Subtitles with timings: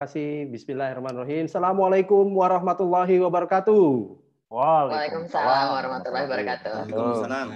[0.00, 0.48] kasih.
[0.48, 1.44] Bismillahirrahmanirrahim.
[1.44, 4.16] Assalamualaikum warahmatullahi wabarakatuh.
[4.48, 6.88] Waalaikumsalam warahmatullahi wabarakatuh.
[6.88, 7.46] Waalaikumsalam.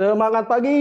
[0.00, 0.80] Semangat pagi.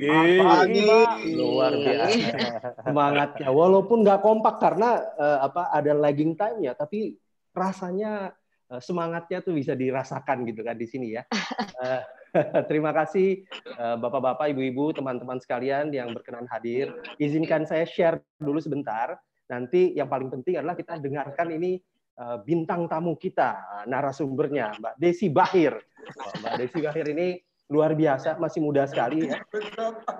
[0.00, 0.40] Pagi.
[0.40, 1.12] Pagi, Pak.
[1.36, 2.08] Luar biasa.
[2.88, 3.48] Semangatnya.
[3.52, 7.12] Walaupun nggak kompak karena eh, apa ada lagging time ya, tapi
[7.52, 8.32] rasanya
[8.72, 11.28] eh, semangatnya tuh bisa dirasakan gitu kan di sini ya.
[11.84, 12.02] Eh,
[12.68, 13.44] Terima kasih
[13.76, 16.96] Bapak-bapak, Ibu-ibu, teman-teman sekalian yang berkenan hadir.
[17.20, 19.16] Izinkan saya share dulu sebentar.
[19.48, 21.80] Nanti yang paling penting adalah kita dengarkan ini
[22.18, 25.76] eh, bintang tamu kita, narasumbernya Mbak Desi Bahir.
[26.20, 29.44] Oh, Mbak Desi Bahir ini luar biasa, masih muda sekali ya.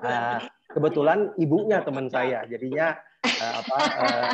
[0.04, 2.92] Nah, kebetulan ibunya teman saya, jadinya
[3.24, 4.28] eh, apa eh,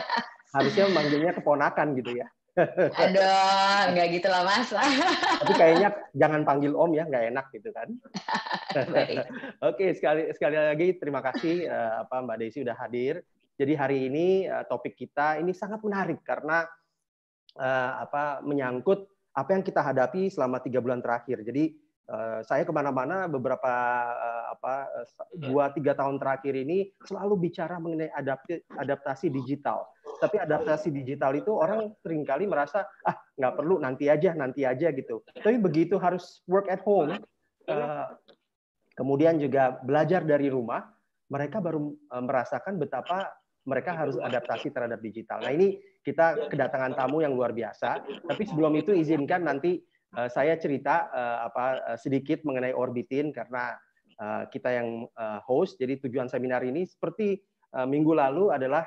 [0.54, 2.26] harusnya manggilnya keponakan gitu ya.
[2.54, 4.70] Aduh, nggak gitu lah mas.
[5.42, 7.88] Tapi kayaknya jangan panggil om ya, nggak enak gitu kan.
[9.70, 13.22] Oke, sekali sekali lagi terima kasih eh, apa Mbak Desi udah hadir.
[13.54, 16.66] Jadi hari ini eh, topik kita ini sangat menarik karena
[17.54, 21.47] eh, apa menyangkut apa yang kita hadapi selama tiga bulan terakhir.
[21.47, 21.75] Jadi
[22.10, 23.70] eh, saya ke mana-mana beberapa
[24.50, 25.06] apa eh,
[25.38, 28.10] dua tiga tahun terakhir ini selalu bicara mengenai
[28.75, 29.86] adaptasi digital.
[30.19, 34.91] Tapi adaptasi digital itu orang sering kali merasa ah nggak perlu nanti aja nanti aja
[34.91, 35.22] gitu.
[35.30, 37.19] Tapi begitu harus work at home,
[37.70, 38.06] eh,
[38.98, 40.86] kemudian juga belajar dari rumah,
[41.30, 43.30] mereka baru merasakan betapa
[43.64, 45.40] mereka harus adaptasi terhadap digital.
[45.40, 48.04] Nah ini kita kedatangan tamu yang luar biasa.
[48.28, 49.80] Tapi sebelum itu izinkan nanti
[50.16, 53.72] eh, saya cerita eh, apa eh, sedikit mengenai Orbitin karena
[54.20, 55.80] eh, kita yang eh, host.
[55.80, 57.40] Jadi tujuan seminar ini seperti
[57.72, 58.84] eh, minggu lalu adalah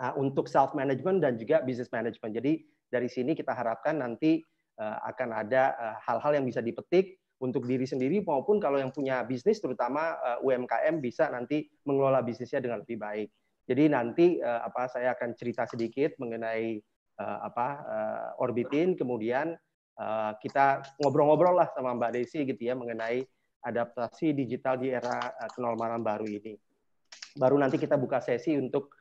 [0.00, 2.32] eh, untuk self management dan juga business management.
[2.32, 2.52] Jadi
[2.90, 4.40] dari sini kita harapkan nanti
[4.80, 9.58] eh, akan ada hal-hal yang bisa dipetik untuk diri sendiri maupun kalau yang punya bisnis
[9.58, 13.28] terutama eh, UMKM bisa nanti mengelola bisnisnya dengan lebih baik.
[13.70, 16.82] Jadi nanti eh, apa saya akan cerita sedikit mengenai
[17.22, 19.54] eh, apa eh, Orbitin kemudian
[19.94, 23.22] eh, kita ngobrol-ngobrol lah sama Mbak Desi gitu ya mengenai
[23.62, 26.58] adaptasi digital di era eh, kenormalan baru ini.
[27.38, 28.98] Baru nanti kita buka sesi untuk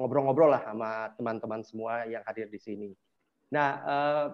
[0.00, 2.88] ngobrol-ngobrol lah sama teman-teman semua yang hadir di sini.
[3.52, 4.26] Nah, eh,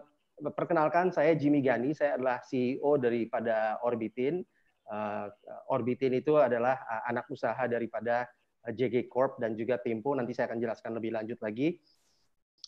[0.54, 4.38] perkenalkan saya Jimmy Gani, saya adalah CEO daripada Orbitin.
[4.86, 5.26] Eh,
[5.75, 6.78] Orbitin itu adalah
[7.10, 8.30] anak usaha daripada
[8.69, 10.12] JG Corp dan juga Tempo.
[10.12, 11.81] Nanti saya akan jelaskan lebih lanjut lagi.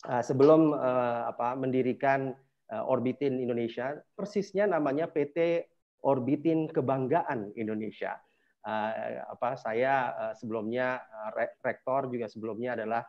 [0.03, 2.33] Eh, Sebelum eh, apa mendirikan
[2.69, 5.69] eh, Orbitin Indonesia, persisnya namanya PT
[6.03, 8.17] Orbitin Kebanggaan Indonesia.
[8.63, 13.03] Eh, apa saya eh, sebelumnya eh, re- rektor juga sebelumnya adalah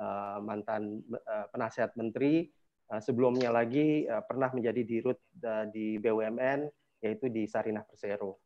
[0.00, 2.48] eh, mantan eh, penasihat menteri
[2.90, 5.22] sebelumnya lagi pernah menjadi dirut
[5.70, 6.66] di BUMN
[6.98, 8.42] yaitu di Sarinah Persero.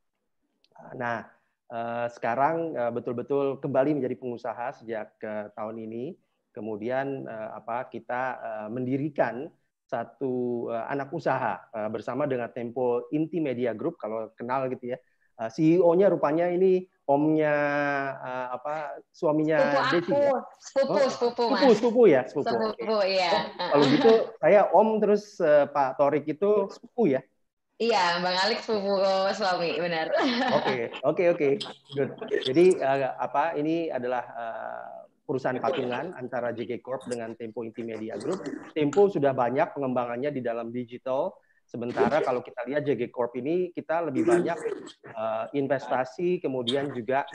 [1.01, 1.25] Nah,
[2.13, 6.05] sekarang uh, betul-betul kembali menjadi pengusaha sejak uh, tahun ini.
[6.55, 8.39] Kemudian apa kita
[8.71, 9.51] mendirikan
[9.91, 11.59] satu anak usaha
[11.91, 14.99] bersama dengan Tempo Inti Media Group kalau kenal gitu ya.
[15.51, 17.51] CEO-nya rupanya ini omnya
[18.55, 20.13] apa suaminya Sepupu Desi.
[20.15, 20.41] aku, ya?
[20.63, 21.43] sepupu, Oh, sepupu.
[21.43, 22.55] Sepupu, sepupu ya, sepupu.
[22.55, 23.31] Sepupu, iya.
[23.59, 27.21] Kalau gitu saya Om terus eh, Pak Torik itu sepupu ya.
[27.75, 29.03] Iya, Bang Alex sepupu
[29.35, 30.07] suami, benar.
[30.63, 31.49] Oke, oke, oke.
[32.47, 34.95] Jadi eh, apa ini adalah eh,
[35.27, 38.47] perusahaan patungan antara JG Corp dengan Tempo Inti Media Group.
[38.79, 41.35] Tempo sudah banyak pengembangannya di dalam digital.
[41.67, 44.59] Sementara kalau kita lihat JG Corp ini kita lebih banyak
[45.11, 47.27] eh, investasi, kemudian juga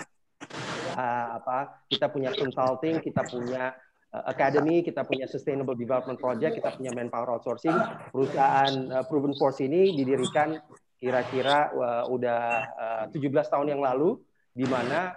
[0.95, 3.75] eh, apa kita punya consulting, kita punya
[4.09, 7.75] academy, kita punya sustainable development project, kita punya manpower outsourcing.
[8.09, 10.57] Perusahaan eh, Proven Force ini didirikan
[10.97, 12.41] kira-kira eh, udah
[13.09, 14.17] eh, 17 tahun yang lalu,
[14.49, 15.13] di mana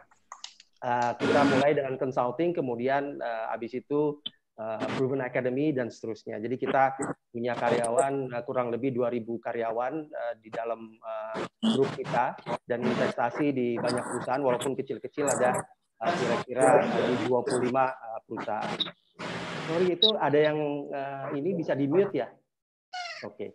[0.85, 4.21] eh, kita mulai dengan consulting, kemudian eh, habis itu
[4.61, 6.37] eh, Proven Academy dan seterusnya.
[6.37, 6.93] Jadi kita
[7.33, 12.37] punya karyawan eh, kurang lebih 2.000 karyawan eh, di dalam eh, grup kita
[12.69, 18.79] dan investasi di banyak perusahaan walaupun kecil-kecil ada eh, kira-kira eh, di 25 eh, perusahaan.
[19.63, 20.59] Sorry itu ada yang
[20.91, 22.29] eh, ini bisa di mute ya?
[23.23, 23.55] Oke.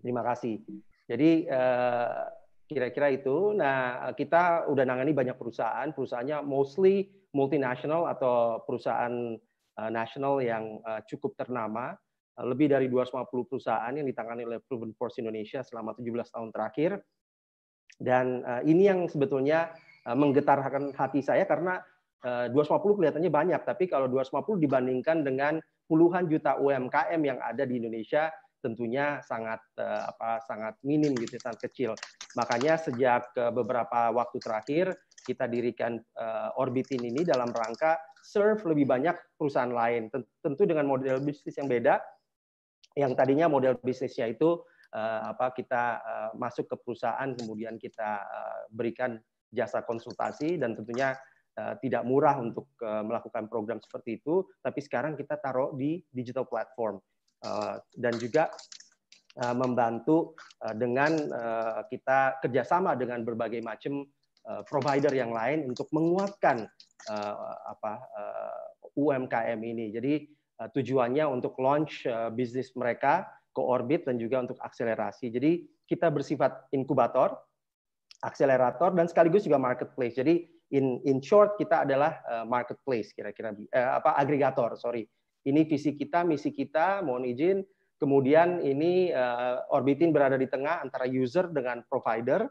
[0.00, 0.60] Terima kasih.
[1.08, 2.20] Jadi eh,
[2.68, 3.56] kira-kira itu.
[3.56, 9.34] Nah, kita udah nangani banyak perusahaan, perusahaannya mostly multinational atau perusahaan
[9.80, 11.96] eh, nasional yang cukup ternama.
[12.40, 17.04] Lebih dari 250 perusahaan yang ditangani oleh Proven Force Indonesia selama 17 tahun terakhir.
[18.00, 19.76] Dan ini yang sebetulnya
[20.08, 21.80] menggetarkan hati saya karena
[22.24, 25.60] eh, 250 kelihatannya banyak, tapi kalau 250 dibandingkan dengan
[25.90, 28.30] puluhan juta UMKM yang ada di Indonesia
[28.60, 31.96] tentunya sangat eh, apa sangat minim gitu sangat kecil
[32.36, 34.86] makanya sejak eh, beberapa waktu terakhir
[35.20, 36.00] kita dirikan
[36.56, 40.08] Orbitin ini dalam rangka serve lebih banyak perusahaan lain.
[40.40, 42.00] Tentu dengan model bisnis yang beda.
[42.96, 44.64] Yang tadinya model bisnisnya itu
[44.96, 46.00] apa kita
[46.40, 48.24] masuk ke perusahaan kemudian kita
[48.72, 49.20] berikan
[49.50, 51.14] jasa konsultasi dan tentunya
[51.58, 54.46] uh, tidak murah untuk uh, melakukan program seperti itu.
[54.62, 56.98] Tapi sekarang kita taruh di digital platform
[57.46, 58.50] uh, dan juga
[59.40, 60.34] membantu
[60.74, 61.14] dengan
[61.86, 64.02] kita kerjasama dengan berbagai macam
[64.40, 66.64] Eh, provider yang lain untuk menguatkan
[67.64, 67.96] apa
[68.92, 69.88] UMKM ini.
[69.88, 70.28] Jadi
[70.60, 72.04] tujuannya untuk launch
[72.36, 73.24] bisnis mereka
[73.56, 75.32] ke orbit dan juga untuk akselerasi.
[75.32, 77.40] Jadi kita bersifat inkubator,
[78.20, 80.16] akselerator dan sekaligus juga marketplace.
[80.16, 80.44] Jadi
[80.76, 85.08] in in short kita adalah uh, marketplace kira-kira uh, apa agregator, sorry.
[85.40, 87.64] Ini visi kita, misi kita, mohon izin.
[88.00, 92.48] Kemudian ini uh, Orbitin berada di tengah antara user dengan provider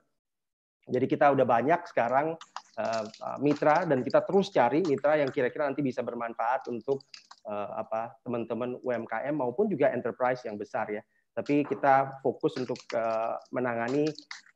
[0.89, 2.33] jadi kita udah banyak sekarang
[2.81, 3.05] uh,
[3.37, 7.05] mitra dan kita terus cari mitra yang kira-kira nanti bisa bermanfaat untuk
[7.45, 11.01] uh, apa teman-teman UMKM maupun juga enterprise yang besar ya.
[11.39, 14.03] Tapi kita fokus untuk uh, menangani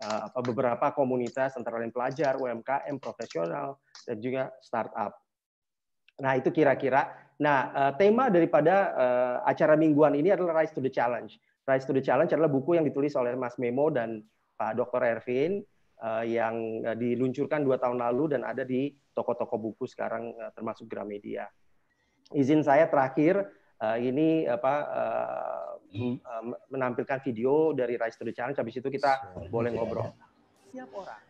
[0.03, 5.15] uh, beberapa komunitas antara lain pelajar, UMKM, profesional dan juga startup.
[6.19, 7.31] Nah itu kira-kira.
[7.39, 11.31] Nah uh, tema daripada uh, acara mingguan ini adalah Rise to the Challenge.
[11.63, 14.19] Rise to the Challenge adalah buku yang ditulis oleh Mas Memo dan
[14.59, 15.01] Pak Dr.
[15.01, 15.63] Ervin
[16.03, 21.47] Eh, yang diluncurkan dua tahun lalu dan ada di toko-toko buku sekarang eh, termasuk Gramedia.
[22.35, 23.63] Izin saya terakhir
[23.99, 24.73] ini apa
[26.69, 28.57] menampilkan video dari Rise to the Challenge.
[28.57, 30.09] Habis itu kita boleh ngobrol.
[30.73, 31.21] Siap orang.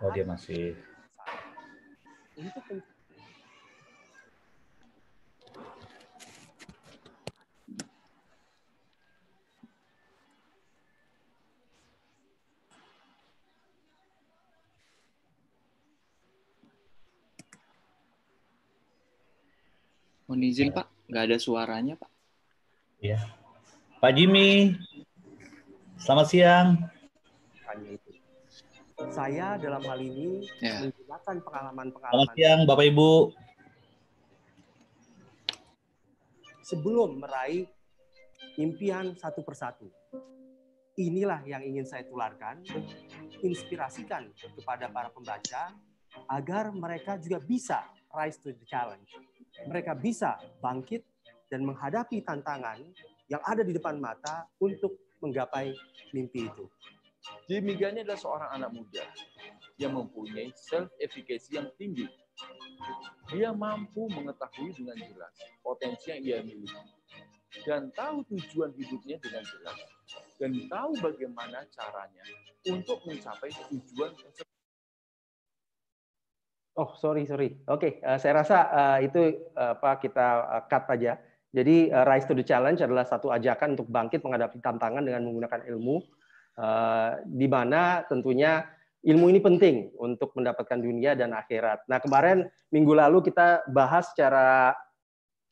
[0.00, 0.76] Oh dia masih.
[2.36, 2.80] Itu
[20.32, 22.08] Mohon izin Pak, nggak ada suaranya Pak.
[23.04, 23.20] Iya.
[24.02, 24.74] Pak Jimmy,
[25.94, 26.68] selamat siang.
[29.14, 30.90] Saya dalam hal ini ya.
[30.90, 32.10] menggunakan pengalaman-pengalaman.
[32.10, 33.12] Selamat siang Bapak Ibu.
[36.66, 37.70] Sebelum meraih
[38.58, 39.86] impian satu persatu.
[40.98, 42.66] Inilah yang ingin saya tularkan,
[43.46, 45.78] inspirasikan kepada para pembaca
[46.26, 49.08] agar mereka juga bisa rise to the challenge
[49.68, 51.04] mereka bisa bangkit
[51.48, 52.80] dan menghadapi tantangan
[53.30, 55.74] yang ada di depan mata untuk menggapai
[56.10, 56.66] mimpi itu.
[57.46, 59.04] Jimmy Gani adalah seorang anak muda
[59.78, 62.10] yang mempunyai self-efficacy yang tinggi.
[63.30, 66.74] Dia mampu mengetahui dengan jelas potensi yang ia miliki
[67.62, 69.78] dan tahu tujuan hidupnya dengan jelas
[70.40, 72.24] dan tahu bagaimana caranya
[72.66, 74.50] untuk mencapai tujuan tersebut.
[76.72, 77.60] Oh, sorry, sorry.
[77.68, 81.20] Oke, okay, uh, eh, saya rasa uh, itu uh, apa kita uh, cut aja.
[81.52, 85.68] Jadi uh, Rise to the Challenge adalah satu ajakan untuk bangkit menghadapi tantangan dengan menggunakan
[85.68, 86.00] ilmu,
[86.56, 88.64] uh, di mana tentunya
[89.04, 91.84] ilmu ini penting untuk mendapatkan dunia dan akhirat.
[91.92, 94.72] Nah, kemarin minggu lalu kita bahas secara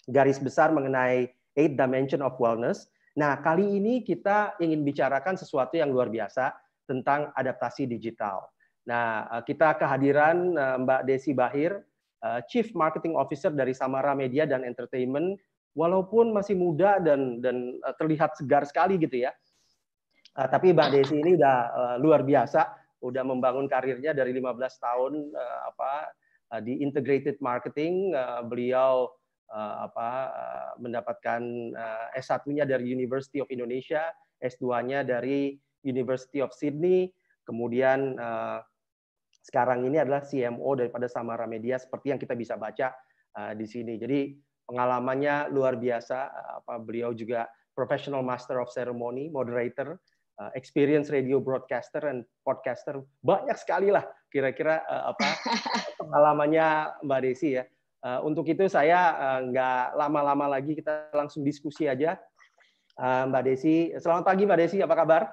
[0.08, 2.88] garis besar mengenai eight dimension of wellness.
[3.18, 6.54] Nah, kali ini kita ingin bicarakan sesuatu yang luar biasa
[6.88, 8.48] tentang adaptasi digital.
[8.86, 11.84] Nah, eh, kita kehadiran eh, Mbak Desi Bahir,
[12.52, 15.40] Chief Marketing Officer dari Samara Media dan Entertainment,
[15.74, 19.32] walaupun masih muda dan dan terlihat segar sekali gitu ya.
[20.34, 21.58] Tapi Mbak Desi ini udah
[21.98, 22.70] luar biasa,
[23.02, 25.12] udah membangun karirnya dari 15 tahun
[25.66, 25.92] apa
[26.62, 28.14] di integrated marketing.
[28.46, 29.10] Beliau
[29.54, 30.30] apa
[30.78, 31.42] mendapatkan
[32.14, 34.06] S1-nya dari University of Indonesia,
[34.38, 37.10] S2-nya dari University of Sydney,
[37.42, 38.14] kemudian
[39.40, 42.92] sekarang ini adalah CMO daripada Samara Media seperti yang kita bisa baca
[43.40, 43.96] uh, di sini.
[43.96, 44.36] Jadi
[44.70, 46.30] pengalamannya luar biasa.
[46.30, 49.98] Uh, apa beliau juga professional master of ceremony, moderator,
[50.38, 53.02] uh, experience radio broadcaster and podcaster.
[53.26, 55.26] Banyak sekali lah kira-kira uh, apa
[56.06, 57.66] pengalamannya Mbak Desi ya.
[58.00, 59.12] Untuk itu saya
[59.44, 62.16] nggak lama-lama lagi kita langsung diskusi aja.
[62.96, 65.28] Mbak Desi, selamat pagi Mbak Desi, apa kabar?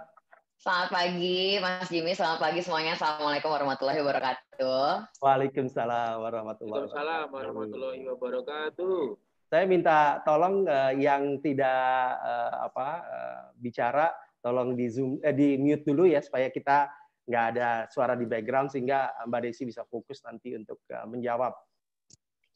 [0.57, 2.17] Selamat pagi, Mas Jimmy.
[2.17, 2.97] Selamat pagi semuanya.
[2.97, 5.05] Assalamualaikum warahmatullahi wabarakatuh.
[5.21, 6.97] Waalaikumsalam warahmatullahi wabarakatuh.
[6.97, 9.26] Waalaikumsalam warahmatullahi wabarakatuh.
[9.47, 14.11] Saya minta tolong uh, yang tidak uh, apa uh, bicara,
[14.43, 16.91] tolong di zoom, eh, di mute dulu ya supaya kita
[17.27, 21.55] nggak ada suara di background sehingga Mbak Desi bisa fokus nanti untuk uh, menjawab.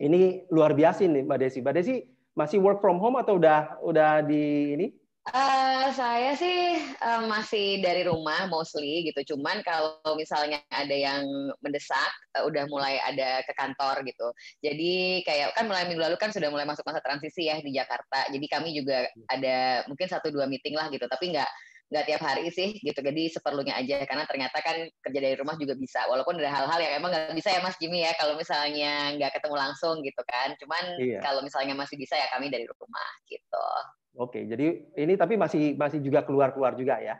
[0.03, 1.60] Ini luar biasa nih Mbak Desi.
[1.63, 1.95] Mbak Desi
[2.36, 4.88] masih work from home atau udah udah di ini
[5.21, 9.37] Uh, saya sih uh, masih dari rumah mostly gitu.
[9.37, 11.21] Cuman kalau misalnya ada yang
[11.61, 14.27] mendesak, uh, udah mulai ada ke kantor gitu.
[14.65, 18.33] Jadi kayak kan mulai minggu lalu kan sudah mulai masuk masa transisi ya di Jakarta.
[18.33, 21.05] Jadi kami juga ada mungkin satu dua meeting lah gitu.
[21.05, 21.51] Tapi nggak
[21.93, 22.97] nggak tiap hari sih gitu.
[22.97, 26.01] Jadi seperlunya aja karena ternyata kan kerja dari rumah juga bisa.
[26.09, 29.53] Walaupun ada hal-hal yang emang nggak bisa ya Mas Jimmy ya kalau misalnya nggak ketemu
[29.69, 30.57] langsung gitu kan.
[30.57, 31.21] Cuman iya.
[31.21, 33.69] kalau misalnya masih bisa ya kami dari rumah gitu.
[34.15, 37.20] Oke, jadi ini tapi masih masih juga keluar-keluar juga ya?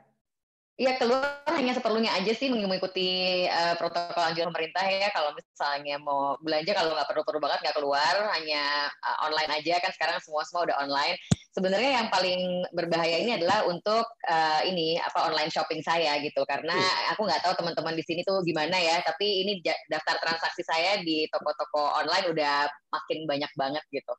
[0.80, 5.14] Iya keluar hanya seperlunya aja sih mengikuti uh, protokol anjuran pemerintah ya.
[5.14, 9.92] Kalau misalnya mau belanja kalau nggak perlu-perlu banget nggak keluar, hanya uh, online aja kan
[9.94, 11.16] sekarang semua semua udah online
[11.52, 16.72] sebenarnya yang paling berbahaya ini adalah untuk uh, ini apa online shopping saya gitu karena
[16.72, 17.12] iya.
[17.12, 19.60] aku nggak tahu teman-teman di sini tuh gimana ya tapi ini
[19.92, 24.14] daftar transaksi saya di toko-toko online udah makin banyak banget gitu.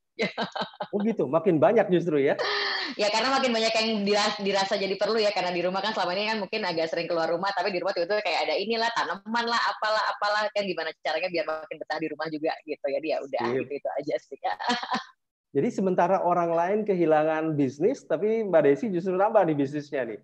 [0.93, 2.37] oh gitu, makin banyak justru ya?
[3.01, 6.13] ya karena makin banyak yang dirasa, dirasa jadi perlu ya karena di rumah kan selama
[6.13, 9.45] ini kan mungkin agak sering keluar rumah tapi di rumah itu kayak ada inilah tanaman
[9.49, 13.17] lah apalah apalah kan gimana caranya biar makin betah di rumah juga gitu ya dia
[13.25, 14.37] udah gitu, itu aja sih.
[15.53, 20.21] Jadi sementara orang lain kehilangan bisnis, tapi Mbak Desi justru nambah nih bisnisnya nih.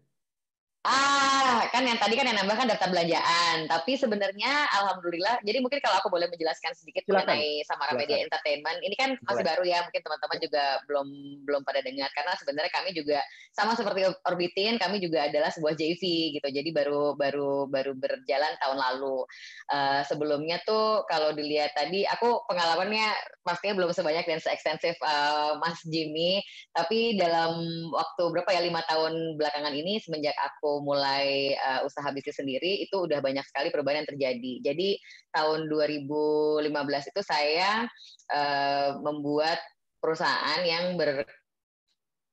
[0.88, 3.68] Ah, kan yang tadi kan yang nambah kan daftar belanjaan.
[3.68, 7.28] Tapi sebenarnya alhamdulillah, jadi mungkin kalau aku boleh menjelaskan sedikit Silakan.
[7.28, 8.00] mengenai Samara Silakan.
[8.00, 9.49] Media Entertainment, ini kan masih Boleh.
[9.52, 11.09] baru ya, mungkin teman-teman juga belum
[11.45, 13.21] belum pada dengar karena sebenarnya kami juga
[13.52, 16.02] sama seperti Orbitin, kami juga adalah sebuah JV
[16.40, 16.49] gitu.
[16.49, 19.28] Jadi baru baru baru berjalan tahun lalu.
[19.68, 23.12] Uh, sebelumnya tuh kalau dilihat tadi, aku pengalamannya
[23.45, 26.40] pastinya belum sebanyak dan seekstensif uh, Mas Jimmy,
[26.73, 27.61] tapi dalam
[27.92, 33.06] waktu berapa ya lima tahun belakangan ini semenjak aku mulai uh, usaha bisnis sendiri itu
[33.06, 34.52] udah banyak sekali perubahan yang terjadi.
[34.64, 34.88] Jadi
[35.35, 36.68] tahun 2015
[37.14, 37.87] itu saya
[38.32, 39.58] uh, membuat
[39.99, 41.26] perusahaan yang ber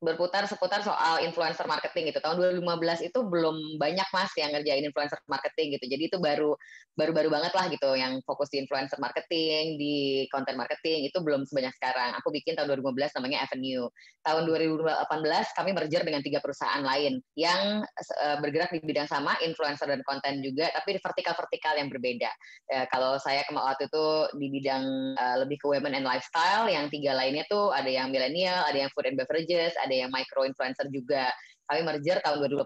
[0.06, 2.22] berputar seputar soal influencer marketing gitu.
[2.22, 5.86] Tahun 2015 itu belum banyak mas yang ngerjain influencer marketing gitu.
[5.90, 6.54] Jadi itu baru
[6.96, 11.76] baru-baru banget lah gitu yang fokus di influencer marketing, di content marketing itu belum sebanyak
[11.82, 12.16] sekarang.
[12.24, 13.92] Aku bikin tahun 2015 namanya Avenue.
[14.24, 19.92] Tahun 2018 kami merger dengan tiga perusahaan lain yang uh, bergerak di bidang sama, influencer
[19.92, 22.32] dan konten juga, tapi di vertikal-vertikal yang berbeda.
[22.72, 24.06] Uh, kalau saya waktu itu
[24.40, 24.84] di bidang
[25.20, 28.90] uh, lebih ke women and lifestyle, yang tiga lainnya tuh ada yang milenial, ada yang
[28.96, 31.32] food and beverages, ada yang micro influencer juga
[31.66, 32.62] kami merger tahun 2018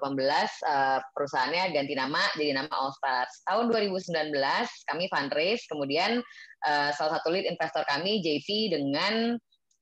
[0.67, 3.31] uh, perusahaannya ganti nama jadi nama All Stars.
[3.47, 4.35] Tahun 2019
[4.91, 6.19] kami fundraise kemudian
[6.67, 9.39] uh, salah satu lead investor kami JV dengan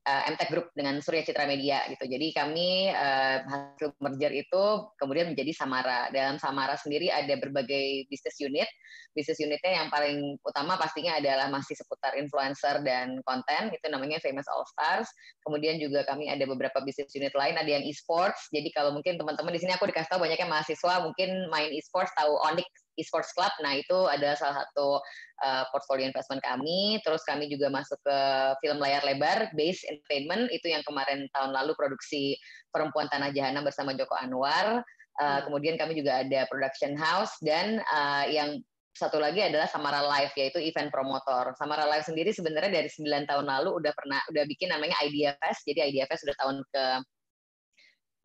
[0.08, 2.08] uh, MTech Group dengan Surya Citra Media gitu.
[2.08, 4.64] Jadi kami uh, hasil merger itu
[4.96, 6.08] kemudian menjadi Samara.
[6.16, 8.70] Dalam Samara sendiri ada berbagai bisnis unit.
[9.12, 13.76] Bisnis unitnya yang paling utama pastinya adalah masih seputar influencer dan konten.
[13.76, 15.12] Itu namanya Famous All Stars.
[15.44, 17.60] Kemudian juga kami ada beberapa bisnis unit lain.
[17.60, 18.48] Ada yang e-sports.
[18.56, 22.34] Jadi kalau mungkin teman-teman di sini aku dikasih tahu banyaknya mahasiswa mungkin main e-sports tahu
[22.48, 23.50] Onyx esports club.
[23.64, 25.00] Nah, itu ada salah satu
[25.46, 27.00] uh, portfolio investment kami.
[27.06, 28.18] Terus kami juga masuk ke
[28.66, 32.36] film layar lebar, Base Entertainment, itu yang kemarin tahun lalu produksi
[32.74, 34.82] Perempuan Tanah Jahanam bersama Joko Anwar.
[35.18, 38.62] Uh, kemudian kami juga ada production house dan uh, yang
[38.98, 41.54] satu lagi adalah Samara Live yaitu event promotor.
[41.54, 45.66] Samara Live sendiri sebenarnya dari 9 tahun lalu udah pernah udah bikin namanya Idea Fest.
[45.70, 46.84] Jadi Idea Fest sudah tahun ke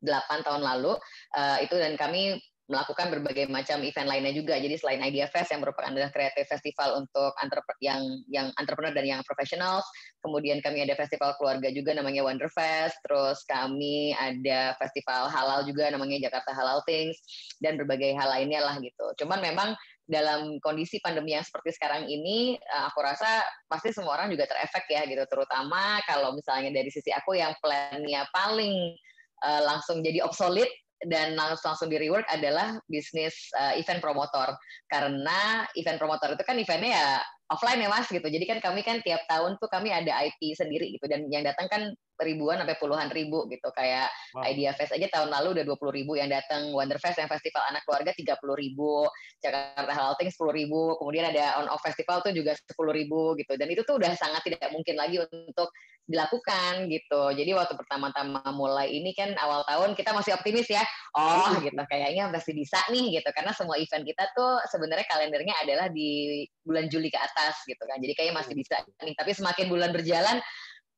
[0.08, 0.96] 8 tahun lalu
[1.36, 4.54] uh, itu dan kami melakukan berbagai macam event lainnya juga.
[4.54, 7.34] Jadi selain Idea Fest yang merupakan adalah kreatif festival untuk
[7.82, 9.82] yang yang entrepreneur dan yang profesional,
[10.22, 15.90] kemudian kami ada festival keluarga juga namanya Wonder Fest, terus kami ada festival halal juga
[15.90, 17.18] namanya Jakarta Halal Things
[17.58, 19.26] dan berbagai hal lainnya lah gitu.
[19.26, 19.74] Cuman memang
[20.06, 24.86] dalam kondisi pandemi yang seperti sekarang ini, eh, aku rasa pasti semua orang juga terefek
[24.86, 28.94] ya gitu, terutama kalau misalnya dari sisi aku yang plannya paling
[29.42, 30.70] uh, langsung jadi obsolete
[31.08, 34.54] dan langsung langsung di rework adalah bisnis uh, event promotor.
[34.86, 37.06] Karena event promotor itu kan eventnya ya
[37.50, 38.24] offline ya mas gitu.
[38.24, 41.06] Jadi kan kami kan tiap tahun tuh kami ada IP sendiri gitu.
[41.10, 41.82] Dan yang datang kan
[42.22, 43.68] ribuan sampai puluhan ribu gitu.
[43.74, 44.46] Kayak wow.
[44.46, 47.62] Idea Fest aja tahun lalu udah dua puluh ribu yang datang Wonder Fest yang festival
[47.68, 49.06] anak keluarga tiga puluh ribu.
[49.42, 50.96] Jakarta Halting sepuluh ribu.
[51.02, 53.58] Kemudian ada on off festival tuh juga sepuluh ribu gitu.
[53.58, 57.30] Dan itu tuh udah sangat tidak mungkin lagi untuk dilakukan gitu.
[57.30, 60.82] Jadi waktu pertama-tama mulai ini kan awal tahun kita masih optimis ya.
[61.14, 61.78] Oh gitu.
[61.78, 63.30] Kayaknya pasti bisa nih gitu.
[63.30, 68.02] Karena semua event kita tuh sebenarnya kalendernya adalah di bulan Juli ke atas gitu kan.
[68.02, 69.14] Jadi kayaknya masih bisa nih.
[69.14, 70.42] Tapi semakin bulan berjalan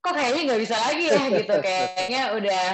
[0.05, 1.55] kok kayaknya nggak bisa lagi ya gitu.
[1.65, 2.67] Kayaknya udah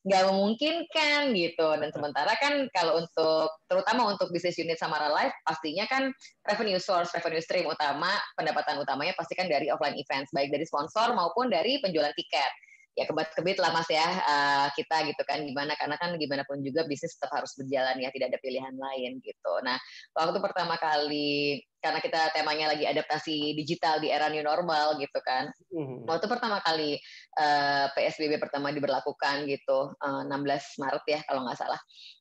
[0.00, 1.68] nggak memungkinkan gitu.
[1.76, 6.08] Dan sementara kan kalau untuk terutama untuk bisnis unit Samara Life pastinya kan
[6.48, 11.12] revenue source revenue stream utama pendapatan utamanya pasti kan dari offline events baik dari sponsor
[11.12, 12.52] maupun dari penjualan tiket
[13.00, 16.84] ya kebat-kebit lah mas ya uh, kita gitu kan gimana karena kan gimana pun juga
[16.84, 19.52] bisnis tetap harus berjalan ya tidak ada pilihan lain gitu.
[19.64, 19.80] Nah
[20.12, 25.48] waktu pertama kali karena kita temanya lagi adaptasi digital di era new normal gitu kan.
[25.72, 26.04] Mm-hmm.
[26.04, 27.00] Waktu pertama kali
[27.40, 31.80] uh, PSBB pertama diberlakukan gitu uh, 16 Maret ya kalau nggak salah.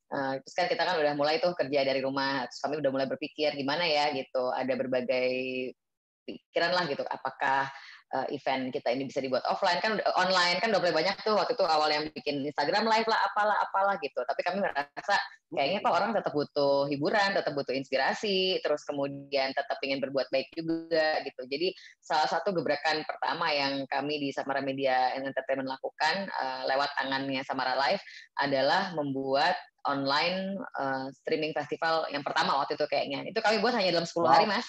[0.09, 3.05] Uh, terus kan kita kan udah mulai tuh kerja dari rumah, terus kami udah mulai
[3.05, 5.29] berpikir gimana ya gitu, ada berbagai
[6.25, 7.69] pikiran lah gitu, apakah
[8.15, 9.77] uh, event kita ini bisa dibuat offline.
[9.81, 13.19] Kan online kan udah mulai banyak tuh waktu itu awal yang bikin Instagram live lah
[13.29, 14.19] apalah apalah gitu.
[14.25, 15.15] Tapi kami merasa
[15.49, 20.49] kayaknya kok orang tetap butuh hiburan tetap butuh inspirasi terus kemudian tetap ingin berbuat baik
[20.53, 21.41] juga gitu.
[21.45, 27.41] Jadi salah satu gebrakan pertama yang kami di Samara Media Entertainment lakukan uh, lewat tangannya
[27.45, 28.01] Samara Live
[28.41, 33.25] adalah membuat online uh, streaming festival yang pertama waktu itu kayaknya.
[33.29, 34.67] Itu kami buat hanya dalam 10 hari mas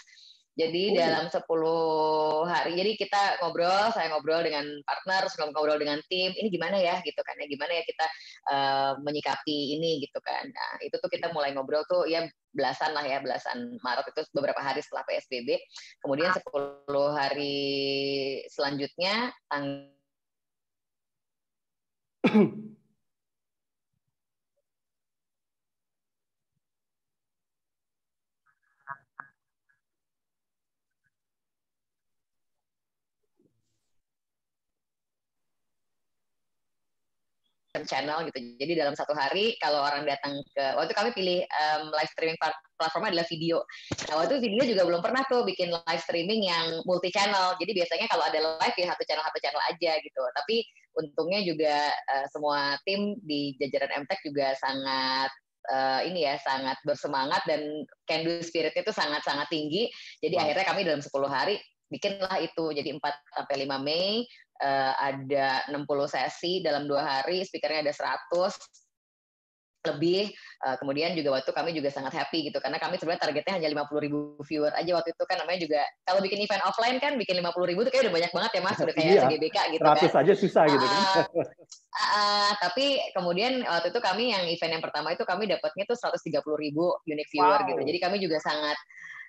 [0.59, 0.95] jadi oh.
[0.99, 6.50] dalam 10 hari, jadi kita ngobrol, saya ngobrol dengan partner, sebelum ngobrol dengan tim, ini
[6.50, 8.07] gimana ya gitu kan ya, gimana ya kita
[8.50, 10.50] uh, menyikapi ini gitu kan.
[10.50, 14.59] Nah itu tuh kita mulai ngobrol tuh ya belasan lah ya, belasan Maret itu beberapa
[14.59, 15.54] hari setelah PSBB.
[16.02, 17.57] Kemudian 10 hari
[18.50, 19.95] selanjutnya, tang
[37.87, 38.39] channel gitu.
[38.59, 42.39] Jadi dalam satu hari kalau orang datang ke waktu kami pilih um, live streaming
[42.75, 43.62] platformnya adalah video.
[44.11, 47.55] Nah waktu video juga belum pernah tuh bikin live streaming yang multi channel.
[47.62, 50.23] Jadi biasanya kalau ada live ya satu channel satu channel aja gitu.
[50.35, 50.57] Tapi
[50.99, 55.31] untungnya juga uh, semua tim di jajaran MTech juga sangat
[55.71, 59.87] uh, ini ya sangat bersemangat dan can do spiritnya itu sangat sangat tinggi.
[60.19, 60.43] Jadi wow.
[60.43, 63.03] akhirnya kami dalam 10 hari bikinlah itu jadi 4
[63.35, 64.23] sampai 5 Mei
[64.61, 68.81] uh, ada 60 sesi dalam dua hari, speakernya ada 100
[69.81, 70.29] lebih.
[70.61, 74.05] Uh, kemudian juga waktu kami juga sangat happy gitu karena kami sebenarnya targetnya hanya 50
[74.05, 77.64] ribu viewer aja waktu itu kan namanya juga kalau bikin event offline kan bikin 50
[77.64, 80.21] ribu itu kayak udah banyak banget ya mas udah kayak iya, GBK gitu 100 kan.
[80.21, 81.00] aja susah gitu kan.
[81.00, 81.25] Uh,
[81.97, 86.29] uh, tapi kemudian waktu itu kami yang event yang pertama itu kami dapatnya tuh 130
[86.61, 87.68] ribu unique viewer wow.
[87.73, 87.81] gitu.
[87.81, 88.77] Jadi kami juga sangat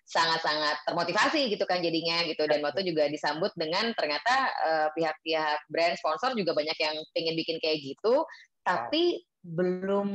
[0.06, 2.44] sangat-sangat termotivasi gitu kan jadinya gitu.
[2.48, 4.36] Dan waktu juga disambut dengan ternyata
[4.66, 8.26] uh, pihak-pihak brand sponsor juga banyak yang pengen bikin kayak gitu.
[8.62, 10.10] Tapi belum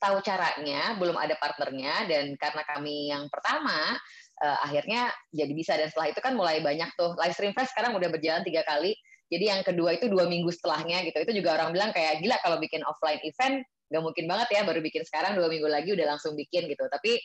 [0.00, 2.06] tahu caranya belum ada partnernya.
[2.06, 3.98] Dan karena kami yang pertama
[4.44, 5.74] uh, akhirnya jadi bisa.
[5.74, 7.18] Dan setelah itu kan mulai banyak tuh.
[7.18, 8.94] Live stream fest sekarang udah berjalan tiga kali.
[9.32, 11.18] Jadi yang kedua itu dua minggu setelahnya gitu.
[11.24, 14.80] Itu juga orang bilang kayak gila kalau bikin offline event nggak mungkin banget ya baru
[14.80, 16.88] bikin sekarang dua minggu lagi udah langsung bikin gitu.
[16.88, 17.20] Tapi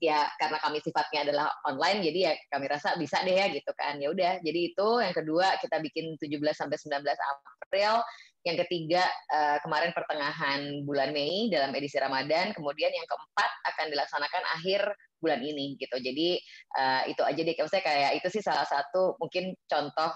[0.00, 4.00] ya karena kami sifatnya adalah online jadi ya kami rasa bisa deh ya gitu kan.
[4.00, 4.88] Ya udah jadi itu.
[5.04, 8.00] Yang kedua kita bikin 17 sampai 19 April.
[8.46, 9.02] Yang ketiga
[9.34, 12.56] uh, kemarin pertengahan bulan Mei dalam edisi Ramadan.
[12.56, 14.80] Kemudian yang keempat akan dilaksanakan akhir
[15.20, 15.96] bulan ini gitu.
[16.00, 16.40] Jadi
[16.78, 17.54] uh, itu aja deh.
[17.68, 20.10] Saya kayak itu sih salah satu mungkin contoh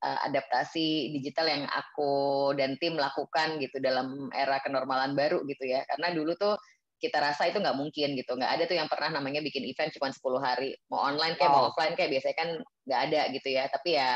[0.00, 5.84] uh, adaptasi digital yang aku dan tim lakukan gitu dalam era kenormalan baru gitu ya.
[5.86, 6.56] Karena dulu tuh
[7.00, 8.36] kita rasa itu nggak mungkin gitu.
[8.36, 10.76] Nggak ada tuh yang pernah namanya bikin event cuma 10 hari.
[10.92, 11.56] Mau online kayak wow.
[11.56, 12.48] mau offline kayak biasanya kan
[12.88, 13.64] nggak ada gitu ya.
[13.72, 14.10] Tapi ya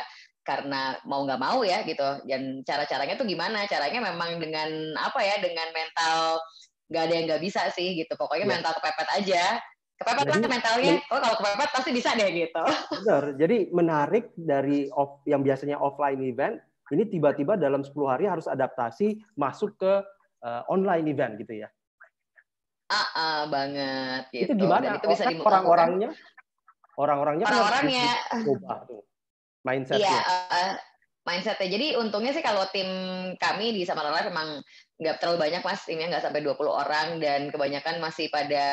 [0.45, 2.09] karena mau nggak mau ya gitu.
[2.29, 3.65] Dan cara caranya tuh gimana?
[3.65, 4.69] Caranya memang dengan
[5.01, 5.41] apa ya?
[5.41, 6.41] Dengan mental
[6.93, 8.13] nggak ada yang nggak bisa sih gitu.
[8.17, 8.55] Pokoknya yeah.
[8.61, 9.45] mental kepepet aja
[9.95, 10.95] kepepet lah mentalnya.
[11.11, 12.65] oh kalau kepepet pasti bisa deh gitu.
[13.03, 16.59] Benar jadi menarik dari off, yang biasanya offline event
[16.93, 19.93] ini tiba-tiba dalam 10 hari harus adaptasi masuk ke
[20.45, 21.69] uh, online event gitu ya?
[22.93, 24.53] Ah uh, banget gitu.
[24.53, 26.11] itu gimana itu bisa orang-orangnya?
[26.95, 28.07] Orang-orangnya kan orang-orangnya.
[29.65, 30.05] mindsetnya.
[30.05, 30.21] Iya,
[30.53, 30.73] uh,
[31.25, 31.69] mindsetnya.
[31.73, 32.87] Jadi untungnya sih kalau tim
[33.41, 34.61] kami di Samara Life memang
[35.01, 38.65] nggak terlalu banyak mas timnya nggak sampai 20 orang dan kebanyakan masih pada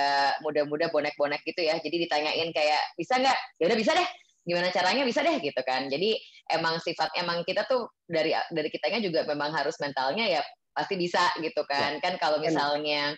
[0.44, 1.80] muda-muda bonek-bonek gitu ya.
[1.80, 3.38] Jadi ditanyain kayak bisa nggak?
[3.58, 4.10] Ya udah bisa deh.
[4.44, 5.04] Gimana caranya?
[5.08, 5.88] Bisa deh gitu kan.
[5.88, 6.20] Jadi
[6.52, 10.42] emang sifat emang kita tuh dari dari kitanya juga memang harus mentalnya ya
[10.76, 11.98] pasti bisa gitu kan.
[11.98, 12.04] Ya.
[12.04, 13.16] kan kalau misalnya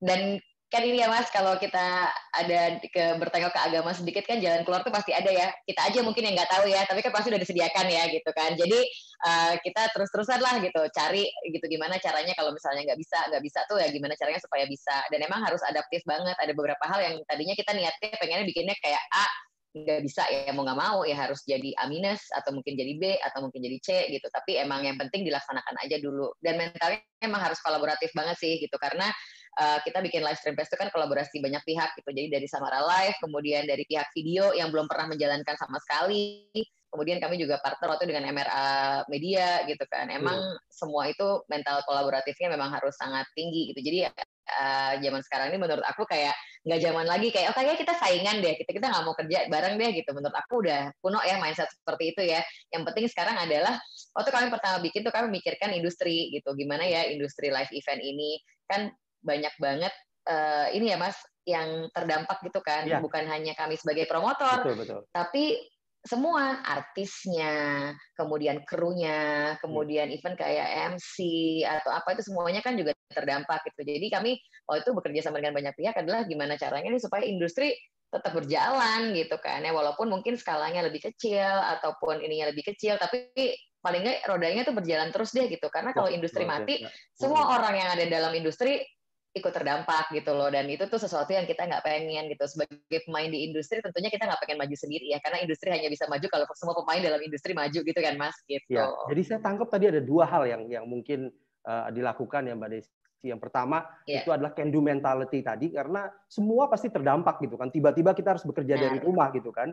[0.00, 4.62] dan kan ini ya mas kalau kita ada ke bertengok ke agama sedikit kan jalan
[4.62, 5.50] keluar tuh pasti ada ya.
[5.66, 8.54] Kita aja mungkin yang nggak tahu ya tapi kan pasti udah disediakan ya gitu kan.
[8.54, 8.78] Jadi
[9.26, 13.60] uh, kita terus-terusan lah gitu cari gitu gimana caranya kalau misalnya nggak bisa nggak bisa
[13.66, 14.96] tuh ya gimana caranya supaya bisa.
[15.10, 16.38] Dan emang harus adaptif banget.
[16.38, 19.26] Ada beberapa hal yang tadinya kita niatnya pengennya bikinnya kayak A
[19.70, 23.04] nggak bisa ya mau nggak mau ya harus jadi A minus atau mungkin jadi B
[23.22, 24.30] atau mungkin jadi C gitu.
[24.30, 26.30] Tapi emang yang penting dilaksanakan aja dulu.
[26.38, 29.10] Dan mentalnya emang harus kolaboratif banget sih gitu karena
[29.58, 32.10] uh, kita bikin live stream fest itu kan kolaborasi banyak pihak gitu.
[32.14, 36.46] Jadi dari Samara Live, kemudian dari pihak video yang belum pernah menjalankan sama sekali,
[36.90, 40.10] kemudian kami juga partner waktu dengan MRA Media gitu kan.
[40.10, 40.58] Emang hmm.
[40.70, 43.80] semua itu mental kolaboratifnya memang harus sangat tinggi gitu.
[43.82, 47.94] Jadi uh, zaman sekarang ini menurut aku kayak nggak zaman lagi kayak oh kayaknya kita
[47.96, 51.40] saingan deh kita kita nggak mau kerja bareng deh gitu menurut aku udah kuno ya
[51.40, 53.80] mindset seperti itu ya yang penting sekarang adalah
[54.12, 58.44] waktu kami pertama bikin tuh kami mikirkan industri gitu gimana ya industri live event ini
[58.68, 59.92] kan banyak banget
[60.28, 61.16] uh, ini ya mas
[61.48, 63.00] yang terdampak gitu kan ya.
[63.00, 65.00] bukan hanya kami sebagai promotor betul, betul.
[65.10, 65.58] tapi
[66.00, 70.16] semua artisnya, kemudian krunya, kemudian hmm.
[70.16, 71.16] event kayak MC
[71.60, 73.84] atau apa itu semuanya kan juga terdampak gitu.
[73.84, 77.76] Jadi kami waktu itu bekerja sama dengan banyak pihak adalah gimana caranya nih supaya industri
[78.10, 83.30] tetap berjalan gitu kan ya walaupun mungkin skalanya lebih kecil ataupun ininya lebih kecil tapi
[83.78, 86.82] paling nggak rodanya tuh berjalan terus deh gitu karena kalau industri mati
[87.14, 88.82] semua orang yang ada dalam industri
[89.30, 93.30] ikut terdampak gitu loh dan itu tuh sesuatu yang kita nggak pengen gitu sebagai pemain
[93.30, 96.46] di industri tentunya kita nggak pengen maju sendiri ya karena industri hanya bisa maju kalau
[96.58, 98.74] semua pemain dalam industri maju gitu kan mas gitu.
[98.74, 101.30] Ya, jadi saya tangkap tadi ada dua hal yang yang mungkin
[101.62, 102.90] uh, dilakukan ya mbak Desi.
[103.20, 104.24] Yang pertama ya.
[104.24, 108.42] itu adalah can do mentality tadi karena semua pasti terdampak gitu kan tiba-tiba kita harus
[108.42, 108.82] bekerja nah.
[108.90, 109.70] dari rumah gitu kan.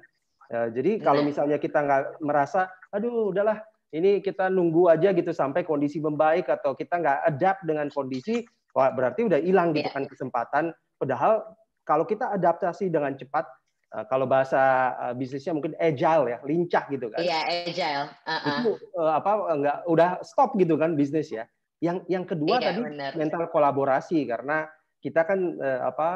[0.53, 3.57] Uh, jadi kalau misalnya kita nggak merasa aduh udahlah
[3.89, 8.43] ini kita nunggu aja gitu sampai kondisi membaik atau kita nggak adapt dengan kondisi
[8.77, 9.95] Wah, berarti udah hilang gitu iya.
[9.97, 10.63] kan kesempatan.
[11.01, 11.49] Padahal
[11.81, 13.49] kalau kita adaptasi dengan cepat,
[13.97, 17.25] eh, kalau bahasa eh, bisnisnya mungkin agile ya, lincah gitu kan.
[17.25, 18.05] Iya, agile.
[18.21, 18.59] Uh-uh.
[18.61, 21.49] Itu eh, apa enggak udah stop gitu kan bisnis ya.
[21.81, 23.11] Yang yang kedua iya, tadi bener.
[23.17, 26.09] mental kolaborasi karena kita kan apa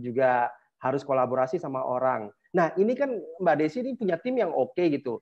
[0.00, 0.48] juga
[0.80, 2.32] harus kolaborasi sama orang.
[2.56, 5.20] Nah, ini kan Mbak Desi ini punya tim yang oke okay gitu.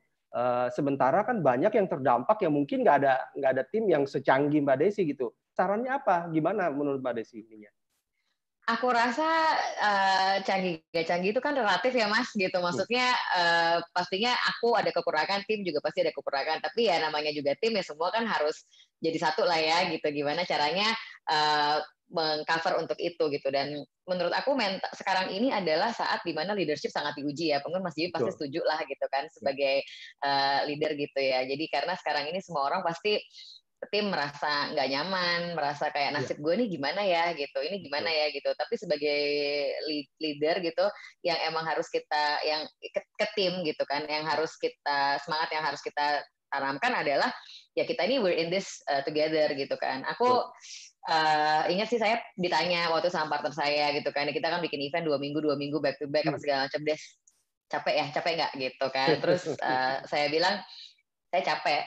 [0.75, 4.79] Sementara kan banyak yang terdampak yang mungkin nggak ada nggak ada tim yang secanggih Mbak
[4.83, 6.29] Desi gitu sarannya apa?
[6.35, 7.71] Gimana menurut Mbak Desi ininya?
[8.65, 9.29] Aku rasa
[9.77, 12.65] uh, canggih gak canggih itu kan relatif ya Mas gitu.
[12.65, 16.65] Maksudnya uh, pastinya aku ada kekurangan, tim juga pasti ada kekurangan.
[16.65, 18.65] Tapi ya namanya juga tim ya semua kan harus
[19.05, 20.09] jadi satu lah ya gitu.
[20.09, 20.89] Gimana caranya
[21.29, 23.49] uh, mengcover untuk itu gitu.
[23.49, 27.65] Dan menurut aku mental, sekarang ini adalah saat di mana leadership sangat diuji ya.
[27.65, 29.85] Pengen Mas pasti setuju lah gitu kan sebagai
[30.25, 31.45] uh, leader gitu ya.
[31.49, 33.21] Jadi karena sekarang ini semua orang pasti
[33.93, 36.17] tim merasa nggak nyaman, merasa kayak iya.
[36.17, 38.49] nasib gue nih gimana ya gitu, ini gimana ya gitu.
[38.57, 39.21] Tapi sebagai
[40.17, 40.87] leader gitu,
[41.21, 45.65] yang emang harus kita yang ke, ke tim gitu kan, yang harus kita semangat yang
[45.69, 47.35] harus kita tanamkan adalah
[47.75, 50.07] ya kita ini we're in this uh, together gitu kan.
[50.17, 50.47] Aku
[51.09, 55.05] uh, ingat sih saya ditanya waktu sama partner saya gitu kan, kita kan bikin event
[55.05, 56.43] dua minggu dua minggu back to back apa hmm.
[56.43, 57.01] segala macam deh.
[57.65, 59.09] Capek ya, capek nggak gitu kan.
[59.23, 60.61] Terus uh, saya bilang
[61.35, 61.83] saya capek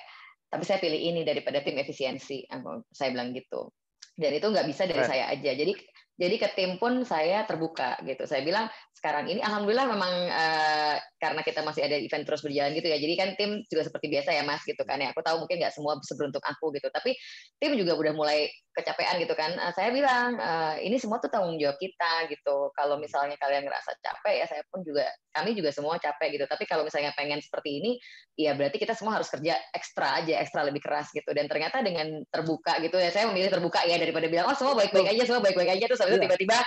[0.47, 2.47] tapi saya pilih ini daripada tim efisiensi
[2.91, 3.71] saya bilang gitu
[4.15, 5.73] dan itu nggak bisa dari saya aja jadi
[6.17, 8.65] jadi ke tim pun saya terbuka gitu saya bilang
[8.97, 12.97] sekarang ini alhamdulillah memang uh, karena kita masih ada event terus berjalan gitu ya.
[12.97, 15.13] Jadi kan tim juga seperti biasa ya mas gitu kan ya.
[15.13, 17.13] Aku tahu mungkin nggak semua seberuntung aku gitu tapi
[17.61, 19.53] tim juga udah mulai kecapean gitu kan.
[19.61, 22.73] Uh, saya bilang uh, ini semua tuh tanggung jawab kita gitu.
[22.73, 25.05] Kalau misalnya kalian ngerasa capek ya saya pun juga
[25.37, 26.45] kami juga semua capek gitu.
[26.49, 27.91] Tapi kalau misalnya pengen seperti ini
[28.33, 31.29] ya berarti kita semua harus kerja ekstra aja ekstra lebih keras gitu.
[31.37, 35.13] Dan ternyata dengan terbuka gitu ya saya memilih terbuka ya daripada bilang oh semua baik-baik
[35.13, 35.85] aja semua baik-baik aja.
[35.85, 36.25] Terus habis iya.
[36.25, 36.57] tiba-tiba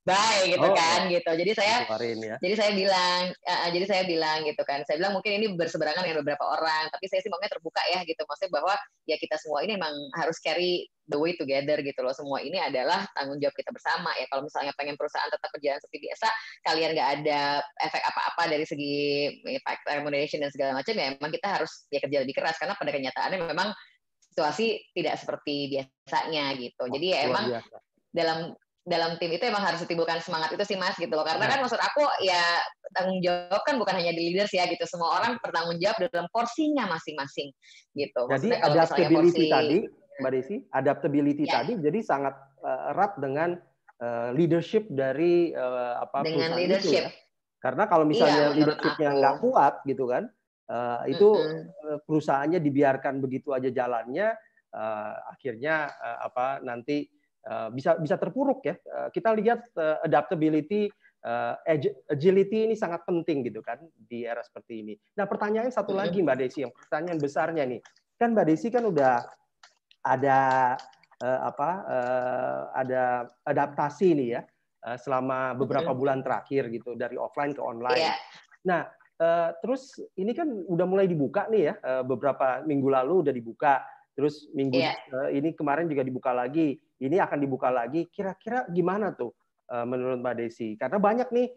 [0.00, 1.20] bye gitu oh, kan iya.
[1.20, 1.30] gitu.
[1.36, 2.36] Jadi saya ya.
[2.40, 4.80] jadi saya bilang uh, jadi saya bilang gitu kan.
[4.88, 8.22] Saya bilang mungkin ini berseberangan dengan beberapa orang tapi saya sih maunya terbuka ya gitu.
[8.24, 12.16] Maksudnya bahwa ya kita semua ini memang harus carry the way together gitu loh.
[12.16, 14.24] Semua ini adalah tanggung jawab kita bersama ya.
[14.32, 16.28] Kalau misalnya pengen perusahaan tetap berjalan seperti biasa
[16.64, 17.40] kalian nggak ada
[17.84, 18.96] efek apa-apa dari segi
[19.44, 22.56] impact remuneration dan segala macam ya memang kita harus ya kerja lebih keras.
[22.56, 23.68] Karena pada kenyataannya memang
[24.32, 26.88] situasi tidak seperti biasanya gitu.
[26.88, 27.60] Jadi ya emang
[28.10, 28.56] dalam
[28.88, 31.76] dalam tim itu emang harus ditimbulkan semangat itu sih mas gitu loh karena kan maksud
[31.76, 32.40] aku ya
[32.96, 36.88] tanggung jawab kan bukan hanya di leaders ya gitu semua orang bertanggung jawab dalam porsinya
[36.88, 37.52] masing-masing
[37.92, 39.78] gitu jadi adaptability porsi, tadi
[40.20, 41.60] mbak Desi adaptability ya.
[41.60, 43.60] tadi jadi sangat uh, erat dengan
[44.00, 47.60] uh, leadership dari uh, apa dengan leadership itu, ya.
[47.60, 50.24] karena kalau misalnya iya, leadershipnya nggak kuat gitu kan
[50.72, 51.98] uh, itu mm -hmm.
[52.08, 54.32] perusahaannya dibiarkan begitu aja jalannya
[54.72, 57.19] uh, akhirnya uh, apa nanti Eh,
[57.72, 58.76] bisa bisa terpuruk ya.
[58.76, 60.92] Eh, kita lihat eh, adaptability,
[62.08, 64.94] agility ini sangat penting gitu kan di era seperti ini.
[65.20, 67.80] Nah pertanyaan satu lagi Mbak Desi, yang pertanyaan besarnya nih,
[68.16, 69.20] kan Mbak Desi kan udah
[70.00, 70.40] ada
[71.20, 71.70] apa
[72.72, 74.42] ada adaptasi nih ya
[74.96, 78.00] selama beberapa bulan terakhir gitu dari offline ke online.
[78.00, 78.16] Yeah.
[78.64, 78.80] Nah
[79.60, 83.84] terus ini kan udah mulai dibuka nih ya beberapa minggu lalu udah dibuka
[84.16, 84.96] terus minggu yeah.
[85.28, 88.06] ini kemarin juga dibuka lagi ini akan dibuka lagi.
[88.12, 89.32] Kira-kira gimana tuh
[89.72, 90.76] uh, menurut Mbak Desi?
[90.76, 91.48] Karena banyak nih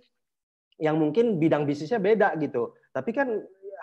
[0.81, 2.73] yang mungkin bidang bisnisnya beda gitu.
[2.95, 3.27] Tapi kan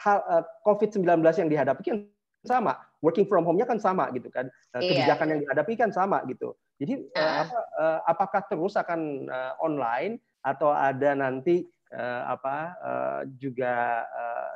[0.01, 1.97] hal uh, COVID-19 yang dihadapi kan
[2.41, 5.33] sama, working from home-nya kan sama gitu kan, uh, kebijakan iya.
[5.37, 6.57] yang dihadapi kan sama gitu.
[6.81, 7.59] Jadi uh, apa,
[8.09, 9.29] apakah terus akan
[9.61, 11.69] online atau ada nanti
[12.25, 12.79] apa
[13.37, 14.07] juga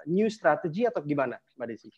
[0.09, 1.93] new strategy atau gimana, Mbak Desi?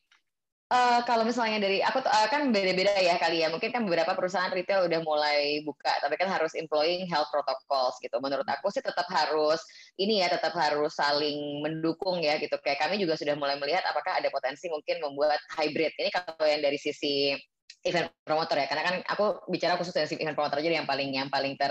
[0.66, 3.46] Uh, kalau misalnya dari aku uh, kan beda-beda ya kali ya.
[3.54, 8.18] Mungkin kan beberapa perusahaan retail udah mulai buka, tapi kan harus employing health protocols gitu.
[8.18, 9.62] Menurut aku sih tetap harus
[9.94, 12.58] ini ya, tetap harus saling mendukung ya gitu.
[12.66, 15.94] Kayak kami juga sudah mulai melihat apakah ada potensi mungkin membuat hybrid.
[16.02, 17.38] Ini kalau yang dari sisi
[17.86, 21.30] event promoter ya, karena kan aku bicara khusus dari event promoter aja yang paling yang
[21.30, 21.70] paling ter,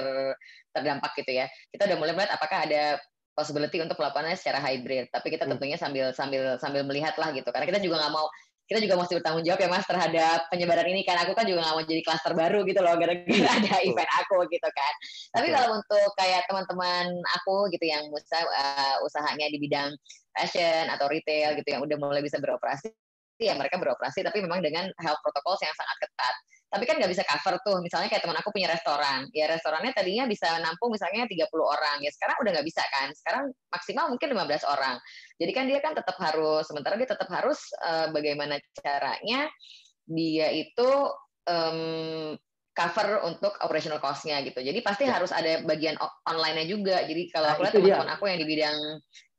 [0.71, 1.51] terdampak gitu ya.
[1.67, 2.95] Kita udah mulai melihat apakah ada
[3.35, 5.11] possibility untuk melakukannya secara hybrid.
[5.11, 5.59] Tapi kita hmm.
[5.59, 7.51] tentunya sambil sambil sambil melihat lah gitu.
[7.51, 8.31] Karena kita juga nggak mau
[8.65, 11.75] kita juga mesti bertanggung jawab ya mas terhadap penyebaran ini kan aku kan juga nggak
[11.77, 14.93] mau jadi klaster baru gitu loh gara-gara iya, ada event aku gitu kan.
[15.37, 19.93] Tapi kalau untuk kayak teman-teman aku gitu yang usaha uh, usahanya di bidang
[20.33, 22.89] fashion atau retail gitu yang udah mulai bisa beroperasi
[23.39, 26.35] ya mereka beroperasi tapi memang dengan health protocols yang sangat ketat
[26.75, 30.27] tapi kan nggak bisa cover tuh misalnya kayak teman aku punya restoran ya restorannya tadinya
[30.27, 34.67] bisa nampung misalnya 30 orang ya sekarang udah nggak bisa kan sekarang maksimal mungkin 15
[34.67, 34.99] orang
[35.39, 39.47] jadi kan dia kan tetap harus sementara dia tetap harus uh, bagaimana caranya
[40.03, 40.91] dia itu
[41.47, 42.35] um,
[42.75, 44.59] cover untuk operational cost-nya gitu.
[44.59, 45.15] Jadi pasti ya.
[45.15, 45.95] harus ada bagian
[46.27, 47.07] online-nya juga.
[47.07, 48.77] Jadi kalau nah, aku lihat teman-teman aku yang di bidang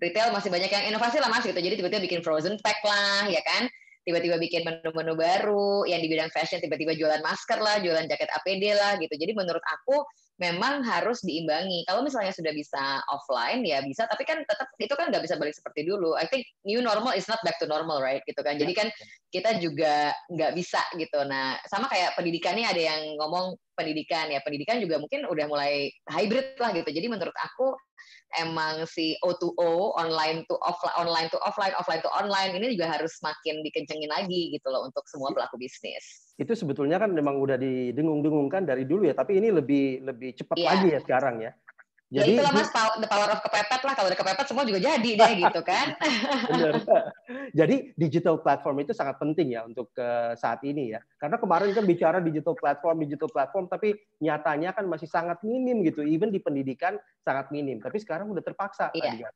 [0.00, 1.60] retail masih banyak yang inovasi lah mas gitu.
[1.60, 3.68] Jadi tiba-tiba bikin frozen pack lah, ya kan?
[4.06, 8.70] Tiba-tiba bikin menu-menu baru, yang di bidang fashion tiba-tiba jualan masker lah, jualan jaket APD
[8.78, 9.10] lah gitu.
[9.18, 10.06] Jadi menurut aku
[10.38, 11.82] memang harus diimbangi.
[11.88, 15.56] Kalau misalnya sudah bisa offline ya bisa, tapi kan tetap itu kan nggak bisa balik
[15.56, 16.14] seperti dulu.
[16.14, 18.22] I think new normal is not back to normal, right?
[18.22, 18.54] Gitu kan.
[18.60, 18.88] Jadi kan
[19.34, 21.24] kita juga nggak bisa gitu.
[21.26, 25.90] Nah sama kayak pendidikan nih ada yang ngomong pendidikan ya pendidikan juga mungkin udah mulai
[26.08, 26.88] hybrid lah gitu.
[26.94, 27.74] Jadi menurut aku
[28.38, 33.16] emang si O2O online to offline online to offline offline to online ini juga harus
[33.18, 36.34] semakin dikencengin lagi gitu loh untuk semua pelaku bisnis.
[36.36, 40.68] Itu sebetulnya kan memang udah didengung-dengungkan dari dulu ya, tapi ini lebih lebih cepat yeah.
[40.74, 41.52] lagi ya sekarang ya.
[42.06, 42.70] Jadi, ya itulah mas
[43.02, 45.98] the power of kepepet lah kalau ada kepepet semua juga jadi deh gitu kan.
[46.46, 46.74] Benar.
[47.58, 51.02] Jadi digital platform itu sangat penting ya untuk uh, saat ini ya.
[51.18, 56.06] Karena kemarin kan bicara digital platform, digital platform, tapi nyatanya kan masih sangat minim gitu.
[56.06, 56.94] Even di pendidikan
[57.26, 57.82] sangat minim.
[57.82, 58.94] Tapi sekarang udah terpaksa.
[58.94, 59.02] Iya.
[59.10, 59.30] Tadi, ya.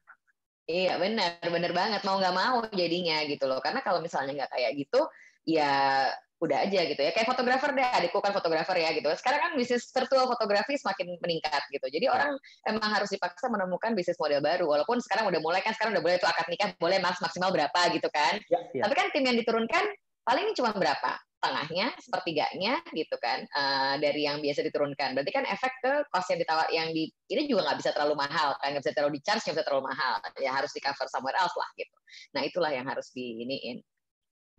[0.70, 3.59] Iya benar, benar banget mau nggak mau jadinya gitu loh.
[3.59, 5.11] Karena kalau misalnya nggak kayak gitu,
[5.42, 6.06] ya
[6.40, 7.12] udah aja gitu ya.
[7.12, 9.07] Kayak fotografer deh adikku kan fotografer ya gitu.
[9.12, 11.87] Sekarang kan bisnis virtual fotografi semakin meningkat gitu.
[11.87, 12.16] Jadi ya.
[12.16, 12.33] orang
[12.64, 14.64] emang harus dipaksa menemukan bisnis model baru.
[14.64, 17.81] Walaupun sekarang udah mulai kan sekarang udah boleh itu akad nikah boleh mas maksimal berapa
[17.92, 18.40] gitu kan.
[18.48, 18.83] Ya, ya.
[18.88, 19.85] tapi kan tim yang diturunkan
[20.24, 21.20] paling cuma berapa?
[21.40, 25.16] Tengahnya sepertiganya gitu kan uh, dari yang biasa diturunkan.
[25.16, 28.61] Berarti kan efek ke cost yang ditawar yang di ini juga nggak bisa terlalu mahal
[28.61, 30.20] kan nggak bisa terlalu di charge nggak bisa terlalu mahal.
[30.37, 31.96] Ya harus di cover somewhere else lah gitu.
[32.37, 33.81] Nah itulah yang harus diiniin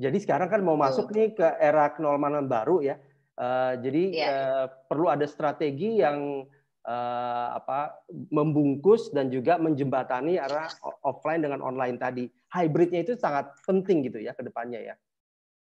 [0.02, 2.98] jadi sekarang kan mau masuk nih ke era kenormalan baru ya.
[3.38, 4.18] Uh, jadi yeah.
[4.18, 4.34] Iya.
[4.34, 6.50] uh, perlu ada strategi yang
[6.86, 8.02] uh, apa
[8.34, 10.68] membungkus dan juga menjembatani arah
[11.06, 12.26] offline dengan online tadi.
[12.50, 14.96] Hybridnya itu sangat penting gitu ya ke depannya ya.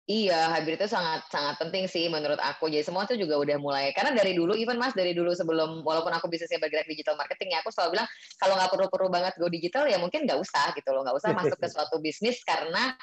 [0.06, 2.70] Iya, hybrid itu sangat sangat penting sih menurut aku.
[2.70, 6.14] Jadi semua itu juga udah mulai karena dari dulu, even mas dari dulu sebelum walaupun
[6.14, 8.08] aku bisnisnya bergerak digital marketing ya, aku selalu bilang
[8.38, 11.58] kalau nggak perlu-perlu banget go digital ya mungkin nggak usah gitu loh, nggak usah masuk
[11.58, 12.94] ke suatu bisnis karena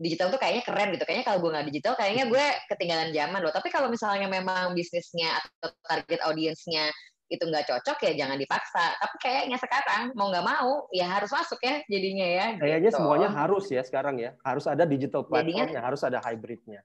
[0.00, 1.04] digital tuh kayaknya keren gitu.
[1.04, 3.52] Kayaknya kalau gue nggak digital, kayaknya gue ketinggalan zaman loh.
[3.52, 6.88] Tapi kalau misalnya memang bisnisnya atau target audiensnya
[7.30, 8.96] itu nggak cocok ya jangan dipaksa.
[8.96, 12.46] Tapi kayaknya sekarang mau nggak mau ya harus masuk ya jadinya ya.
[12.58, 12.96] Kayaknya gitu.
[12.98, 14.34] semuanya harus ya sekarang ya.
[14.40, 16.80] Harus ada digital platformnya, jadinya, harus ada hybridnya.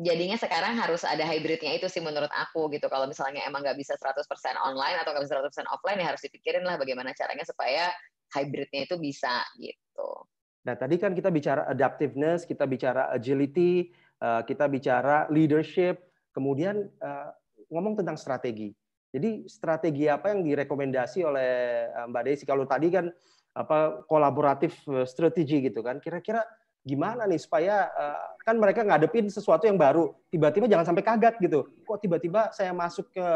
[0.00, 2.88] Jadinya sekarang harus ada hybridnya itu sih menurut aku gitu.
[2.88, 4.24] Kalau misalnya emang nggak bisa 100%
[4.64, 7.92] online atau nggak bisa 100% offline ya harus dipikirin lah bagaimana caranya supaya
[8.32, 10.24] hybridnya itu bisa gitu.
[10.60, 13.88] Nah, tadi kan kita bicara adaptiveness, kita bicara agility,
[14.20, 17.28] eh, kita bicara leadership, kemudian eh,
[17.72, 18.68] ngomong tentang strategi.
[19.10, 21.50] Jadi strategi apa yang direkomendasi oleh
[21.88, 22.44] eh, Mbak Desi?
[22.44, 23.08] Kalau tadi kan
[23.50, 26.44] apa kolaboratif strategi gitu kan, kira-kira
[26.80, 27.92] gimana nih supaya
[28.46, 31.66] kan mereka ngadepin sesuatu yang baru, tiba-tiba jangan sampai kaget gitu.
[31.82, 33.26] Kok tiba-tiba saya masuk ke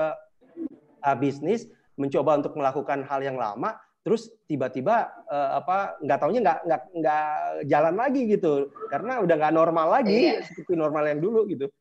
[1.19, 1.67] bisnis
[1.99, 7.27] mencoba untuk melakukan hal yang lama, terus tiba-tiba uh, apa nggak taunya nggak nggak nggak
[7.73, 10.45] jalan lagi gitu karena udah nggak normal lagi iya.
[10.45, 11.73] seperti normal yang dulu gitu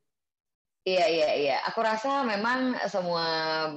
[0.84, 1.58] Iya iya iya.
[1.72, 3.24] Aku rasa memang semua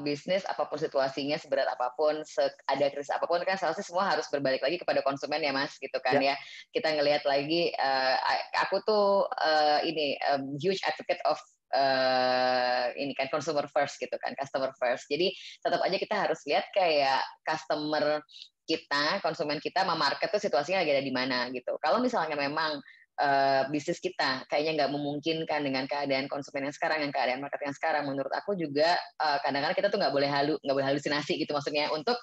[0.03, 2.19] bisnis apa pun situasinya seberat apa pun,
[2.67, 6.03] ada krisis apa pun kan seharusnya semua harus berbalik lagi kepada konsumen ya mas, gitu
[6.03, 6.35] kan ya.
[6.35, 6.37] ya.
[6.75, 8.19] Kita ngelihat lagi, uh,
[8.59, 11.39] aku tuh uh, ini um, huge advocate of
[11.75, 15.09] uh, ini kan consumer first gitu kan, customer first.
[15.11, 18.23] Jadi tetap aja kita harus lihat kayak customer
[18.67, 21.79] kita, konsumen kita, market tuh situasinya lagi ada di mana gitu.
[21.79, 22.83] Kalau misalnya memang
[23.23, 27.77] uh, bisnis kita kayaknya nggak memungkinkan dengan keadaan konsumen yang sekarang, yang keadaan market yang
[27.77, 31.55] sekarang, menurut aku juga kadang kadang-kadang kita tuh nggak boleh halu, nggak boleh halusinasi gitu
[31.55, 32.19] maksudnya untuk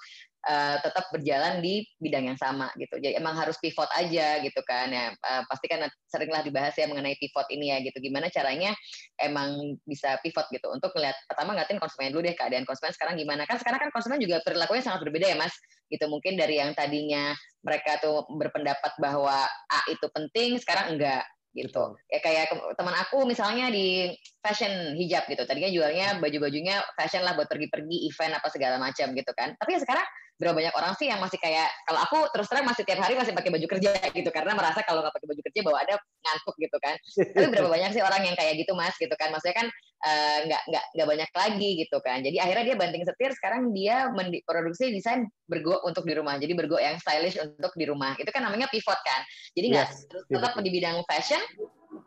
[0.48, 3.00] uh, tetap berjalan di bidang yang sama gitu.
[3.00, 5.12] Jadi emang harus pivot aja gitu kan ya.
[5.20, 7.98] Uh, pasti kan seringlah dibahas ya mengenai pivot ini ya gitu.
[8.00, 8.72] Gimana caranya
[9.20, 13.48] emang bisa pivot gitu untuk ngeliat pertama ngeliatin konsumen dulu deh keadaan konsumen sekarang gimana
[13.48, 15.54] kan sekarang kan konsumen juga perilakunya sangat berbeda ya mas
[15.88, 21.94] gitu mungkin dari yang tadinya mereka tuh berpendapat bahwa A itu penting sekarang enggak gitu.
[22.10, 24.10] Ya kayak teman aku misalnya di
[24.42, 25.46] fashion hijab gitu.
[25.46, 29.54] Tadinya jualnya baju-bajunya fashion lah buat pergi-pergi event apa segala macam gitu kan.
[29.54, 30.04] Tapi ya sekarang
[30.34, 33.30] berapa banyak orang sih yang masih kayak kalau aku terus terang masih tiap hari masih
[33.30, 35.94] pakai baju kerja gitu karena merasa kalau nggak pakai baju kerja bawa ada
[36.26, 36.94] ngantuk gitu kan.
[37.34, 39.30] Tapi berapa banyak sih orang yang kayak gitu mas gitu kan?
[39.30, 39.66] Maksudnya kan
[40.02, 42.18] uh, nggak nggak nggak banyak lagi gitu kan.
[42.26, 44.10] Jadi akhirnya dia banting setir sekarang dia
[44.42, 46.34] produksi desain bergo untuk di rumah.
[46.42, 48.18] Jadi bergo yang stylish untuk di rumah.
[48.18, 49.20] Itu kan namanya pivot kan.
[49.54, 51.40] Jadi nggak yes, tetap di bidang fashion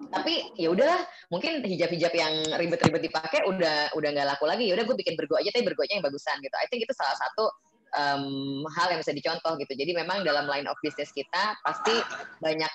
[0.07, 4.67] tapi ya udahlah mungkin hijab-hijab yang ribet-ribet dipakai udah udah nggak laku lagi.
[4.67, 6.55] Ya udah gue bikin bergo aja tapi bergonya yang bagusan gitu.
[6.55, 7.51] I think itu salah satu
[7.95, 9.73] um, hal yang bisa dicontoh gitu.
[9.77, 11.95] Jadi memang dalam line of business kita pasti
[12.43, 12.71] banyak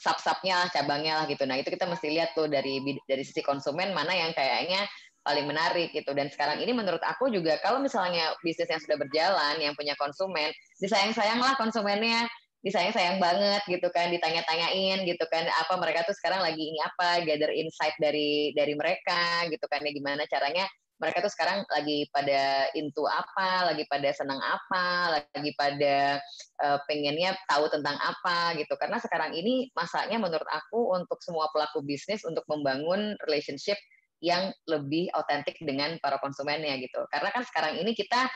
[0.00, 1.44] sub-subnya lah, cabangnya lah gitu.
[1.48, 4.84] Nah itu kita mesti lihat tuh dari dari sisi konsumen mana yang kayaknya
[5.24, 6.12] paling menarik gitu.
[6.12, 10.52] Dan sekarang ini menurut aku juga kalau misalnya bisnis yang sudah berjalan, yang punya konsumen,
[10.84, 12.28] disayang-sayang lah konsumennya,
[12.60, 17.52] disayang-sayang banget gitu kan, ditanya-tanyain gitu kan, apa mereka tuh sekarang lagi ini apa, gather
[17.52, 20.64] insight dari dari mereka gitu kan, ya gimana caranya
[21.02, 26.22] mereka tuh sekarang lagi pada into apa, lagi pada senang apa, lagi pada
[26.62, 28.74] uh, pengennya tahu tentang apa gitu.
[28.78, 33.76] Karena sekarang ini masanya menurut aku untuk semua pelaku bisnis untuk membangun relationship
[34.22, 37.02] yang lebih otentik dengan para konsumennya gitu.
[37.10, 38.30] Karena kan sekarang ini kita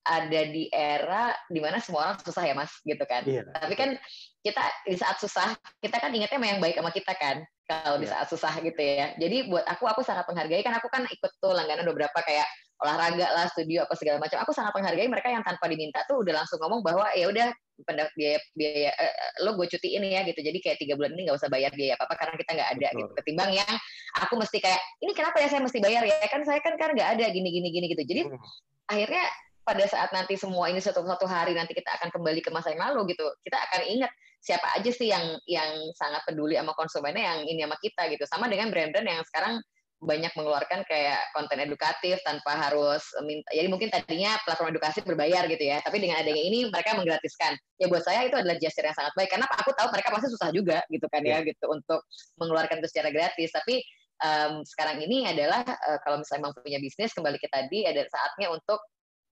[0.00, 3.22] ada di era di mana semua orang susah ya mas gitu kan.
[3.28, 3.94] Iya, Tapi kan
[4.40, 5.52] kita di saat susah
[5.84, 8.18] kita kan ingatnya sama yang baik sama kita kan kalau di iya.
[8.18, 9.14] saat susah gitu ya.
[9.14, 12.46] Jadi buat aku aku sangat menghargai kan aku kan ikut tuh langganan beberapa kayak
[12.80, 14.42] olahraga lah, studio apa segala macam.
[14.42, 17.48] Aku sangat menghargai mereka yang tanpa diminta tuh udah langsung ngomong bahwa ya udah
[18.18, 19.14] biaya biaya eh,
[19.46, 20.42] lo gue cuti ini ya gitu.
[20.42, 22.88] Jadi kayak tiga bulan ini nggak usah bayar biaya apa apa karena kita nggak ada
[22.90, 22.98] Betul.
[22.98, 23.12] gitu.
[23.22, 23.72] Ketimbang yang
[24.18, 27.10] aku mesti kayak ini kenapa ya saya mesti bayar ya kan saya kan kan nggak
[27.20, 28.02] ada gini gini gini gitu.
[28.02, 28.90] Jadi hmm.
[28.90, 29.24] akhirnya
[29.60, 32.82] pada saat nanti semua ini suatu satu hari nanti kita akan kembali ke masa yang
[32.90, 37.40] lalu gitu kita akan ingat siapa aja sih yang yang sangat peduli sama konsumennya yang
[37.44, 38.24] ini sama kita gitu.
[38.24, 39.60] Sama dengan brand-brand yang sekarang
[40.00, 45.60] banyak mengeluarkan kayak konten edukatif tanpa harus minta jadi mungkin tadinya platform edukasi berbayar gitu
[45.60, 47.52] ya tapi dengan adanya ini mereka menggratiskan.
[47.76, 50.48] Ya buat saya itu adalah gesture yang sangat baik karena aku tahu mereka pasti susah
[50.56, 51.52] juga gitu kan ya iya.
[51.52, 52.00] gitu untuk
[52.40, 53.52] mengeluarkan itu secara gratis.
[53.52, 53.84] Tapi
[54.24, 58.56] um, sekarang ini adalah uh, kalau misalnya memang punya bisnis kembali ke tadi ada saatnya
[58.56, 58.80] untuk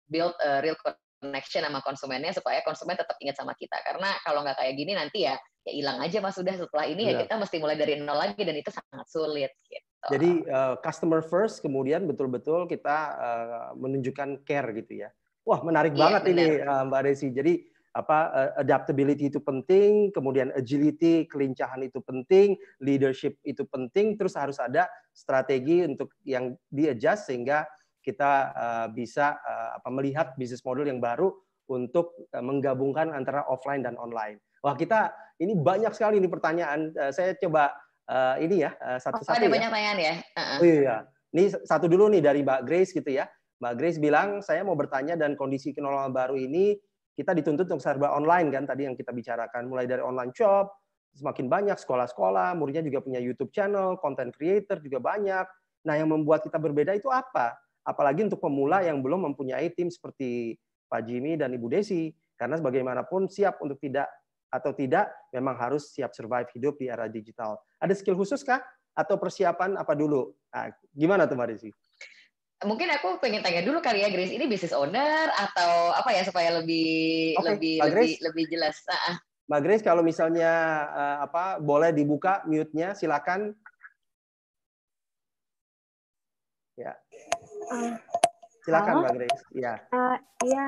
[0.07, 0.79] build a real
[1.23, 5.23] connection sama konsumennya supaya konsumen tetap ingat sama kita karena kalau nggak kayak gini nanti
[5.23, 7.19] ya ya hilang aja mas sudah setelah ini ya iya.
[7.23, 9.87] kita mesti mulai dari nol lagi dan itu sangat sulit gitu.
[10.11, 15.09] Jadi uh, customer first kemudian betul-betul kita uh, menunjukkan care gitu ya.
[15.47, 16.35] Wah menarik yeah, banget benar.
[16.35, 17.31] ini uh, Mbak Desi.
[17.31, 17.53] Jadi
[17.93, 24.89] apa adaptability itu penting, kemudian agility, kelincahan itu penting, leadership itu penting, terus harus ada
[25.13, 27.69] strategi untuk yang di adjust sehingga
[28.03, 31.31] kita uh, bisa uh, apa melihat bisnis model yang baru
[31.71, 34.43] untuk uh, menggabungkan antara offline dan online.
[34.59, 36.91] Wah kita ini banyak sekali ini pertanyaan.
[36.93, 37.71] Uh, saya coba
[38.11, 39.33] uh, ini ya satu-satu.
[39.33, 39.51] Oh, ada ya.
[39.51, 40.15] banyak pertanyaan ya.
[40.35, 40.59] Uh-uh.
[40.59, 40.97] Oh iya.
[41.33, 43.25] Ini satu dulu nih dari Mbak Grace gitu ya.
[43.57, 46.75] Mbak Grace bilang saya mau bertanya dan kondisi kenolongan baru ini
[47.13, 50.73] kita dituntut untuk serba online kan tadi yang kita bicarakan mulai dari online shop
[51.13, 55.45] semakin banyak sekolah-sekolah muridnya juga punya YouTube channel content creator juga banyak
[55.85, 60.55] nah yang membuat kita berbeda itu apa apalagi untuk pemula yang belum mempunyai tim seperti
[60.87, 64.09] Pak Jimmy dan Ibu Desi karena bagaimanapun siap untuk tidak
[64.53, 67.57] atau tidak memang harus siap survive hidup di era digital.
[67.81, 68.61] Ada skill khusus kah
[68.93, 70.29] atau persiapan apa dulu?
[70.53, 71.69] Nah, gimana tuh Mbak Desi?
[72.63, 76.63] Mungkin aku pengen tanya dulu kali ya Grace, ini business owner atau apa ya supaya
[76.63, 78.77] lebih okay, lebih lebih lebih jelas.
[78.87, 80.51] Uh Mbak Grace kalau misalnya
[80.87, 83.51] uh, apa boleh dibuka mute-nya silakan.
[86.79, 86.95] Ya.
[87.69, 87.95] Uh,
[88.63, 89.41] Silakan Mbak Grace.
[89.51, 89.73] Iya.
[89.91, 90.65] Uh, iya,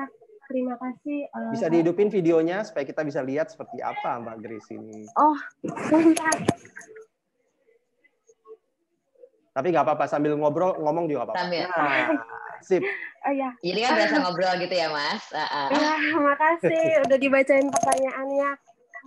[0.48, 1.18] terima kasih.
[1.32, 5.08] Uh, bisa dihidupin videonya supaya kita bisa lihat seperti apa Mbak Grace ini.
[5.16, 6.36] Oh, bentar.
[9.56, 11.40] Tapi nggak apa-apa sambil ngobrol ngomong juga apa-apa.
[11.40, 11.64] Sambil.
[11.72, 12.20] Nah,
[12.60, 12.84] sip.
[13.24, 13.50] Oh ya.
[13.64, 15.24] Jadi kan berasa ngobrol gitu ya, Mas.
[15.32, 15.66] Uh, uh.
[15.72, 18.50] Ya, makasih udah dibacain pertanyaannya.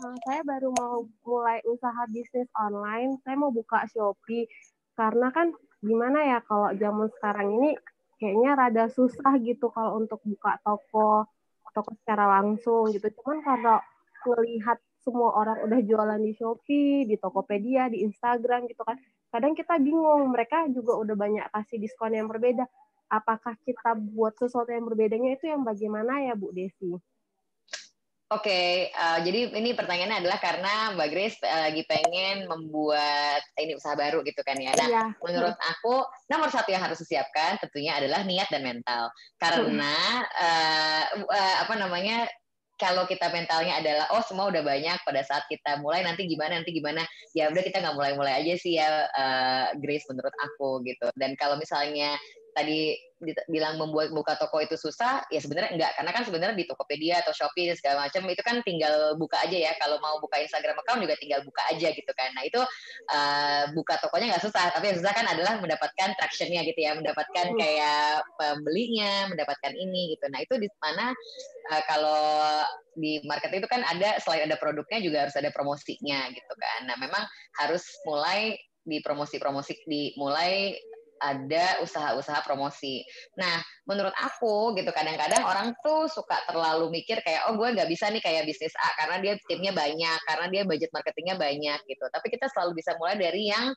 [0.02, 3.22] Uh, saya baru mau mulai usaha bisnis online.
[3.22, 4.50] Saya mau buka Shopee
[4.98, 7.70] karena kan gimana ya kalau zaman sekarang ini
[8.20, 11.28] kayaknya rada susah gitu kalau untuk buka toko
[11.72, 13.08] toko secara langsung gitu.
[13.22, 13.80] Cuman kalau
[14.28, 19.00] ngelihat semua orang udah jualan di Shopee, di Tokopedia, di Instagram gitu kan.
[19.32, 22.68] Kadang kita bingung, mereka juga udah banyak kasih diskon yang berbeda.
[23.10, 26.94] Apakah kita buat sesuatu yang berbedanya itu yang bagaimana ya Bu Desi?
[28.30, 33.42] Oke, okay, uh, eh, jadi ini pertanyaannya adalah karena Mbak Grace uh, lagi pengen membuat
[33.58, 34.70] ini usaha baru gitu kan ya.
[34.78, 35.04] Nah, iya.
[35.18, 39.10] menurut aku nomor satu yang harus disiapkan tentunya adalah niat dan mental.
[39.42, 42.30] Karena uh, uh, apa namanya
[42.78, 46.70] kalau kita mentalnya adalah oh semua udah banyak pada saat kita mulai nanti gimana nanti
[46.70, 47.02] gimana
[47.34, 51.10] ya udah kita nggak mulai-mulai aja sih ya uh, Grace menurut aku gitu.
[51.18, 52.14] Dan kalau misalnya
[52.60, 53.00] tadi
[53.52, 57.36] bilang membuat buka toko itu susah, ya sebenarnya enggak karena kan sebenarnya di Tokopedia atau
[57.36, 59.72] Shopee segala macam itu kan tinggal buka aja ya.
[59.76, 62.32] Kalau mau buka Instagram account juga tinggal buka aja gitu kan.
[62.32, 62.64] Nah itu
[63.12, 67.46] uh, buka tokonya nggak susah, tapi yang susah kan adalah mendapatkan tractionnya gitu ya, mendapatkan
[67.52, 67.60] hmm.
[67.60, 70.26] kayak pembelinya, mendapatkan ini gitu.
[70.32, 71.12] Nah itu di mana
[71.76, 72.24] uh, kalau
[72.96, 76.88] di market itu kan ada selain ada produknya juga harus ada promosinya gitu kan.
[76.88, 77.24] Nah memang
[77.60, 78.56] harus mulai
[78.90, 80.74] di promosi-promosi dimulai
[81.20, 83.04] ada usaha-usaha promosi.
[83.36, 88.08] Nah, menurut aku gitu kadang-kadang orang tuh suka terlalu mikir kayak oh gue nggak bisa
[88.10, 92.06] nih kayak bisnis A karena dia timnya banyak, karena dia budget marketingnya banyak gitu.
[92.08, 93.72] Tapi kita selalu bisa mulai dari yang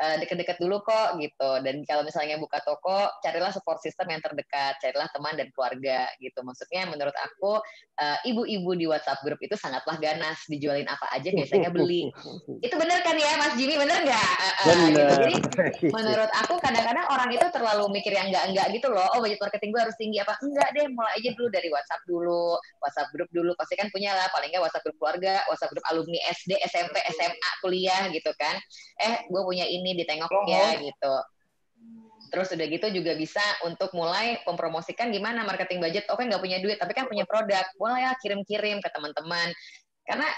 [0.00, 1.50] deket-deket dulu kok gitu.
[1.60, 6.40] Dan kalau misalnya buka toko, carilah support system yang terdekat, carilah teman dan keluarga gitu.
[6.40, 7.60] Maksudnya menurut aku
[8.00, 12.08] uh, ibu-ibu di WhatsApp grup itu sangatlah ganas, dijualin apa aja biasanya beli.
[12.66, 14.32] itu benar kan ya Mas Jimmy, benar nggak?
[14.64, 15.00] Uh, gitu.
[15.00, 15.34] Jadi
[15.96, 19.06] menurut aku kadang-kadang orang itu terlalu mikir yang enggak-enggak gitu loh.
[19.12, 20.34] Oh budget marketing gue harus tinggi apa?
[20.40, 23.52] Enggak deh, mulai aja dulu dari WhatsApp dulu, WhatsApp grup dulu.
[23.58, 27.50] Pasti kan punya lah, paling nggak WhatsApp grup keluarga, WhatsApp grup alumni SD, SMP, SMA,
[27.60, 28.56] kuliah gitu kan.
[29.00, 30.46] Eh, gue punya ini ini ditengok oh.
[30.46, 31.14] ya gitu.
[32.30, 36.06] Terus udah gitu juga bisa untuk mulai mempromosikan gimana marketing budget.
[36.06, 37.66] Oke nggak punya duit, tapi kan punya produk.
[37.82, 39.50] Mulai ya kirim-kirim ke teman-teman.
[40.06, 40.28] Karena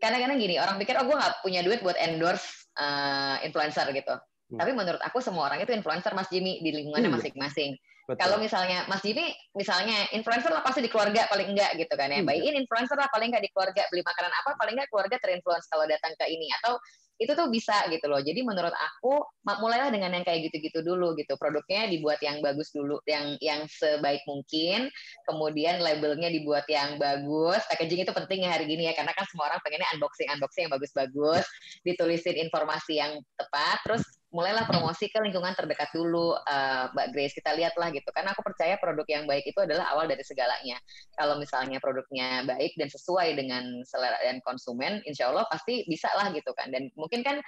[0.00, 4.16] kadang-kadang gini, orang pikir oh gue nggak punya duit buat endorse uh, influencer gitu.
[4.16, 4.58] Hmm.
[4.58, 7.16] Tapi menurut aku semua orang itu influencer Mas Jimmy di lingkungannya iya.
[7.20, 7.72] masing-masing.
[8.18, 12.18] Kalau misalnya Mas Jimmy, misalnya influencer lah pasti di keluarga paling enggak gitu kan ya.
[12.18, 12.26] Hmm.
[12.26, 15.86] Bayin influencer lah paling enggak di keluarga beli makanan apa paling enggak keluarga terinfluence kalau
[15.86, 16.74] datang ke ini atau
[17.20, 18.24] itu tuh bisa gitu loh.
[18.24, 21.36] Jadi menurut aku mulailah dengan yang kayak gitu-gitu dulu gitu.
[21.36, 24.88] Produknya dibuat yang bagus dulu, yang yang sebaik mungkin.
[25.28, 27.60] Kemudian labelnya dibuat yang bagus.
[27.68, 30.72] Packaging itu penting ya hari gini ya karena kan semua orang pengennya unboxing unboxing yang
[30.72, 31.44] bagus-bagus,
[31.84, 37.50] ditulisin informasi yang tepat, terus mulailah promosi ke lingkungan terdekat dulu uh, Mbak Grace kita
[37.54, 38.06] lihatlah gitu.
[38.14, 40.78] Karena aku percaya produk yang baik itu adalah awal dari segalanya.
[41.18, 46.30] Kalau misalnya produknya baik dan sesuai dengan selera dan konsumen insya Allah pasti bisa lah
[46.30, 46.70] gitu kan.
[46.70, 47.42] Dan mungkin kan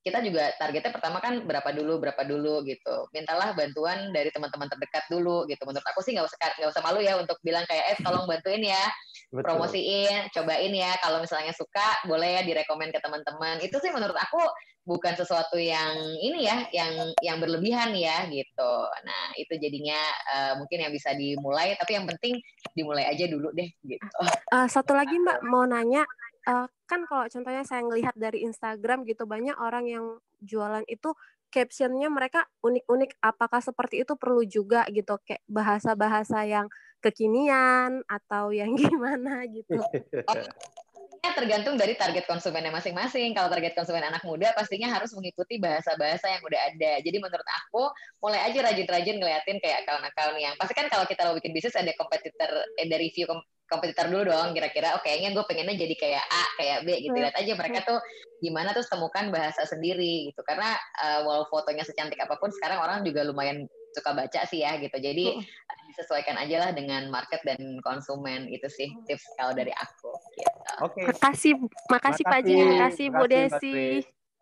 [0.00, 3.08] kita juga targetnya pertama kan berapa dulu berapa dulu gitu.
[3.12, 5.60] Mintalah bantuan dari teman-teman terdekat dulu gitu.
[5.68, 8.64] Menurut aku sih nggak usah nggak usah malu ya untuk bilang kayak eh tolong bantuin
[8.64, 8.84] ya
[9.28, 9.44] Betul.
[9.44, 10.96] promosiin cobain ya.
[11.04, 13.60] Kalau misalnya suka boleh ya direkomend ke teman-teman.
[13.60, 14.40] Itu sih menurut aku
[14.88, 18.72] bukan sesuatu yang ini ya yang yang berlebihan ya gitu.
[19.04, 20.00] Nah itu jadinya
[20.32, 22.40] uh, mungkin yang bisa dimulai tapi yang penting
[22.72, 24.06] dimulai aja dulu deh gitu.
[24.48, 25.44] Uh, satu lagi mbak.
[25.44, 26.08] Mau nanya
[26.48, 30.04] uh, kan kalau contohnya saya ngelihat dari Instagram gitu banyak orang yang
[30.40, 31.12] jualan itu
[31.50, 36.70] captionnya mereka unik-unik apakah seperti itu perlu juga gitu kayak bahasa-bahasa yang
[37.02, 39.76] kekinian atau yang gimana gitu
[41.20, 43.36] tergantung dari target konsumennya masing-masing.
[43.36, 46.92] Kalau target konsumen anak muda pastinya harus mengikuti bahasa-bahasa yang udah ada.
[47.04, 47.92] Jadi menurut aku
[48.24, 51.92] mulai aja rajin-rajin ngeliatin kayak account-account yang pasti kan kalau kita mau bikin bisnis ada
[51.96, 53.28] kompetitor, ada review
[53.70, 57.38] kompetitor dulu dong kira-kira oh kayaknya gue pengennya jadi kayak A kayak B gitu lihat
[57.38, 58.02] aja mereka tuh
[58.42, 63.06] gimana tuh temukan bahasa sendiri gitu karena uh, walau fotonya secantik apa pun sekarang orang
[63.06, 65.42] juga lumayan suka baca sih ya gitu jadi
[65.90, 70.60] disesuaikan aja lah dengan market dan konsumen itu sih tips kalau dari aku gitu.
[70.80, 71.02] Oke.
[71.02, 71.04] Okay.
[71.10, 71.52] Makasih,
[71.90, 73.80] makasih Pak Ji, makasih Bu Desi.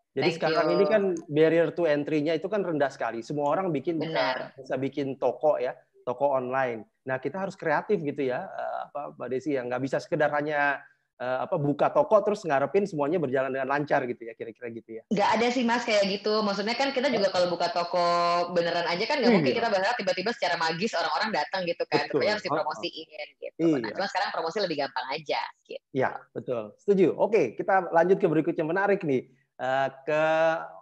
[0.09, 0.75] Jadi Thank sekarang you.
[0.77, 3.21] ini kan barrier to entry-nya itu kan rendah sekali.
[3.21, 4.57] Semua orang bikin Benar.
[4.57, 6.85] bisa, bisa bikin toko ya, toko online.
[7.05, 10.81] Nah kita harus kreatif gitu ya, uh, apa Mbak Desi yang nggak bisa sekedar hanya
[11.19, 15.03] uh, apa buka toko terus ngarepin semuanya berjalan dengan lancar gitu ya kira-kira gitu ya.
[15.11, 16.39] Nggak ada sih mas kayak gitu.
[16.41, 18.07] Maksudnya kan kita juga kalau buka toko
[18.55, 19.59] beneran aja kan nggak mungkin iya.
[19.59, 22.07] kita berharap tiba-tiba secara magis orang-orang datang gitu kan.
[22.07, 22.25] Betul.
[22.25, 23.59] harus dipromosiin gitu.
[23.59, 23.77] Iya.
[23.83, 25.41] Nah, cuma sekarang promosi lebih gampang aja.
[25.67, 25.83] Gitu.
[25.91, 26.73] Ya betul.
[26.79, 27.13] Setuju.
[27.19, 29.27] Oke kita lanjut ke berikutnya menarik nih.
[29.59, 30.23] Uh, ke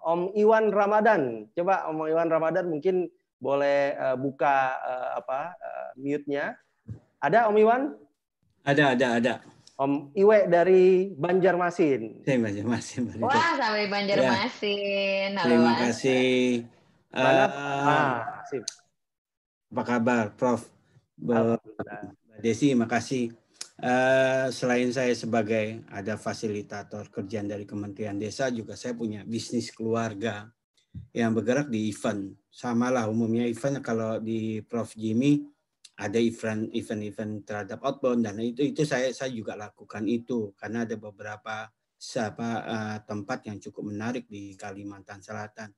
[0.06, 1.50] Om Iwan Ramadan.
[1.58, 3.10] Coba Om Iwan Ramadan mungkin
[3.42, 6.54] boleh uh, buka uh, apa uh, mute-nya.
[7.18, 7.82] Ada Om Iwan?
[8.62, 9.34] Ada, ada, ada.
[9.78, 12.26] Om Iwe dari Banjarmasin.
[12.26, 13.22] Saya Banjarmasin.
[13.22, 15.38] Wah, sampai Banjarmasin.
[15.38, 15.44] Ya.
[15.46, 16.66] Terima kasih.
[17.14, 17.46] Mana?
[17.46, 18.18] Uh, ah,
[18.50, 18.66] sip.
[19.70, 20.66] Apa kabar, Prof?
[21.22, 22.10] Alhamdulillah.
[22.42, 23.38] Desi, makasih.
[23.78, 30.50] Uh, selain saya sebagai ada fasilitator kerjaan dari Kementerian Desa, juga saya punya bisnis keluarga
[31.14, 32.34] yang bergerak di event.
[32.50, 35.46] Sama lah umumnya event kalau di Prof Jimmy
[35.98, 40.94] ada event event-event terhadap outbound dan itu itu saya saya juga lakukan itu karena ada
[40.94, 41.66] beberapa
[41.98, 45.74] siapa uh, tempat yang cukup menarik di Kalimantan Selatan.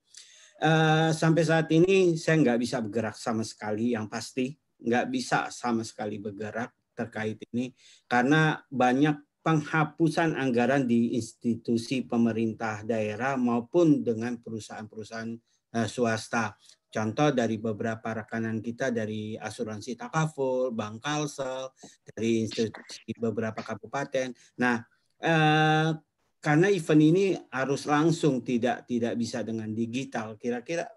[0.60, 4.52] Uh, sampai saat ini saya nggak bisa bergerak sama sekali yang pasti
[4.84, 7.72] nggak bisa sama sekali bergerak terkait ini
[8.12, 15.32] karena banyak penghapusan anggaran di institusi pemerintah daerah maupun dengan perusahaan-perusahaan
[15.80, 16.60] uh, swasta.
[16.90, 21.70] Contoh dari beberapa rekanan kita dari asuransi takaful, bank kalsel,
[22.02, 24.34] dari institusi beberapa kabupaten.
[24.58, 24.82] Nah,
[25.22, 25.94] uh,
[26.42, 30.34] karena event ini harus langsung tidak tidak bisa dengan digital.
[30.34, 30.90] Kira-kira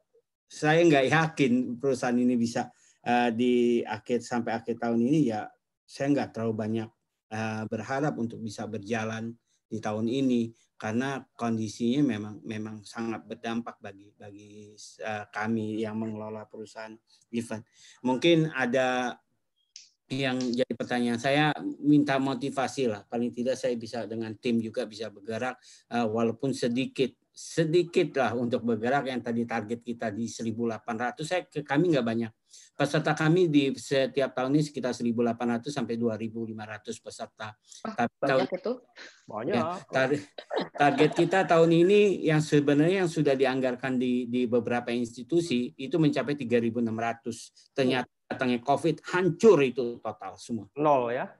[0.48, 2.72] saya nggak yakin perusahaan ini bisa
[3.04, 5.44] uh, di akhir sampai akhir tahun ini ya
[5.84, 6.88] saya nggak terlalu banyak
[7.32, 9.36] uh, berharap untuk bisa berjalan
[9.68, 14.74] di tahun ini karena kondisinya memang memang sangat berdampak bagi bagi
[15.06, 16.98] uh, kami yang mengelola perusahaan
[17.30, 17.62] event.
[18.02, 19.14] Mungkin ada
[20.10, 25.08] yang jadi pertanyaan saya minta motivasi lah paling tidak saya bisa dengan tim juga bisa
[25.08, 25.56] bergerak
[25.94, 31.96] uh, walaupun sedikit sedikit lah untuk bergerak yang tadi target kita di 1.800 saya kami
[31.96, 32.32] nggak banyak
[32.82, 37.54] peserta kami di setiap tahun ini sekitar 1.800 sampai 2.500 peserta.
[37.86, 38.72] Oh, Tapi banyak tahun, itu
[39.30, 39.54] banyak.
[39.54, 40.10] Ya, tar
[40.74, 46.34] target kita tahun ini yang sebenarnya yang sudah dianggarkan di di beberapa institusi itu mencapai
[46.34, 47.70] 3.600.
[47.70, 50.66] Ternyata datangnya COVID hancur itu total semua.
[50.74, 51.30] Nol ya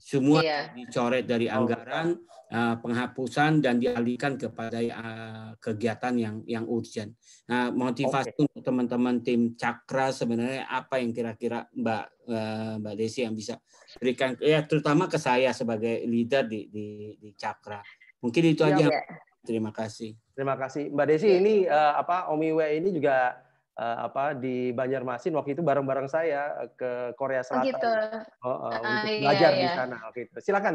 [0.00, 0.72] semua iya.
[0.72, 2.16] dicoret dari oh, anggaran
[2.48, 7.12] uh, penghapusan dan dialihkan kepada uh, kegiatan yang yang urgent.
[7.46, 8.40] Nah, motivasi okay.
[8.48, 13.60] untuk teman-teman tim Cakra sebenarnya apa yang kira-kira Mbak uh, Mbak Desi yang bisa
[14.00, 16.86] berikan ya terutama ke saya sebagai leader di di,
[17.20, 17.84] di Cakra.
[18.24, 18.86] Mungkin itu ya, aja.
[18.88, 19.00] Ya.
[19.40, 20.16] Terima kasih.
[20.32, 21.28] Terima kasih Mbak Desi.
[21.28, 23.36] Ini uh, apa Omiwe ini juga
[23.80, 27.88] uh, apa di Banjarmasin waktu itu bareng-bareng saya eh, ke Korea Selatan oh, gitu.
[27.88, 29.60] uh, uh, untuk iya, belajar iya.
[29.64, 30.36] di sana waktu itu.
[30.44, 30.74] Silakan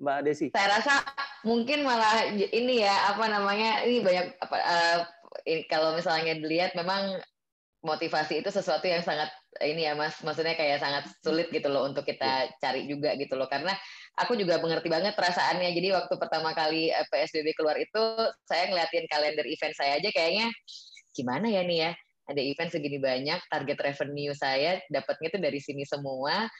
[0.00, 0.46] Mbak Desi.
[0.56, 1.04] Saya rasa
[1.44, 4.98] mungkin malah ini ya apa namanya ini banyak apa uh,
[5.44, 7.20] ini, kalau misalnya dilihat memang
[7.84, 9.30] motivasi itu sesuatu yang sangat
[9.62, 12.52] ini ya Mas, maksudnya kayak sangat sulit gitu loh untuk kita iya.
[12.58, 13.72] cari juga gitu loh karena
[14.18, 15.70] aku juga mengerti banget perasaannya.
[15.70, 18.04] Jadi waktu pertama kali PSBB keluar itu
[18.48, 20.50] saya ngeliatin kalender event saya aja kayaknya
[21.16, 21.92] gimana ya nih ya
[22.26, 26.50] ada event segini banyak, target revenue saya dapatnya itu dari sini semua.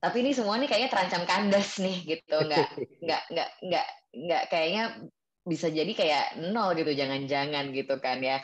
[0.00, 2.68] Tapi ini semua nih kayaknya terancam kandas nih gitu, nggak
[3.04, 3.86] nggak nggak nggak
[4.16, 4.84] nggak kayaknya
[5.44, 8.40] bisa jadi kayak nol gitu, jangan-jangan gitu kan ya.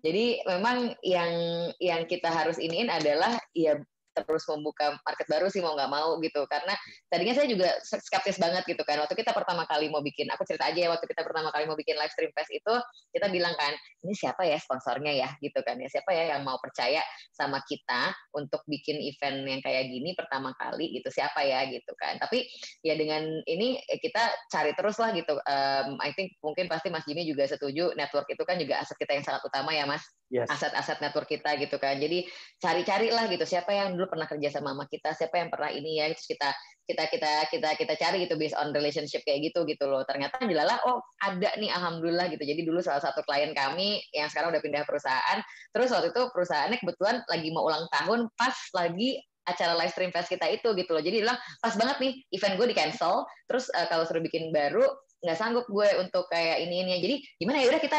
[0.00, 1.32] Jadi memang yang
[1.80, 3.80] yang kita harus iniin adalah ya
[4.24, 6.42] terus membuka market baru sih mau nggak mau gitu.
[6.48, 6.74] Karena
[7.10, 8.98] tadinya saya juga skeptis banget gitu kan.
[9.02, 11.76] Waktu kita pertama kali mau bikin aku cerita aja ya waktu kita pertama kali mau
[11.76, 12.74] bikin live stream fest itu
[13.14, 13.74] kita bilang kan
[14.06, 15.28] ini siapa ya sponsornya ya?
[15.38, 15.78] Gitu kan.
[15.78, 17.02] Ya siapa ya yang mau percaya
[17.34, 20.94] sama kita untuk bikin event yang kayak gini pertama kali?
[20.96, 21.66] Gitu siapa ya?
[21.68, 22.16] Gitu kan.
[22.18, 22.46] Tapi
[22.82, 25.36] ya dengan ini eh, kita cari terus lah gitu.
[25.44, 29.18] Um, I think mungkin pasti Mas Jimmy juga setuju network itu kan juga aset kita
[29.18, 31.02] yang sangat utama ya Mas aset-aset yes.
[31.02, 31.96] network kita gitu kan.
[31.96, 32.28] Jadi
[32.60, 36.04] cari-cari lah gitu siapa yang dulu pernah kerja sama sama kita siapa yang pernah ini
[36.04, 36.48] ya terus kita
[36.88, 40.04] kita kita kita kita cari gitu based on relationship kayak gitu gitu loh.
[40.04, 42.44] Ternyata dilala oh ada nih alhamdulillah gitu.
[42.44, 45.38] Jadi dulu salah satu klien kami yang sekarang udah pindah perusahaan
[45.72, 50.28] terus waktu itu perusahaannya kebetulan lagi mau ulang tahun pas lagi acara live stream fest
[50.28, 51.00] kita itu gitu loh.
[51.00, 54.84] Jadi bilang pas banget nih event gue di cancel terus uh, kalau suruh bikin baru
[55.18, 56.94] nggak sanggup gue untuk kayak ini ini.
[57.02, 57.66] Jadi gimana ya?
[57.74, 57.98] Udah kita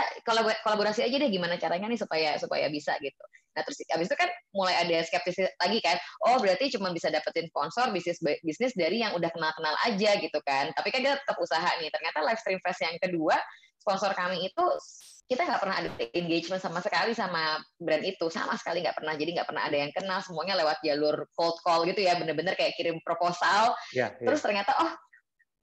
[0.64, 3.24] kolaborasi aja deh gimana caranya nih supaya supaya bisa gitu.
[3.58, 6.00] Nah terus abis itu kan mulai ada skeptis lagi kan.
[6.24, 10.40] Oh berarti cuma bisa dapetin sponsor bisnis bisnis dari yang udah kenal kenal aja gitu
[10.48, 10.72] kan.
[10.72, 11.92] Tapi kan dia tetap usaha nih.
[11.92, 13.36] Ternyata live stream fest yang kedua
[13.80, 14.66] sponsor kami itu
[15.30, 18.32] kita nggak pernah ada engagement sama sekali sama brand itu.
[18.32, 19.14] Sama sekali nggak pernah.
[19.14, 20.24] Jadi nggak pernah ada yang kenal.
[20.24, 22.18] Semuanya lewat jalur cold call gitu ya.
[22.18, 23.76] Bener-bener kayak kirim proposal.
[23.94, 24.26] Yeah, yeah.
[24.26, 24.92] terus ternyata oh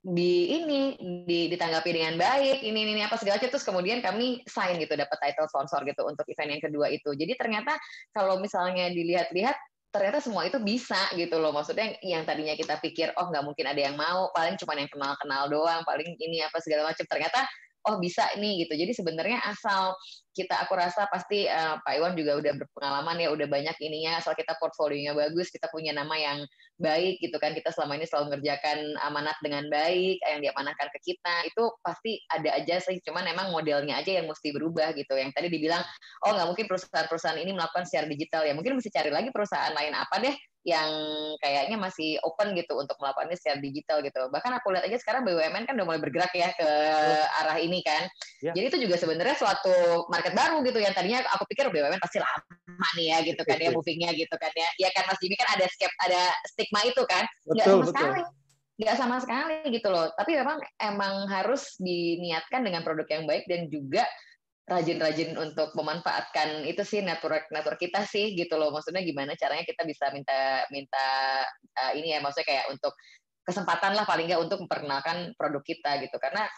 [0.06, 0.94] di ini
[1.26, 5.18] di, ditanggapi dengan baik ini ini apa segala macam terus kemudian kami sign gitu dapat
[5.18, 7.10] title sponsor gitu untuk event yang kedua itu.
[7.10, 7.74] Jadi ternyata
[8.14, 9.58] kalau misalnya dilihat-lihat
[9.90, 11.50] ternyata semua itu bisa gitu loh.
[11.50, 15.50] Maksudnya yang tadinya kita pikir oh nggak mungkin ada yang mau paling cuma yang kenal-kenal
[15.50, 17.02] doang paling ini apa segala macam.
[17.02, 17.42] Ternyata
[17.86, 18.74] oh bisa nih gitu.
[18.74, 19.94] Jadi sebenarnya asal
[20.36, 24.36] kita aku rasa pasti uh, Pak Iwan juga udah berpengalaman ya, udah banyak ininya asal
[24.36, 26.44] kita portfolionya bagus, kita punya nama yang
[26.76, 27.56] baik gitu kan.
[27.56, 31.48] Kita selama ini selalu ngerjakan amanat dengan baik yang diamanahkan ke kita.
[31.48, 35.16] Itu pasti ada aja sih, cuman emang modelnya aja yang mesti berubah gitu.
[35.16, 35.80] Yang tadi dibilang,
[36.28, 38.52] oh nggak mungkin perusahaan-perusahaan ini melakukan secara digital ya.
[38.52, 40.36] Mungkin mesti cari lagi perusahaan lain apa deh
[40.66, 40.90] yang
[41.38, 44.18] kayaknya masih open gitu untuk melakukannya secara digital gitu.
[44.26, 46.68] Bahkan aku lihat aja sekarang BUMN kan udah mulai bergerak ya ke
[47.38, 48.10] arah ini kan.
[48.42, 48.50] Ya.
[48.50, 52.88] Jadi itu juga sebenarnya suatu market baru gitu yang tadinya aku pikir BUMN pasti lama
[52.98, 54.68] nih ya gitu kan ya movingnya gitu kan ya.
[54.82, 57.22] Ya kan Mas Jimmy kan ada skep ada stigma itu kan.
[57.46, 57.94] Nggak sama betul.
[57.94, 58.22] sekali
[58.76, 60.10] nggak sama sekali gitu loh.
[60.18, 64.04] Tapi memang emang harus diniatkan dengan produk yang baik dan juga
[64.66, 68.74] rajin-rajin untuk memanfaatkan itu sih network network kita sih gitu loh.
[68.74, 71.06] Maksudnya gimana caranya kita bisa minta minta
[71.86, 72.90] uh, ini ya maksudnya kayak untuk
[73.46, 76.18] kesempatan lah paling nggak untuk memperkenalkan produk kita gitu.
[76.18, 76.50] Karena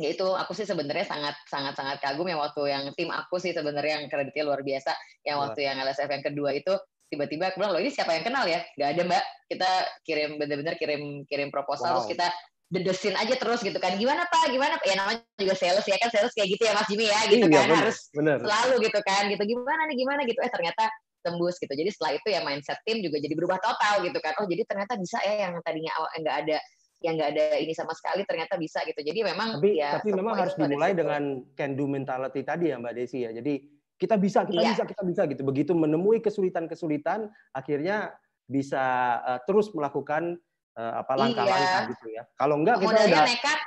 [0.00, 3.52] ya itu aku sih sebenarnya sangat sangat sangat kagum yang waktu yang tim aku sih
[3.52, 4.96] sebenarnya yang kreditnya luar biasa.
[5.28, 6.72] Yang waktu yang LSF yang kedua itu
[7.12, 8.64] tiba-tiba aku bilang loh ini siapa yang kenal ya?
[8.80, 9.24] Nggak ada mbak.
[9.52, 9.70] Kita
[10.08, 11.94] kirim bener-bener kirim kirim proposal wow.
[12.00, 12.26] terus kita
[12.72, 13.94] dedesin aja terus gitu kan.
[14.00, 14.48] Gimana pak?
[14.50, 14.80] Gimana?
[14.80, 16.08] Pak ya namanya juga sales ya kan?
[16.10, 17.66] Sales kayak gitu ya mas Jimmy ya gitu iya, kan.
[17.68, 18.38] bener, harus bener.
[18.40, 19.42] selalu gitu kan gitu.
[19.44, 20.40] Gimana nih gimana gitu.
[20.40, 20.84] Eh ternyata
[21.24, 21.72] tembus gitu.
[21.72, 24.32] Jadi setelah itu ya mindset tim juga jadi berubah total gitu kan.
[24.40, 26.56] Oh jadi ternyata bisa ya yang tadinya awal nggak ada
[27.04, 29.00] yang nggak ada ini sama sekali ternyata bisa gitu.
[29.00, 32.96] Jadi memang tapi ya tapi memang harus dimulai dengan can do mentality tadi ya mbak
[32.96, 33.32] Desi ya.
[33.32, 33.60] Jadi
[33.94, 34.72] kita bisa kita iya.
[34.72, 35.42] bisa kita bisa gitu.
[35.44, 38.12] Begitu menemui kesulitan kesulitan akhirnya
[38.44, 38.84] bisa
[39.24, 40.36] uh, terus melakukan
[40.74, 41.90] apa langkah-langkah iya.
[41.94, 42.22] gitu ya.
[42.34, 43.58] Kalau enggak kita udah nekat.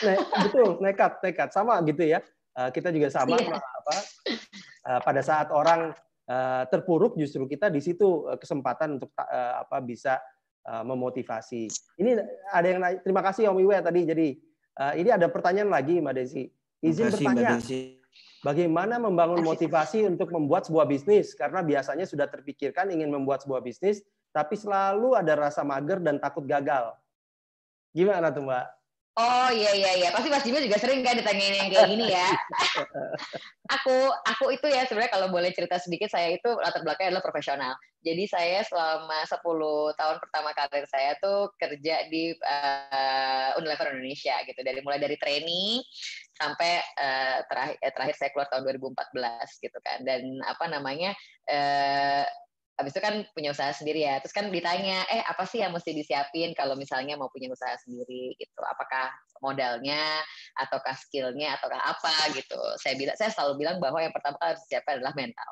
[0.00, 0.14] Ne,
[0.48, 2.24] betul, nekat, nekat sama gitu ya.
[2.54, 3.58] Uh, kita juga sama iya.
[3.58, 3.94] apa
[4.86, 5.92] uh, pada saat orang
[6.30, 10.22] uh, terpuruk justru kita di situ uh, kesempatan untuk uh, apa bisa
[10.64, 11.68] uh, memotivasi.
[12.00, 12.10] Ini
[12.48, 14.00] ada yang terima kasih Om Iwe tadi.
[14.06, 14.28] Jadi
[14.80, 16.46] uh, ini ada pertanyaan lagi Mbak Desi.
[16.84, 17.56] Izin kasih, bertanya.
[18.44, 21.32] Bagaimana membangun motivasi untuk membuat sebuah bisnis?
[21.32, 24.04] Karena biasanya sudah terpikirkan ingin membuat sebuah bisnis,
[24.34, 26.90] tapi selalu ada rasa mager dan takut gagal.
[27.94, 28.66] Gimana tuh Mbak?
[29.14, 32.34] Oh iya iya iya, pasti Mas Jimmy juga sering kan ditanyain yang kayak gini ya.
[33.78, 37.78] aku aku itu ya sebenarnya kalau boleh cerita sedikit saya itu latar belakangnya adalah profesional.
[38.02, 39.38] Jadi saya selama 10
[39.94, 44.58] tahun pertama karir saya tuh kerja di uh, Unilever Indonesia gitu.
[44.66, 45.78] Dari mulai dari training
[46.34, 50.02] sampai uh, terakhir terakhir saya keluar tahun 2014 gitu kan.
[50.02, 51.14] Dan apa namanya
[51.54, 52.26] uh,
[52.74, 54.18] habis itu kan punya usaha sendiri ya.
[54.18, 58.34] Terus kan ditanya, eh apa sih yang mesti disiapin kalau misalnya mau punya usaha sendiri?
[58.34, 58.60] Gitu?
[58.66, 60.18] Apakah modalnya
[60.58, 62.34] ataukah skillnya ataukah apa?
[62.34, 62.58] Gitu.
[62.82, 65.48] Saya bilang saya selalu bilang bahwa yang pertama kali harus disiapkan adalah mental.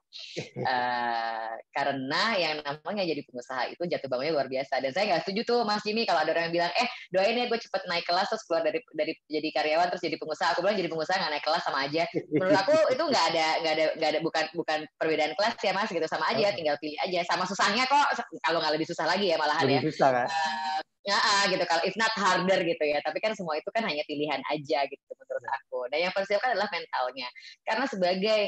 [0.66, 4.82] Uh, karena yang namanya jadi pengusaha itu jatuh bangunnya luar biasa.
[4.82, 7.46] Dan saya nggak setuju tuh Mas Jimmy kalau ada orang yang bilang eh doain ya
[7.46, 10.58] gue cepet naik kelas terus keluar dari dari jadi karyawan terus jadi pengusaha.
[10.58, 12.02] Aku bilang jadi pengusaha nggak naik kelas sama aja.
[12.34, 15.86] Menurut aku itu nggak ada nggak ada nggak ada bukan bukan perbedaan kelas ya Mas
[15.86, 16.06] gitu.
[16.10, 19.68] Sama aja tinggal pilih aja sama susahnya kok kalau nggak lebih susah lagi ya malahan
[19.68, 19.88] lebih ya.
[19.92, 20.28] susah, kan?
[20.32, 21.18] uh, ya
[21.50, 21.64] gitu.
[21.66, 22.98] Kalau if not harder gitu ya.
[23.02, 25.78] Tapi kan semua itu kan hanya pilihan aja gitu menurut aku.
[25.90, 27.28] Dan yang paling kan adalah mentalnya.
[27.66, 28.40] Karena sebagai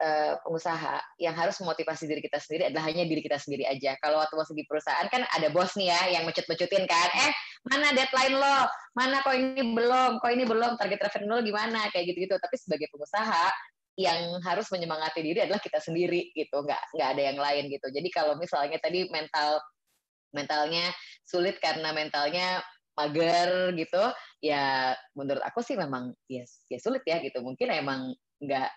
[0.00, 3.94] uh, pengusaha yang harus memotivasi diri kita sendiri adalah hanya diri kita sendiri aja.
[4.00, 7.08] Kalau waktu masih di perusahaan kan ada bos nih ya yang mecut-mecutin kan.
[7.28, 7.30] Eh
[7.68, 8.58] mana deadline lo?
[8.96, 10.18] Mana kok ini belum?
[10.18, 10.80] Kok ini belum?
[10.80, 11.80] Target revenue lo gimana?
[11.92, 12.34] Kayak gitu-gitu.
[12.40, 13.52] Tapi sebagai pengusaha
[14.00, 17.86] yang harus menyemangati diri adalah kita sendiri gitu nggak nggak ada yang lain gitu.
[17.92, 19.60] Jadi kalau misalnya tadi mental
[20.32, 20.88] mentalnya
[21.26, 24.02] sulit karena mentalnya mager gitu
[24.44, 27.44] ya menurut aku sih memang ya, ya sulit ya gitu.
[27.44, 28.70] Mungkin emang nggak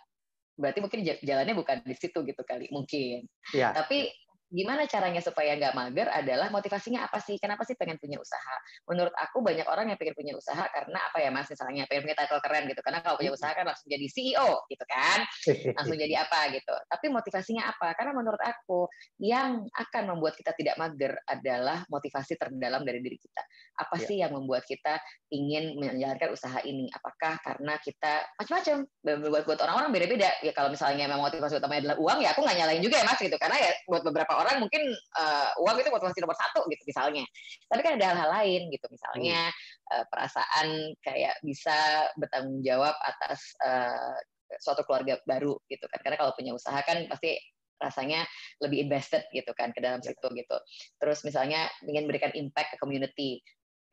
[0.53, 3.25] berarti mungkin jalannya bukan di situ gitu kali mungkin.
[3.55, 3.73] Ya.
[3.73, 4.11] tapi
[4.53, 7.41] gimana caranya supaya nggak mager adalah motivasinya apa sih?
[7.41, 8.55] Kenapa sih pengen punya usaha?
[8.85, 12.17] Menurut aku banyak orang yang pengen punya usaha karena apa ya mas misalnya pengen punya
[12.21, 12.81] title keren gitu.
[12.85, 15.19] Karena kalau punya usaha kan langsung jadi CEO gitu kan,
[15.81, 16.75] langsung jadi apa gitu.
[16.85, 17.97] Tapi motivasinya apa?
[17.97, 18.85] Karena menurut aku
[19.17, 23.41] yang akan membuat kita tidak mager adalah motivasi terdalam dari diri kita.
[23.73, 24.07] Apa yeah.
[24.07, 25.01] sih yang membuat kita
[25.33, 26.89] ingin menjalankan usaha ini?
[26.93, 28.77] Apakah karena kita macam-macam?
[29.01, 30.29] Buat buat orang-orang beda-beda.
[30.45, 33.19] Ya kalau misalnya memang motivasi utamanya adalah uang, ya aku nggak nyalain juga ya mas
[33.19, 33.37] gitu.
[33.37, 34.83] Karena ya buat beberapa orang mungkin
[35.17, 37.23] uh, uang itu motivasi nomor satu gitu misalnya
[37.67, 39.49] tapi kan ada hal-hal lain gitu misalnya
[39.93, 44.15] uh, perasaan kayak bisa bertanggung jawab atas uh,
[44.61, 47.41] suatu keluarga baru gitu kan karena kalau punya usaha kan pasti
[47.81, 48.23] rasanya
[48.63, 50.57] lebih invested gitu kan ke dalam situ gitu
[51.01, 53.41] terus misalnya ingin memberikan impact ke community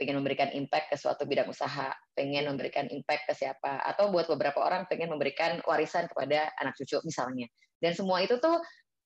[0.01, 4.65] pengen memberikan impact ke suatu bidang usaha, pengen memberikan impact ke siapa, atau buat beberapa
[4.65, 7.45] orang pengen memberikan warisan kepada anak cucu misalnya.
[7.77, 8.57] Dan semua itu tuh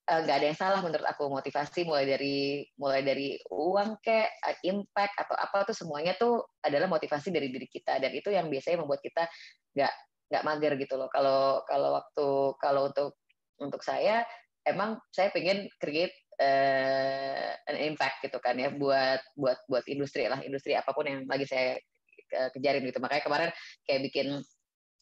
[0.05, 1.33] Eh, nggak ada yang salah menurut aku.
[1.33, 6.85] Motivasi mulai dari mulai dari uang ke eh, impact atau apa tuh semuanya tuh adalah
[6.93, 7.97] motivasi dari diri kita.
[7.97, 9.25] Dan itu yang biasanya membuat kita
[9.73, 9.95] nggak
[10.29, 11.09] nggak mager gitu loh.
[11.09, 12.27] Kalau kalau waktu
[12.61, 13.17] kalau untuk
[13.57, 14.29] untuk saya
[14.69, 20.41] emang saya pengen create uh, an impact gitu kan ya buat buat buat industri lah
[20.43, 21.79] industri apa pun yang lagi saya
[22.55, 23.51] kejarin gitu makanya kemarin
[23.87, 24.43] kayak bikin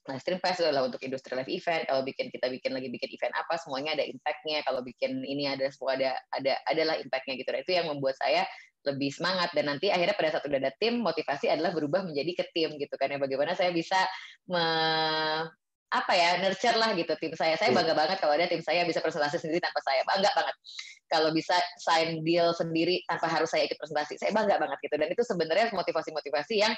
[0.02, 1.86] Nah, Streamfest adalah untuk industri live event.
[1.86, 4.66] Kalau bikin kita bikin lagi bikin event apa, semuanya ada impact-nya.
[4.66, 7.50] Kalau bikin ini ada semua ada ada adalah impact-nya gitu.
[7.54, 8.42] Nah, itu yang membuat saya
[8.82, 12.44] lebih semangat dan nanti akhirnya pada saat udah ada tim motivasi adalah berubah menjadi ke
[12.50, 13.94] tim gitu kan ya bagaimana saya bisa
[14.50, 14.64] me,
[15.92, 17.54] apa ya nurture lah gitu tim saya.
[17.60, 17.76] Saya iya.
[17.76, 20.00] bangga banget kalau ada tim saya bisa presentasi sendiri tanpa saya.
[20.08, 20.56] Bangga banget.
[21.12, 21.52] Kalau bisa
[21.84, 24.16] sign deal sendiri tanpa harus saya ikut presentasi.
[24.16, 24.96] Saya bangga banget gitu.
[24.96, 26.72] Dan itu sebenarnya motivasi-motivasi yang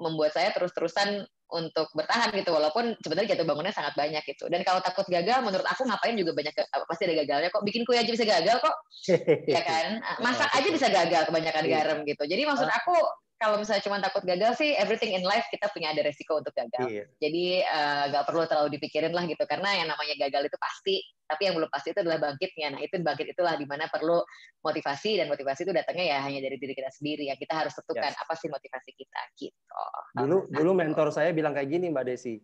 [0.00, 2.50] membuat saya terus-terusan untuk bertahan gitu.
[2.56, 4.48] Walaupun sebenarnya jatuh bangunnya sangat banyak gitu.
[4.48, 6.56] Dan kalau takut gagal menurut aku ngapain juga banyak
[6.88, 7.62] pasti ada gagalnya kok.
[7.62, 8.76] Bikin kue aja bisa gagal kok.
[9.54, 10.00] Ya kan?
[10.24, 11.72] Masak aja bisa gagal kebanyakan iya.
[11.84, 12.24] garam gitu.
[12.24, 12.80] Jadi maksud ah.
[12.80, 12.96] aku
[13.34, 16.86] kalau misalnya cuma takut gagal sih everything in life kita punya ada resiko untuk gagal.
[16.86, 17.04] Iya.
[17.18, 20.96] Jadi uh, eh, gak perlu terlalu dipikirin lah gitu karena yang namanya gagal itu pasti,
[21.26, 22.68] tapi yang belum pasti itu adalah bangkitnya.
[22.78, 24.22] Nah itu bangkit itulah di mana perlu
[24.62, 27.26] motivasi dan motivasi itu datangnya ya hanya dari diri kita sendiri.
[27.28, 28.22] Yang kita harus tentukan yes.
[28.22, 29.82] apa sih motivasi kita gitu.
[30.14, 32.38] Dulu nah, dulu mentor saya bilang kayak gini Mbak Desi,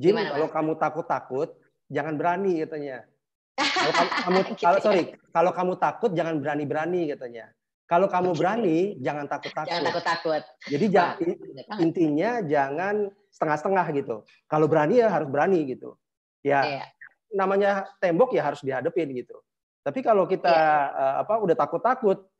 [0.00, 1.48] Jim kalau kamu takut-takut
[1.92, 3.04] jangan berani katanya.
[3.60, 4.82] kalau kamu, gitu kalau ya?
[4.82, 5.02] sorry
[5.36, 7.52] kalau kamu takut jangan berani-berani katanya.
[7.90, 9.66] Kalau kamu berani, jangan takut-takut.
[9.66, 10.42] Jangan takut-takut.
[10.70, 11.18] Jadi nah,
[11.82, 14.16] intinya jangan setengah-setengah gitu.
[14.46, 15.98] Kalau berani ya harus berani gitu.
[16.46, 16.84] Ya iya.
[17.34, 19.42] namanya tembok ya harus dihadapin gitu.
[19.82, 20.94] Tapi kalau kita iya.
[20.94, 22.30] uh, apa udah takut-takut,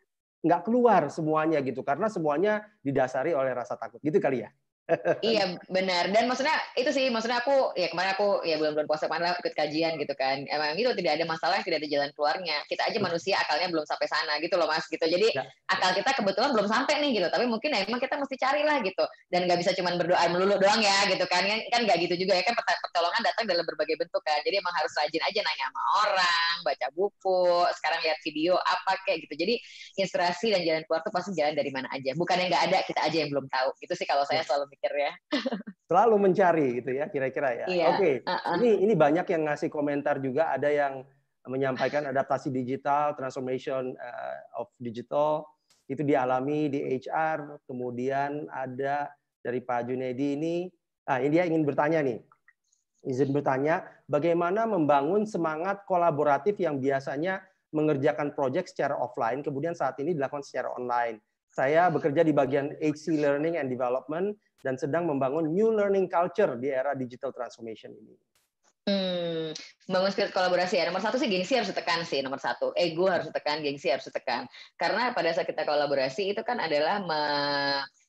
[0.41, 4.51] nggak keluar semuanya gitu karena semuanya didasari oleh rasa takut gitu kali ya
[5.23, 6.11] iya benar.
[6.11, 9.97] Dan maksudnya itu sih maksudnya aku ya kemarin aku ya bulan-bulan puasa kemarin ikut kajian
[10.01, 10.43] gitu kan.
[10.49, 12.57] Emang itu tidak ada masalah tidak ada jalan keluarnya.
[12.67, 15.03] Kita aja manusia akalnya belum sampai sana gitu loh mas gitu.
[15.03, 15.45] Jadi ya.
[15.71, 17.29] akal kita kebetulan belum sampai nih gitu.
[17.29, 19.05] Tapi mungkin emang kita mesti carilah gitu.
[19.29, 21.43] Dan nggak bisa cuma berdoa melulu doang ya gitu kan.
[21.71, 24.41] Kan nggak gitu juga ya kan pertolongan datang dalam berbagai bentuk kan.
[24.43, 27.45] Jadi emang harus rajin aja nanya sama orang baca buku
[27.77, 29.35] sekarang lihat video apa kayak gitu.
[29.45, 29.55] Jadi
[30.01, 32.17] inspirasi dan jalan keluar tuh pasti jalan dari mana aja.
[32.17, 33.69] Bukan yang nggak ada kita aja yang belum tahu.
[33.85, 34.47] Itu sih kalau saya ya.
[34.49, 35.13] selalu mikir ya.
[35.91, 37.67] Selalu mencari gitu ya kira-kira ya.
[37.69, 37.87] Iya.
[37.93, 38.01] Oke.
[38.01, 38.15] Okay.
[38.25, 38.55] Uh -uh.
[38.57, 41.05] Ini ini banyak yang ngasih komentar juga ada yang
[41.49, 45.49] menyampaikan adaptasi digital, transformation uh, of digital
[45.91, 47.67] itu dialami di HR.
[47.67, 49.11] Kemudian ada
[49.43, 50.57] dari Pak Junedi ini,
[51.11, 52.23] ah ini dia ingin bertanya nih.
[53.01, 57.41] Izin bertanya, bagaimana membangun semangat kolaboratif yang biasanya
[57.73, 61.17] mengerjakan proyek secara offline, kemudian saat ini dilakukan secara online.
[61.51, 64.33] Saya bekerja di bagian HC Learning and Development
[64.63, 68.15] dan sedang membangun new learning culture di era digital transformation ini.
[68.89, 69.53] Hmm,
[69.91, 70.89] membangun spirit kolaborasi ya.
[70.89, 72.23] Nomor satu sih gengsi harus ditekan sih.
[72.25, 74.49] Nomor satu, ego harus ditekan, gengsi harus ditekan.
[74.79, 77.03] Karena pada saat kita kolaborasi itu kan adalah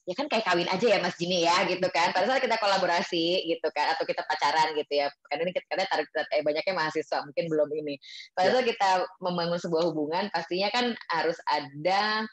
[0.01, 2.09] ya kan kayak kawin aja ya Mas Jimmy ya gitu kan.
[2.11, 5.07] Pada saat kita kolaborasi gitu kan atau kita pacaran gitu ya.
[5.29, 7.95] Karena ini kita tarik eh, banyaknya mahasiswa mungkin belum ini.
[8.33, 8.51] Pada ya.
[8.57, 8.89] saat kita
[9.21, 12.25] membangun sebuah hubungan pastinya kan harus ada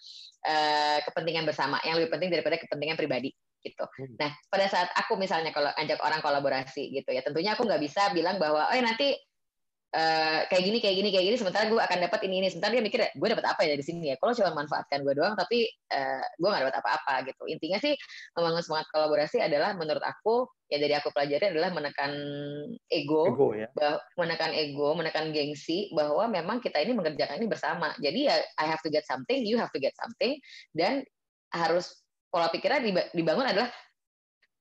[0.49, 3.31] uh, kepentingan bersama yang lebih penting daripada kepentingan pribadi
[3.63, 3.85] gitu.
[3.85, 4.15] Hmm.
[4.17, 8.15] Nah, pada saat aku misalnya kalau ajak orang kolaborasi gitu ya, tentunya aku nggak bisa
[8.15, 9.19] bilang bahwa, oh nanti
[9.95, 12.49] uh, kayak gini, kayak gini, kayak gini, sementara gue akan dapat ini ini.
[12.53, 14.17] Sementara dia mikir, gue dapat apa ya dari sini ya?
[14.21, 17.45] Kalau cuma manfaatkan gue doang, tapi uh, gue nggak dapat apa-apa gitu.
[17.49, 17.95] Intinya sih
[18.37, 22.13] membangun semangat kolaborasi adalah menurut aku ya dari aku pelajari adalah menekan
[22.93, 23.69] ego, ego ya.
[24.21, 27.97] menekan ego, menekan gengsi bahwa memang kita ini mengerjakan ini bersama.
[27.97, 30.37] Jadi ya I have to get something, you have to get something,
[30.77, 31.09] dan
[31.49, 33.73] harus pola pikirnya dibangun adalah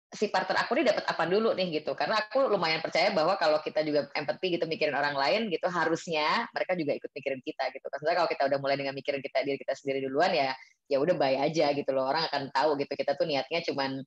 [0.08, 1.92] si partner aku ini dapat apa dulu nih gitu.
[1.94, 6.48] Karena aku lumayan percaya bahwa kalau kita juga empati gitu mikirin orang lain gitu harusnya
[6.56, 7.86] mereka juga ikut mikirin kita gitu.
[7.92, 10.56] Karena kalau kita udah mulai dengan mikirin kita diri kita sendiri duluan ya
[10.88, 12.08] ya udah baik aja gitu loh.
[12.08, 12.94] Orang akan tahu gitu.
[12.96, 14.00] Kita tuh niatnya cuman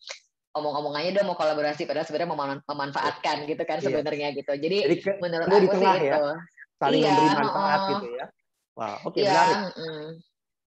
[0.50, 3.84] omong-omongannya udah mau kolaborasi padahal sebenarnya mau memanfaatkan gitu kan iya.
[3.86, 4.52] sebenarnya gitu.
[4.56, 6.26] Jadi, jadi ke, menurut aku sih ya, itu
[6.80, 8.26] saling iya, memberi manfaat uh, gitu ya.
[8.74, 9.58] Wah oke okay, iya, menarik.
[9.76, 10.08] mm,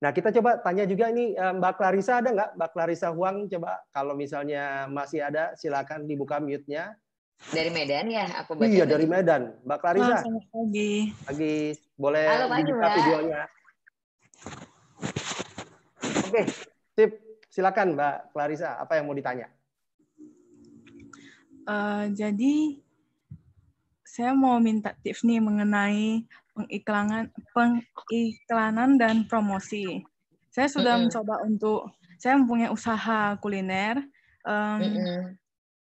[0.02, 2.50] Nah, kita coba tanya juga ini eh, Mbak Clarissa ada nggak?
[2.58, 6.98] Mbak Clarissa Huang, coba kalau misalnya masih ada, silakan dibuka mute-nya.
[7.54, 8.66] Dari Medan ya, aku baca.
[8.66, 9.62] Iya, dari Medan.
[9.62, 10.26] Mbak Clarissa.
[10.26, 10.92] Selamat pagi.
[11.26, 11.58] Pagi.
[11.94, 12.98] Boleh Halo, dibuka Mbak.
[12.98, 13.42] videonya.
[16.26, 16.42] Oke,
[16.98, 17.12] sip.
[17.52, 19.54] Silakan Mbak Clarissa, apa yang mau ditanya?
[21.70, 22.82] Uh, jadi,
[24.02, 26.26] saya mau minta tips nih mengenai
[26.56, 30.04] pengiklanan pengiklanan dan promosi.
[30.52, 31.12] Saya sudah mm -hmm.
[31.12, 31.80] mencoba untuk
[32.20, 33.98] saya mempunyai usaha kuliner.
[34.44, 35.20] Um, mm -hmm.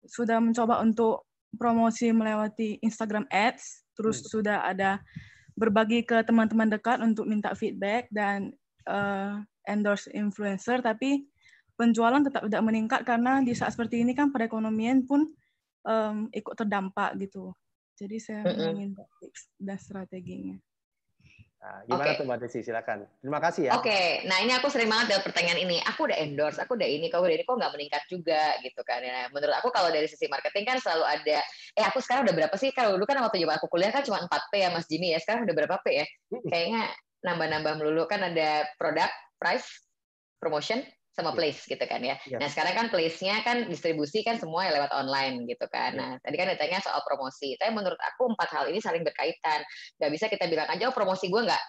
[0.06, 1.26] Sudah mencoba untuk
[1.58, 4.32] promosi melewati Instagram Ads, terus mm -hmm.
[4.32, 5.02] sudah ada
[5.60, 8.56] berbagi ke teman-teman dekat untuk minta feedback dan
[8.88, 11.28] uh, endorse influencer, tapi
[11.76, 15.28] penjualan tetap tidak meningkat karena di saat seperti ini kan perekonomian pun
[15.84, 17.52] um, ikut terdampak gitu.
[18.00, 18.70] Jadi saya mm -hmm.
[18.72, 20.56] ingin tips dan strateginya.
[21.60, 22.16] Nah, gimana okay.
[22.16, 22.60] tuh Mbak Desi?
[22.64, 23.04] Silakan.
[23.20, 23.72] Terima kasih ya.
[23.76, 24.08] Oke, okay.
[24.32, 25.84] nah ini aku sering banget dapat pertanyaan ini.
[25.92, 29.04] Aku udah endorse, aku udah ini, kok udah ini kok nggak meningkat juga gitu kan.
[29.04, 31.44] Nah, menurut aku kalau dari sisi marketing kan selalu ada,
[31.76, 32.72] eh aku sekarang udah berapa sih?
[32.72, 35.20] Kalau dulu kan waktu zaman aku kuliah kan cuma 4P ya Mas Jimmy ya.
[35.20, 36.06] Sekarang udah berapa P ya?
[36.48, 36.84] Kayaknya
[37.28, 39.68] nambah-nambah melulu kan ada produk, price,
[40.40, 40.80] promotion,
[41.14, 41.38] sama iya.
[41.38, 42.16] place gitu kan ya.
[42.30, 42.40] Yeah.
[42.40, 45.98] Nah sekarang kan place-nya kan distribusi kan semua lewat online gitu kan.
[45.98, 46.00] Yeah.
[46.00, 47.58] Nah tadi kan ditanya soal promosi.
[47.58, 49.66] Tapi menurut aku empat hal ini saling berkaitan.
[50.00, 51.64] Gak bisa kita bilang aja oh promosi gue nggak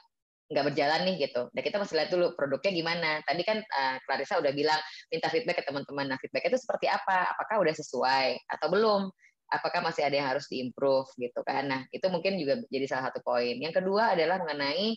[0.51, 1.47] nggak berjalan nih gitu.
[1.55, 3.11] Nah kita mesti lihat dulu produknya gimana.
[3.23, 6.11] Tadi kan uh, Clarissa udah bilang minta feedback ke teman-teman.
[6.11, 7.31] Nah feedback itu seperti apa?
[7.39, 9.07] Apakah udah sesuai atau belum?
[9.51, 11.71] Apakah masih ada yang harus diimprove gitu kan?
[11.71, 13.63] Nah itu mungkin juga jadi salah satu poin.
[13.63, 14.95] Yang kedua adalah mengenai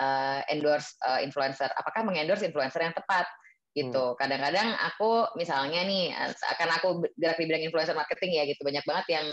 [0.00, 1.68] uh, endorse uh, influencer.
[1.76, 3.28] Apakah mengendorse influencer yang tepat?
[3.74, 4.14] Gitu.
[4.14, 4.16] Hmm.
[4.16, 6.14] Kadang-kadang aku misalnya nih
[6.54, 9.26] akan aku gerak di bidang influencer marketing ya gitu banyak banget yang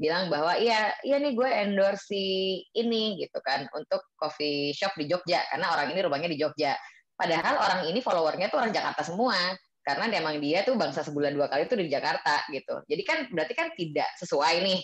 [0.00, 2.24] bilang bahwa iya iya nih gue endorse si
[2.72, 6.72] ini gitu kan untuk coffee shop di Jogja karena orang ini rumahnya di Jogja.
[7.12, 9.36] Padahal orang ini followernya tuh orang Jakarta semua
[9.82, 12.80] karena memang dia tuh bangsa sebulan dua kali tuh di Jakarta gitu.
[12.88, 14.80] Jadi kan berarti kan tidak sesuai nih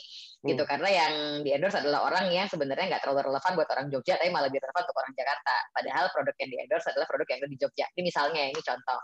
[0.46, 0.62] gitu.
[0.62, 0.70] Hmm.
[0.70, 4.30] karena yang di endorse adalah orang yang sebenarnya nggak terlalu relevan buat orang Jogja tapi
[4.30, 5.54] malah lebih relevan untuk orang Jakarta.
[5.74, 7.86] Padahal produk yang di endorse adalah produk yang ada di Jogja.
[7.90, 9.00] Ini misalnya ini contoh.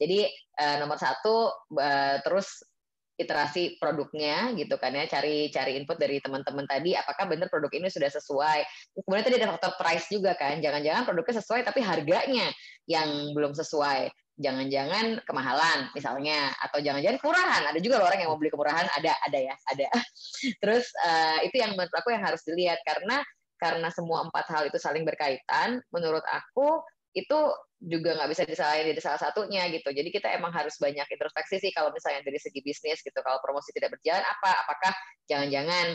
[0.00, 0.18] Jadi
[0.64, 1.36] uh, nomor satu
[1.76, 2.64] uh, terus
[3.18, 5.04] iterasi produknya gitu kan ya.
[5.10, 8.58] Cari cari input dari teman-teman tadi apakah benar produk ini sudah sesuai.
[9.04, 10.62] Kemudian tadi ada faktor price juga kan.
[10.62, 12.48] Jangan-jangan produknya sesuai tapi harganya
[12.88, 14.08] yang belum sesuai
[14.38, 16.54] jangan-jangan kemahalan misalnya.
[16.62, 17.62] Atau jangan-jangan kemurahan.
[17.74, 18.86] Ada juga orang yang mau beli kemurahan.
[18.96, 19.86] Ada ada ya ada.
[20.62, 22.80] Terus uh, itu yang menurut aku yang harus dilihat.
[22.86, 23.20] Karena
[23.58, 26.78] karena semua empat hal itu saling berkaitan menurut aku
[27.10, 27.38] itu
[27.78, 29.90] juga nggak bisa disalahin dari salah satunya gitu.
[29.90, 33.18] Jadi kita emang harus banyak introspeksi sih kalau misalnya dari segi bisnis gitu.
[33.22, 34.50] Kalau promosi tidak berjalan apa?
[34.66, 34.92] Apakah
[35.30, 35.94] jangan-jangan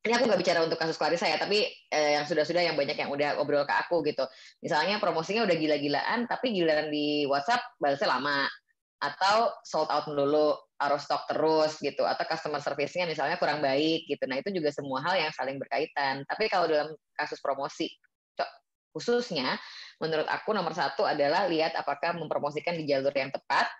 [0.00, 3.12] ini aku nggak bicara untuk kasus Clarissa ya, tapi eh, yang sudah-sudah yang banyak yang
[3.12, 4.24] udah ngobrol ke aku gitu.
[4.64, 8.48] Misalnya promosinya udah gila-gilaan, tapi giliran di WhatsApp balasnya lama,
[9.00, 14.24] atau sold out dulu, harus stok terus gitu, atau customer service-nya misalnya kurang baik gitu.
[14.24, 16.24] Nah itu juga semua hal yang saling berkaitan.
[16.24, 17.92] Tapi kalau dalam kasus promosi
[18.90, 19.54] khususnya,
[20.02, 23.70] menurut aku nomor satu adalah lihat apakah mempromosikan di jalur yang tepat,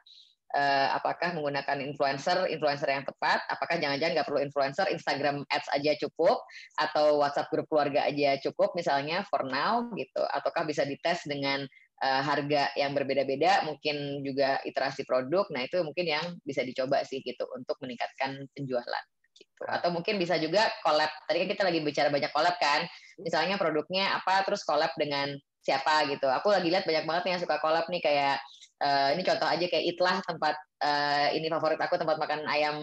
[0.55, 3.43] uh, apakah menggunakan influencer influencer yang tepat?
[3.51, 4.87] Apakah jangan-jangan nggak perlu influencer?
[4.91, 6.43] Instagram ads aja cukup?
[6.79, 10.23] Atau WhatsApp grup keluarga aja cukup misalnya for now gitu.
[10.35, 11.65] Ataukah bisa dites dengan
[12.03, 13.63] uh, harga yang berbeda-beda?
[13.67, 15.47] Mungkin juga iterasi produk.
[15.55, 19.05] Nah itu mungkin yang bisa dicoba sih gitu untuk meningkatkan penjualan
[19.37, 19.63] gitu.
[19.67, 21.11] Atau mungkin bisa juga collab.
[21.25, 22.85] Tadi kan kita lagi bicara banyak collab kan?
[23.21, 26.25] Misalnya produknya apa terus collab dengan siapa gitu.
[26.25, 28.41] Aku lagi lihat banyak banget yang suka collab nih kayak
[28.81, 32.77] uh, ini contoh aja kayak itlah tempat uh, ini favorit aku tempat makan ayam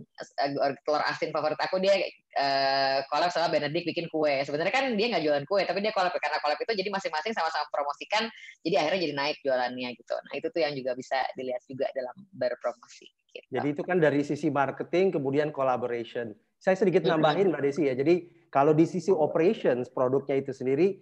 [0.00, 1.78] uh, telur asin favorit aku.
[1.78, 1.94] Dia
[2.40, 4.42] uh, collab sama Benedict bikin kue.
[4.42, 7.68] Sebenarnya kan dia nggak jualan kue tapi dia collab karena collab itu jadi masing-masing sama-sama
[7.70, 8.26] promosikan
[8.64, 10.16] jadi akhirnya jadi naik jualannya gitu.
[10.16, 13.46] Nah itu tuh yang juga bisa dilihat juga dalam berpromosi gitu.
[13.50, 16.32] jadi itu kan dari sisi marketing kemudian collaboration.
[16.58, 17.92] Saya sedikit nambahin mbak Desi ya.
[17.92, 20.96] Jadi kalau di sisi operations produknya itu sendiri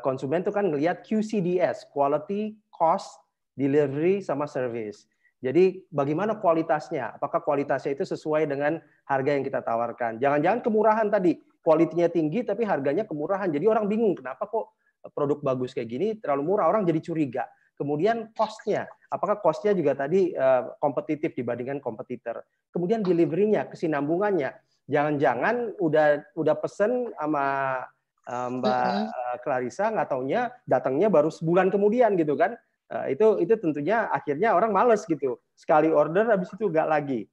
[0.00, 3.21] konsumen tuh kan melihat QCDS quality cost
[3.56, 5.06] delivery sama service.
[5.42, 7.18] Jadi bagaimana kualitasnya?
[7.18, 8.78] Apakah kualitasnya itu sesuai dengan
[9.10, 10.22] harga yang kita tawarkan?
[10.22, 11.34] Jangan-jangan kemurahan tadi,
[11.66, 13.50] kualitinya tinggi tapi harganya kemurahan.
[13.50, 14.78] Jadi orang bingung kenapa kok
[15.10, 17.44] produk bagus kayak gini terlalu murah, orang jadi curiga.
[17.74, 22.46] Kemudian cost-nya, apakah cost-nya juga tadi uh, kompetitif dibandingkan kompetitor?
[22.70, 24.54] Kemudian delivery-nya, kesinambungannya.
[24.86, 27.46] Jangan-jangan udah udah pesen sama
[28.30, 32.54] uh, Mbak uh, Clarissa nggak taunya datangnya baru sebulan kemudian gitu kan?
[32.92, 35.40] Eh, itu itu tentunya akhirnya orang males gitu.
[35.56, 37.24] Sekali order habis itu nggak lagi.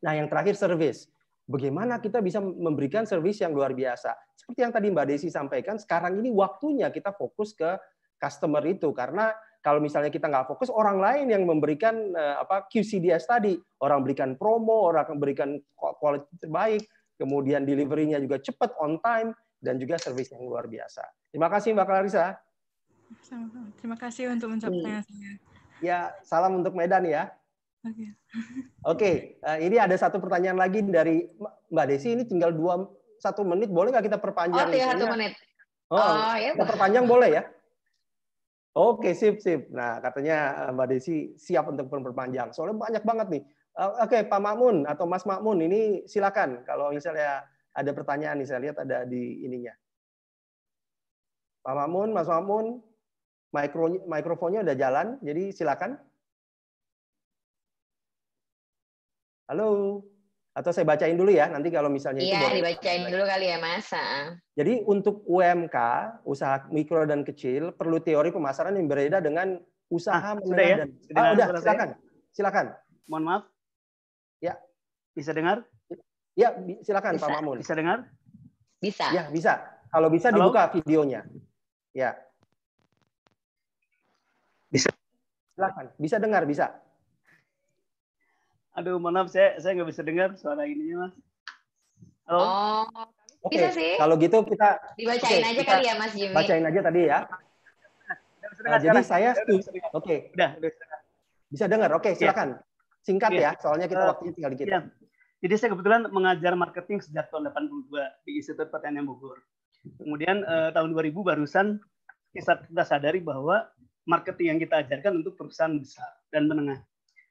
[0.00, 1.04] Nah, yang terakhir service.
[1.44, 4.14] Bagaimana kita bisa memberikan service yang luar biasa?
[4.38, 7.74] Seperti yang tadi Mbak Desi sampaikan, sekarang ini waktunya kita fokus ke
[8.22, 13.28] customer itu karena kalau misalnya kita nggak fokus, orang lain yang memberikan eh, apa QCDS
[13.28, 16.86] tadi, orang berikan promo, orang memberikan quality terbaik,
[17.20, 21.04] kemudian delivery-nya juga cepat, on time, dan juga service yang luar biasa.
[21.28, 22.40] Terima kasih Mbak Clarissa.
[23.78, 25.02] Terima kasih untuk menjawabnya.
[25.02, 25.32] saya.
[25.80, 27.32] Ya, salam untuk Medan ya.
[27.80, 27.96] Oke.
[27.96, 28.10] Okay.
[28.84, 31.24] Oke, uh, ini ada satu pertanyaan lagi dari
[31.72, 32.12] Mbak Desi.
[32.12, 32.84] Ini tinggal dua
[33.20, 34.68] satu menit, boleh nggak kita perpanjang?
[34.68, 35.32] Oh, iya, satu menit.
[35.88, 36.52] Oh, oh ya.
[36.56, 37.42] Kita perpanjang boleh ya?
[38.76, 39.66] Oke, sip, sip.
[39.74, 42.54] Nah, katanya eh, Mbak Desi siap untuk perpanjang.
[42.54, 43.42] Soalnya banyak banget nih.
[43.74, 46.62] Uh, Oke, Pak Makmun atau Mas Makmun, ini silakan.
[46.62, 47.42] Kalau misalnya
[47.72, 49.74] ada pertanyaan nih, saya lihat ada di ininya.
[51.66, 52.89] Pak Makmun, Mas Makmun,
[53.50, 55.98] Mikro, mikrofonnya udah jalan, jadi silakan.
[59.50, 60.02] Halo,
[60.50, 62.56] Atau saya bacain dulu ya, nanti kalau misalnya iya, itu boleh.
[62.58, 63.86] dibacain dulu kali ya Mas.
[64.58, 65.76] Jadi untuk UMK,
[66.26, 70.76] usaha mikro dan kecil, perlu teori pemasaran yang berbeda dengan usaha Ah, menengah ya?
[70.82, 71.88] dan Sudah Ah, udah, silakan.
[72.34, 72.66] Silakan.
[73.06, 73.42] Mohon maaf.
[74.42, 74.54] Ya.
[75.14, 75.62] Bisa dengar?
[76.34, 76.50] Ya,
[76.82, 77.34] silakan Pak Bisa.
[77.38, 77.56] Mamun.
[77.62, 77.98] Bisa dengar?
[78.82, 79.06] Bisa.
[79.14, 79.52] Ya, bisa.
[79.86, 80.50] Kalau bisa Halo?
[80.50, 81.26] dibuka videonya.
[81.94, 82.18] Ya.
[84.66, 84.90] Bisa.
[85.54, 85.86] Silakan.
[85.96, 86.66] Bisa dengar, bisa.
[88.72, 91.14] Aduh, mohon maaf saya saya nggak bisa dengar suara ininya, Mas.
[92.24, 92.38] Halo?
[92.38, 92.84] Oh,
[93.42, 93.56] Oke.
[93.58, 93.98] Bisa sih.
[93.98, 96.34] Kalau gitu kita dibacain Oke, aja kita kali ya Mas Jimmy.
[96.36, 97.18] bacain aja tadi ya.
[98.60, 99.04] Nah, jadi sekarang?
[99.08, 99.68] saya setuju.
[99.96, 101.00] Oke, Udah, udah bisa dengar.
[101.48, 101.90] bisa dengar.
[101.96, 102.48] Oke, silakan.
[103.00, 103.40] Singkat Iya.
[103.40, 104.66] ya, soalnya kita Eh, waktunya tinggal dikit.
[104.68, 104.80] Iya.
[105.40, 107.88] Jadi saya kebetulan mengajar marketing sejak tahun 82
[108.22, 109.40] di Institut Pertanian Bogor.
[109.96, 111.80] Kemudian eh, tahun 2000 barusan
[112.30, 113.64] kita, kita sadari bahwa
[114.10, 116.82] marketing yang kita ajarkan untuk perusahaan besar dan menengah.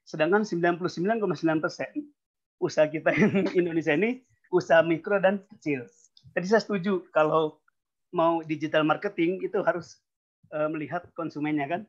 [0.08, 1.92] Sedangkan 99,9 persen
[2.64, 5.84] usaha kita yang Indonesia ini usaha mikro dan kecil.
[6.32, 7.60] Jadi saya setuju kalau
[8.16, 10.00] mau digital marketing itu harus
[10.56, 11.82] eh, melihat konsumennya kan.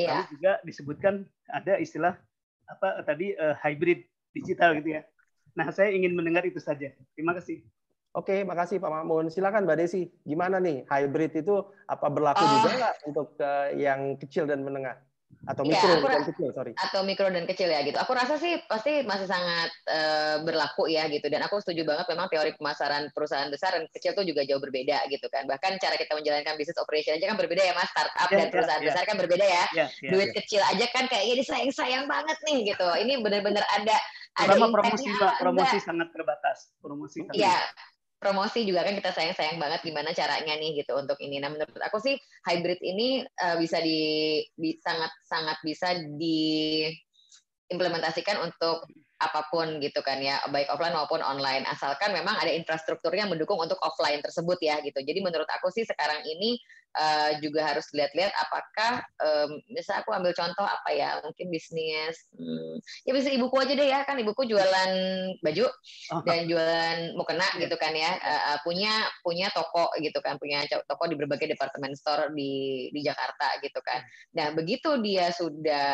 [0.00, 0.24] Iya.
[0.24, 1.14] Lalu juga disebutkan
[1.52, 2.16] ada istilah
[2.66, 5.02] apa tadi eh, hybrid digital gitu ya.
[5.58, 6.94] Nah, saya ingin mendengar itu saja.
[7.18, 7.62] Terima kasih.
[8.10, 9.30] Oke, makasih Pak Mamun.
[9.30, 10.02] Silakan Mbak Desi.
[10.26, 11.54] Gimana nih hybrid itu
[11.86, 12.50] apa berlaku Oh.
[12.58, 14.98] juga nggak untuk eh, yang kecil dan menengah
[15.40, 16.48] atau Iya, mikro aku dan kecil?
[16.52, 16.72] Sorry.
[16.74, 17.94] atau mikro dan kecil ya gitu.
[17.96, 21.22] Aku rasa sih pasti masih sangat eh, berlaku ya gitu.
[21.30, 25.06] Dan aku setuju banget memang teori pemasaran perusahaan besar dan kecil tuh juga jauh berbeda
[25.06, 25.46] gitu kan.
[25.46, 27.86] Bahkan cara kita menjalankan bisnis operation aja kan berbeda ya mas.
[27.94, 28.88] Startup Ya, dan ya, perusahaan ya.
[28.90, 29.64] besar kan berbeda ya.
[29.70, 30.42] Ya, ya, Duit ya.
[30.42, 32.88] kecil aja kan kayaknya disayang-sayang banget nih gitu.
[32.90, 33.94] Ini benar-benar ada
[34.34, 35.30] ada Terutama promosi, ada.
[35.38, 36.58] Promosi sangat terbatas.
[36.78, 37.56] Promosi sangat Iya,
[38.20, 41.40] promosi juga kan kita sayang-sayang banget gimana caranya nih gitu untuk ini.
[41.40, 44.76] Nah, menurut aku sih hybrid ini eh, bisa di, di
[45.24, 48.84] sangat bisa diimplementasikan untuk
[49.20, 51.64] apa pun gitu kan ya, baik offline maupun online.
[51.68, 55.00] Asalkan memang ada infrastruktur yang mendukung untuk offline tersebut ya gitu.
[55.00, 56.60] Jadi menurut aku sih sekarang ini
[56.96, 62.82] eh, juga harus lihat-lihat apakah em, misal aku ambil contoh apa ya, mungkin bisnis hmm,
[63.06, 64.92] ya bisa ibuku aja deh ya, kan ibuku jualan
[65.44, 65.66] baju
[66.10, 67.66] Oh, dan jualan mukena Iya.
[67.66, 72.30] gitu kan ya eh, punya punya toko gitu kan punya toko di berbagai departemen store
[72.34, 74.02] di di Jakarta gitu kan.
[74.34, 75.90] Nah begitu dia sudah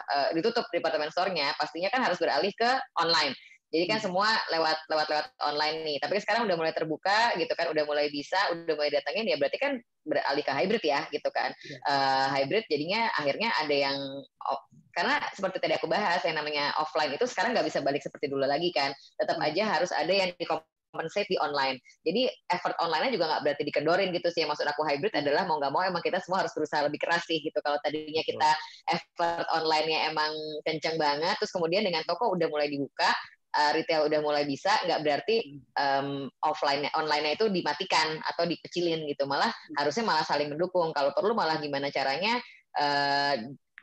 [0.00, 2.70] eh, ditutup departemen store-nya pastinya kan harus beralih ke
[3.00, 3.32] online
[3.74, 4.06] jadi kan Hmm.
[4.06, 5.96] semua lewat lewat lewat online nih.
[5.98, 9.58] Tapi sekarang udah mulai terbuka gitu kan udah mulai bisa udah mulai datangin ya berarti
[9.58, 9.72] kan
[10.06, 11.50] beralih ke hybrid ya gitu kan.
[11.66, 13.98] Eh, hybrid jadinya akhirnya ada yang
[14.46, 14.60] oh,
[14.94, 18.46] karena seperti tadi aku bahas yang namanya offline itu sekarang nggak bisa balik seperti dulu
[18.46, 18.94] lagi kan.
[19.18, 19.46] Tetap Hmm.
[19.50, 21.82] aja harus ada yang dikompensate di online.
[22.06, 24.46] Jadi effort online-nya juga nggak berarti dikendorin gitu sih.
[24.46, 27.42] Maksud aku hybrid adalah mau nggak mau emang kita semua harus berusaha lebih keras sih
[27.42, 27.58] gitu.
[27.58, 28.50] Kalau tadinya kita
[28.94, 30.30] effort online-nya emang
[30.62, 33.10] kenceng banget terus kemudian dengan toko udah mulai dibuka
[33.54, 39.24] uh, retail udah mulai bisa nggak berarti um, offline online-nya itu dimatikan atau dikecilin gitu.
[39.24, 40.90] Malah harusnya malah saling mendukung.
[40.90, 42.38] Kalau perlu malah gimana caranya
[42.76, 43.34] uh,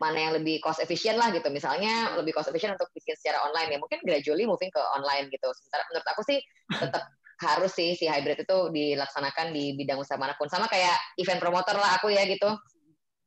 [0.02, 1.48] mana yang lebih cost efficient lah gitu.
[1.54, 3.80] Misalnya lebih cost efficient untuk bikin secara online ya.
[3.80, 5.48] Mungkin gradually moving ke online gitu.
[5.54, 6.40] Sementara menurut aku sih
[6.74, 7.04] tetap
[7.48, 10.50] harus sih si hybrid itu dilaksanakan di bidang usaha mana pun.
[10.50, 12.50] Sama kayak event promoter lah aku ya gitu.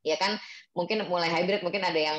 [0.05, 0.37] Ya kan?
[0.75, 2.19] Mungkin mulai hybrid mungkin ada yang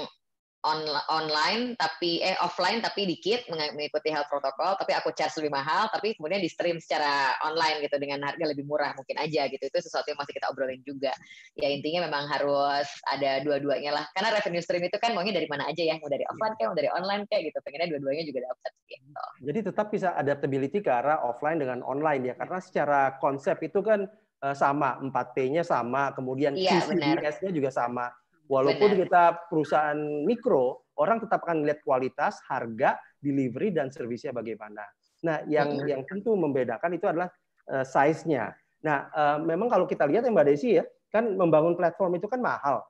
[0.65, 0.81] on,
[1.13, 5.87] online tapi eh offline tapi dikit meng- mengikuti health protocol tapi aku charge lebih mahal
[5.93, 9.61] tapi kemudian di stream secara online gitu dengan harga lebih murah mungkin aja gitu.
[9.61, 11.13] Itu sesuatu yang masih kita obrolin juga.
[11.53, 14.05] Ya intinya memang harus ada dua-duanya lah.
[14.17, 16.77] Karena revenue stream itu kan maunya dari mana aja ya mau dari offline kayak mau
[16.77, 17.57] dari online kayak gitu.
[17.61, 19.23] Pengennya dua-duanya juga dapat gitu.
[19.45, 24.09] Jadi tetap bisa adaptability ke arah offline dengan online ya, karena secara konsep itu kan
[24.41, 26.81] eh, sama, 4P-nya sama, kemudian benar.
[27.21, 28.09] CCDS-nya juga sama.
[28.45, 29.01] Walaupun Benar.
[29.05, 34.85] kita perusahaan mikro, orang tetap akan lihat kualitas, harga, delivery, dan servisnya bagaimana.
[35.25, 35.89] Nah, yang Mm-mm.
[35.89, 37.29] yang tentu membedakan itu adalah
[37.73, 38.53] eh, size-nya.
[38.85, 42.37] Nah, eh, memang kalau kita lihat ya Mbak Desi ya, kan membangun platform itu kan
[42.37, 42.85] mahal.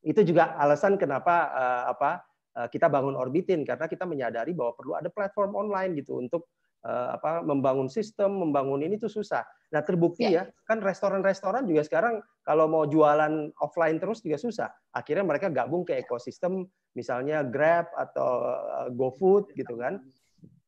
[0.00, 2.10] Itu juga alasan kenapa eh, apa
[2.56, 6.48] eh, kita bangun Orbitin karena kita menyadari bahwa perlu ada platform online gitu untuk
[6.82, 9.44] apa membangun sistem, membangun ini tuh susah.
[9.70, 14.68] Nah, terbukti ya, kan restoran-restoran juga sekarang kalau mau jualan offline terus juga susah.
[14.90, 20.00] Akhirnya mereka gabung ke ekosistem misalnya Grab atau eh, GoFood gitu kan.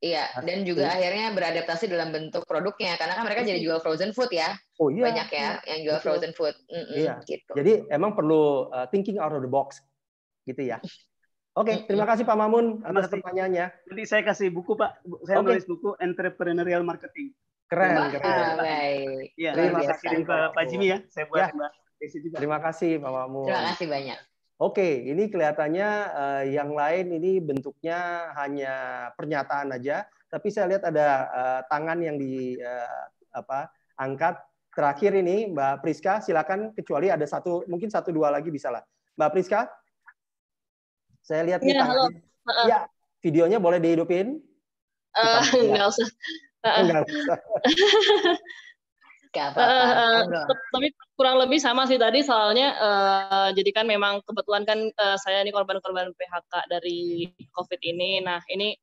[0.02, 0.98] iya dan juga Betul.
[0.98, 4.50] akhirnya beradaptasi dalam bentuk produknya karena kan mereka jadi jual frozen food ya
[4.82, 5.06] Oh iya.
[5.08, 7.14] banyak ya yang jual frozen food Mm-mm, Iya.
[7.22, 9.78] gitu Jadi emang perlu uh, thinking out of the box
[10.44, 10.82] gitu ya.
[11.52, 13.66] Oke, terima kasih Pak Mamun atas pertanyaannya.
[13.92, 15.04] Nanti saya kasih buku, Pak.
[15.28, 15.52] Saya Oke.
[15.52, 17.28] nulis buku Entrepreneurial Marketing.
[17.68, 18.56] Keren, Wah, keren.
[18.60, 20.52] baik Iya, Terima kasih, kirim ke Pak.
[20.52, 20.98] Pak Jimmy ya.
[21.08, 21.48] Saya buat Ya.
[21.52, 22.36] Mbak Desi juga.
[22.40, 23.46] Terima kasih Pak Mamun.
[23.48, 24.18] terima kasih banyak
[24.62, 31.28] Oke, ini kelihatannya eh, yang lain ini bentuknya hanya pernyataan aja tapi saya lihat ada
[31.28, 33.04] uh, tangan yang di uh,
[33.36, 33.68] apa
[34.00, 34.40] angkat.
[34.72, 38.80] Terakhir ini Mbak Priska, silakan kecuali ada satu mungkin satu dua lagi bisa lah.
[39.20, 39.68] Mbak Priska,
[41.22, 42.10] saya lihat ya, halo.
[42.42, 42.78] Uh, ya,
[43.22, 44.42] videonya boleh dihidupin?
[45.14, 46.08] Uh, enggak usah.
[46.66, 47.38] Uh, enggak usah.
[49.32, 50.28] Gak apa-apa.
[50.28, 55.16] Uh, tapi kurang lebih sama sih tadi soalnya uh, jadi kan memang kebetulan kan uh,
[55.16, 58.20] saya ini korban-korban PHK dari COVID ini.
[58.20, 58.76] Nah ini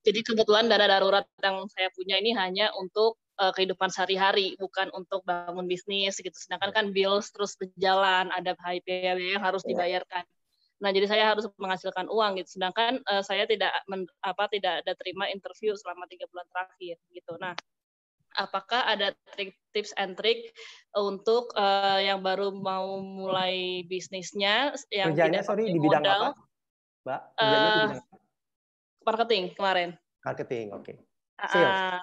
[0.00, 5.20] jadi kebetulan dana darurat yang saya punya ini hanya untuk uh, kehidupan sehari-hari, bukan untuk
[5.28, 6.32] bangun bisnis gitu.
[6.32, 9.76] Sedangkan kan bills terus berjalan, ada HIP yang harus iya.
[9.76, 10.24] dibayarkan.
[10.80, 12.56] Nah, jadi saya harus menghasilkan uang gitu.
[12.56, 17.36] Sedangkan uh, saya tidak men, apa tidak ada terima interview selama tiga bulan terakhir gitu.
[17.36, 17.52] Nah,
[18.34, 20.56] apakah ada trik, tips and trick
[20.96, 26.30] untuk uh, yang baru mau mulai bisnisnya yang Kerjanya, tidak sorry, di bidang modal, apa?
[27.00, 27.86] Mbak, uh,
[29.04, 29.90] marketing kemarin.
[30.24, 30.84] Marketing, oke.
[30.84, 30.96] Okay.
[31.48, 31.76] Sales.
[31.76, 32.00] Uh,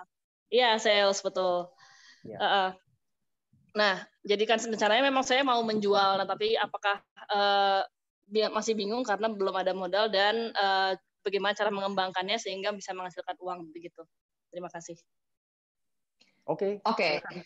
[0.54, 1.70] iya, sales betul.
[2.26, 2.38] Yeah.
[2.38, 2.46] Ya.
[2.46, 2.70] Uh,
[3.78, 7.02] nah, jadi kan rencananya memang saya mau menjual, nah, tapi apakah
[7.34, 7.82] uh,
[8.28, 10.92] masih bingung karena belum ada modal dan uh,
[11.24, 14.04] bagaimana cara mengembangkannya sehingga bisa menghasilkan uang begitu.
[14.52, 14.96] Terima kasih.
[16.48, 16.80] Oke.
[16.84, 16.88] Okay.
[16.88, 17.10] Oke.
[17.24, 17.44] Okay.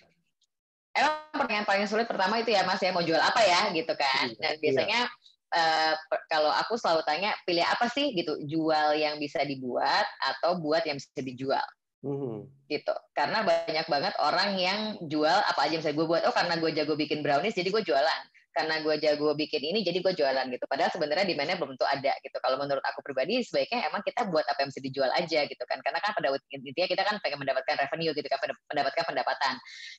[0.92, 4.26] Emang pertanyaan paling sulit pertama itu ya Mas ya mau jual apa ya gitu kan.
[4.30, 5.56] Iya, Dan biasanya iya.
[5.56, 5.94] uh,
[6.28, 11.00] kalau aku selalu tanya pilih apa sih gitu jual yang bisa dibuat atau buat yang
[11.00, 11.66] bisa dijual.
[12.02, 12.66] Mm-hmm.
[12.66, 16.74] gitu karena banyak banget orang yang jual apa aja misalnya gue buat oh karena gue
[16.74, 18.22] jago bikin brownies jadi gue jualan
[18.52, 20.66] karena gue jago bikin ini jadi gue jualan gitu.
[20.68, 22.38] Padahal sebenarnya di mana belum tentu ada gitu.
[22.44, 25.80] Kalau menurut aku pribadi sebaiknya emang kita buat apa yang bisa dijual aja gitu kan.
[25.80, 28.40] Karena kan pada intinya kita kan pengen mendapatkan revenue gitu kan
[28.72, 29.54] mendapatkan pendapatan.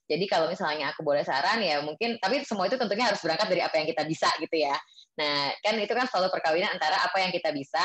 [0.07, 3.62] Jadi kalau misalnya aku boleh saran ya mungkin tapi semua itu tentunya harus berangkat dari
[3.64, 4.76] apa yang kita bisa gitu ya.
[5.16, 7.82] Nah kan itu kan selalu perkawinan antara apa yang kita bisa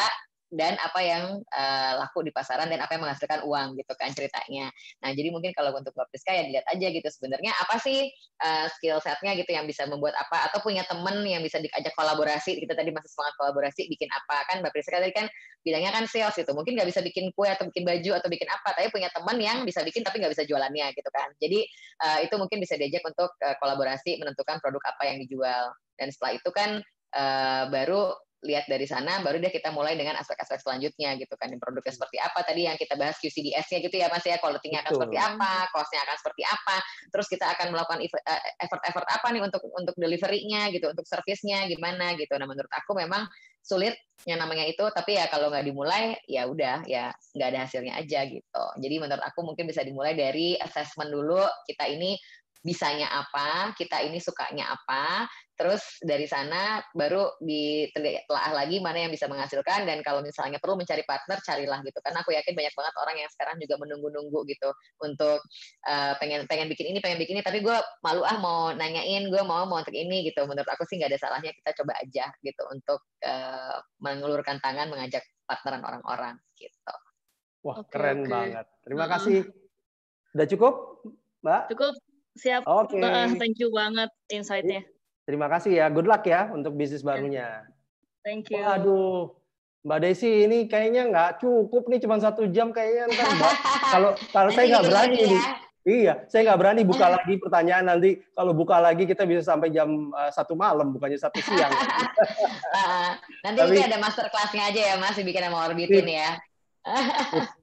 [0.48, 4.72] dan apa yang uh, laku di pasaran dan apa yang menghasilkan uang gitu kan ceritanya.
[5.04, 8.08] Nah jadi mungkin kalau untuk Mbak Priska ya dilihat aja gitu sebenarnya apa sih
[8.40, 12.64] uh, skill setnya gitu yang bisa membuat apa atau punya temen yang bisa diajak kolaborasi
[12.64, 15.28] kita tadi masih semangat kolaborasi bikin apa kan Mbak Priska tadi kan
[15.68, 18.70] bilangnya kan sales gitu mungkin nggak bisa bikin kue atau bikin baju atau bikin apa
[18.72, 21.28] tapi punya teman yang bisa bikin tapi nggak bisa jualannya gitu kan.
[21.44, 21.60] Jadi
[22.08, 26.40] uh, itu mungkin bisa diajak untuk uh, kolaborasi menentukan produk apa yang dijual dan setelah
[26.40, 26.80] itu kan
[27.18, 28.16] uh, baru
[28.46, 32.40] lihat dari sana baru deh kita mulai dengan aspek-aspek selanjutnya gitu kan produknya seperti apa.
[32.46, 34.38] Tadi yang kita bahas QCDS-nya gitu ya Mas ya.
[34.38, 36.76] Quality-nya akan seperti apa cost-nya akan seperti apa.
[37.10, 42.14] Terus kita akan melakukan eh, effort-effort apa nih untuk untuk delivery-nya gitu untuk service-nya gimana
[42.14, 42.34] gitu.
[42.38, 43.26] Nah menurut aku memang
[43.68, 47.94] sulit yang namanya itu tapi ya kalau nggak dimulai ya udah ya nggak ada hasilnya
[48.00, 48.64] aja gitu.
[48.80, 52.16] Jadi menurut aku mungkin bisa dimulai dari assessment dulu kita ini
[52.68, 55.24] bisanya apa, kita ini sukanya apa,
[55.56, 61.08] terus dari sana baru ditelaah lagi mana yang bisa menghasilkan dan kalau misalnya perlu mencari
[61.08, 61.96] partner carilah gitu.
[62.04, 65.40] Karena aku yakin banyak banget orang yang sekarang juga menunggu-nunggu gitu untuk
[65.88, 67.44] uh, pengen pengen bikin ini pengen bikin ini.
[67.48, 70.44] Tapi gue malu ah mau nanyain gue mau mau untuk ini gitu.
[70.44, 75.24] Menurut aku sih nggak ada salahnya kita coba aja gitu untuk uh, mengulurkan tangan mengajak
[75.48, 76.96] partneran orang-orang gitu.
[77.64, 78.30] Wah okay, keren okay.
[78.30, 78.66] banget.
[78.84, 79.40] Terima kasih.
[80.38, 80.74] Udah cukup
[81.42, 81.62] mbak?
[81.74, 81.94] Cukup
[82.38, 82.64] Siap.
[82.70, 83.02] Oke.
[83.02, 83.04] Okay.
[83.04, 84.86] Uh, thank you banget insight-nya.
[85.26, 85.86] Terima kasih ya.
[85.90, 87.66] Good luck ya untuk bisnis barunya.
[88.22, 88.62] Thank you.
[88.62, 89.34] Waduh.
[89.88, 93.32] Mbak Desi ini kayaknya nggak cukup nih cuma satu jam kayaknya ntar
[93.94, 95.28] kalau kalau saya nggak berani ya.
[95.32, 95.44] nih.
[95.88, 98.20] Iya, saya nggak berani buka lagi pertanyaan nanti.
[98.36, 101.72] Kalau buka lagi kita bisa sampai jam uh, satu malam, bukannya satu siang.
[102.76, 103.16] uh,
[103.48, 106.20] nanti Tapi, ada master kelasnya aja ya, Mas, bikin sama Orbitin iya.
[106.20, 106.32] ya.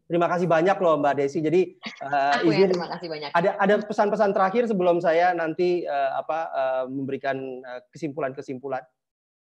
[0.04, 1.40] Terima kasih banyak loh Mbak Desi.
[1.40, 3.30] Jadi uh, izin, ya, terima kasih banyak.
[3.32, 8.84] Ada ada pesan-pesan terakhir sebelum saya nanti uh, apa uh, memberikan kesimpulan-kesimpulan.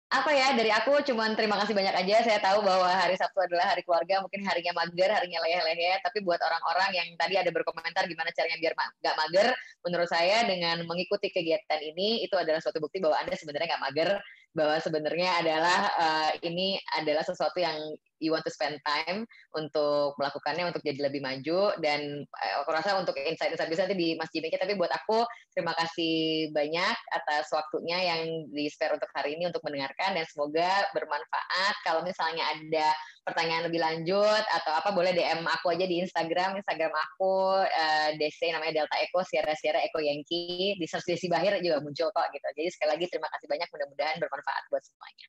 [0.08, 3.76] apa ya dari aku cuma terima kasih banyak aja saya tahu bahwa hari Sabtu adalah
[3.76, 8.32] hari keluarga mungkin harinya mager harinya lehe-lehe tapi buat orang-orang yang tadi ada berkomentar gimana
[8.32, 9.52] caranya biar nggak mager
[9.84, 14.10] menurut saya dengan mengikuti kegiatan ini itu adalah suatu bukti bahwa anda sebenarnya nggak mager
[14.56, 17.76] bahwa sebenarnya adalah uh, ini adalah sesuatu yang
[18.18, 19.24] you want to spend time
[19.54, 24.08] untuk melakukannya untuk jadi lebih maju dan uh, aku rasa untuk insight-insight bisa nanti di
[24.18, 24.50] Mas Jimmy.
[24.52, 25.24] Tapi buat aku
[25.54, 30.86] terima kasih banyak atas waktunya yang di spare untuk hari ini untuk mendengarkan dan semoga
[30.92, 31.74] bermanfaat.
[31.86, 32.88] Kalau misalnya ada
[33.22, 38.16] pertanyaan lebih lanjut atau apa boleh DM aku aja di Instagram Instagram aku uh, eh,
[38.16, 40.76] DC namanya Delta Eco Sierra Sierra Eco Yankee.
[40.76, 42.46] Di search Desi Bahir juga muncul kok gitu.
[42.56, 45.28] Jadi sekali lagi terima kasih banyak mudah-mudahan bermanfaat buat semuanya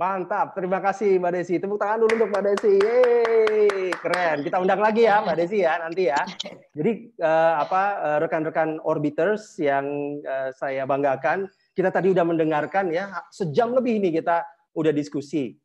[0.00, 1.60] Mantap, terima kasih Mbak Desi.
[1.60, 2.72] Tepuk tangan dulu untuk Mbak Desi.
[2.80, 4.40] Yeay, keren.
[4.40, 6.24] Kita undang lagi ya Mbak Desi ya nanti ya.
[6.72, 9.84] Jadi uh, apa uh, rekan-rekan orbiters yang
[10.24, 14.40] uh, saya banggakan, kita tadi udah mendengarkan ya sejam lebih ini kita
[14.72, 15.60] udah diskusi.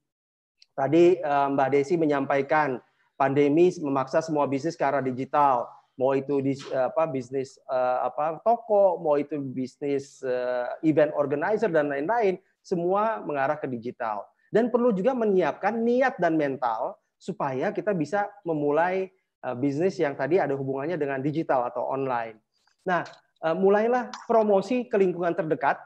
[0.75, 2.75] Tadi uh, Mbak Desi menyampaikan
[3.15, 5.63] pandemi memaksa semua bisnis ke arah digital
[5.95, 11.87] mau itu di apa bisnis uh, apa toko, mau itu bisnis uh, event organizer dan
[11.87, 12.35] lain-lain,
[12.65, 14.25] semua mengarah ke digital.
[14.49, 19.13] Dan perlu juga menyiapkan niat dan mental supaya kita bisa memulai
[19.45, 22.41] uh, bisnis yang tadi ada hubungannya dengan digital atau online.
[22.89, 23.05] Nah,
[23.45, 25.77] uh, mulailah promosi ke lingkungan terdekat.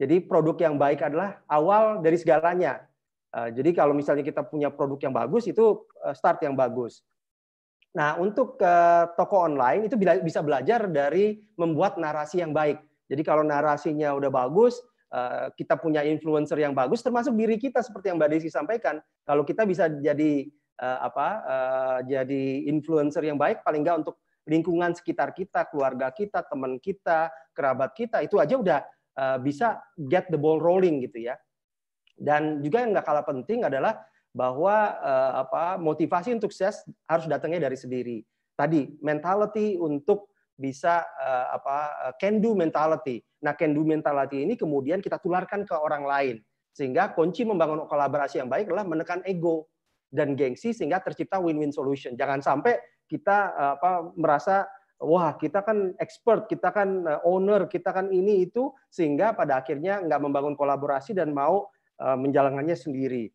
[0.00, 2.84] Jadi produk yang baik adalah awal dari segalanya.
[3.32, 7.00] Uh, jadi kalau misalnya kita punya produk yang bagus itu start yang bagus.
[7.90, 8.54] Nah, untuk
[9.18, 12.78] toko online itu bisa belajar dari membuat narasi yang baik.
[13.10, 14.78] Jadi kalau narasinya udah bagus,
[15.58, 19.02] kita punya influencer yang bagus, termasuk diri kita seperti yang Mbak Desi sampaikan.
[19.26, 20.46] Kalau kita bisa jadi
[20.78, 26.46] uh, apa, uh, jadi influencer yang baik, paling nggak untuk lingkungan sekitar kita, keluarga kita,
[26.46, 28.80] teman kita, kerabat kita, itu aja udah
[29.44, 29.76] bisa
[30.08, 31.36] get the ball rolling gitu ya.
[32.16, 34.00] Dan juga yang nggak kalah penting adalah
[34.32, 34.96] bahwa
[35.36, 38.24] apa motivasi untuk sukses harus datangnya dari sendiri.
[38.56, 41.04] Tadi mentality untuk bisa
[41.52, 43.20] apa can do mentality.
[43.40, 46.36] Nah, can do mentality ini kemudian kita tularkan ke orang lain.
[46.70, 49.66] Sehingga kunci membangun kolaborasi yang baik adalah menekan ego
[50.12, 52.14] dan gengsi sehingga tercipta win-win solution.
[52.14, 52.78] Jangan sampai
[53.10, 54.70] kita uh, apa merasa
[55.02, 60.20] wah kita kan expert, kita kan owner, kita kan ini itu sehingga pada akhirnya nggak
[60.20, 63.32] membangun kolaborasi dan mau uh, menjalankannya sendiri.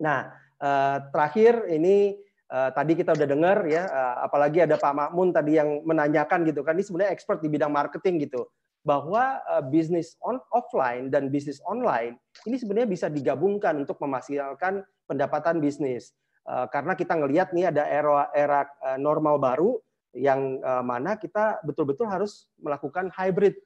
[0.00, 0.28] Nah,
[0.60, 2.16] eh, terakhir ini
[2.46, 6.60] eh, tadi kita udah dengar ya, eh, apalagi ada Pak Makmun tadi yang menanyakan gitu
[6.62, 8.46] kan, ini sebenarnya expert di bidang marketing gitu,
[8.86, 12.14] bahwa bisnis on offline dan bisnis online
[12.46, 16.14] ini sebenarnya bisa digabungkan untuk memaksimalkan pendapatan bisnis.
[16.46, 18.60] Karena kita ngelihat nih ada era era
[18.94, 19.82] normal baru
[20.14, 23.58] yang mana kita betul-betul harus melakukan hybrid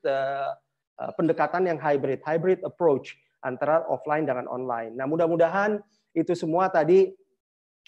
[1.21, 4.93] pendekatan yang hybrid, hybrid approach antara offline dengan online.
[4.97, 5.81] Nah, mudah-mudahan
[6.13, 7.09] itu semua tadi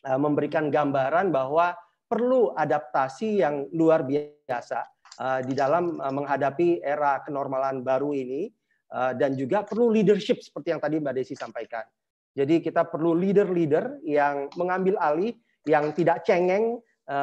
[0.04, 1.76] eh, memberikan gambaran bahwa
[2.08, 5.01] perlu adaptasi yang luar biasa eh,
[5.46, 8.48] di dalam eh, menghadapi era kenormalan baru ini
[8.92, 11.80] dan juga perlu leadership seperti yang tadi Mbak Desi sampaikan.
[12.36, 15.32] Jadi kita perlu leader-leader yang mengambil alih,
[15.64, 16.76] yang tidak cengeng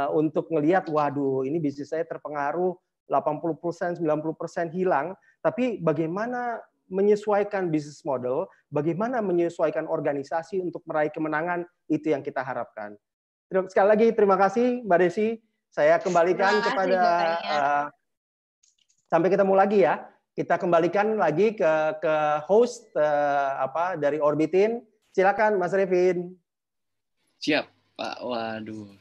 [0.10, 2.74] untuk melihat, waduh ini bisnis saya terpengaruh
[3.06, 5.14] 80%, 90% hilang,
[5.46, 6.58] tapi bagaimana
[6.90, 12.98] menyesuaikan bisnis model, bagaimana menyesuaikan organisasi untuk meraih kemenangan, itu yang kita harapkan.
[13.50, 15.42] Sekali lagi terima kasih Mbak Desi.
[15.70, 17.02] Saya kembalikan kepada
[17.46, 17.86] uh,
[19.10, 20.06] sampai ketemu lagi ya.
[20.34, 22.16] Kita kembalikan lagi ke ke
[22.50, 24.82] host uh, apa dari Orbitin.
[25.14, 26.34] Silakan Mas Revin.
[27.42, 28.18] Siap, Pak.
[28.24, 28.94] Waduh.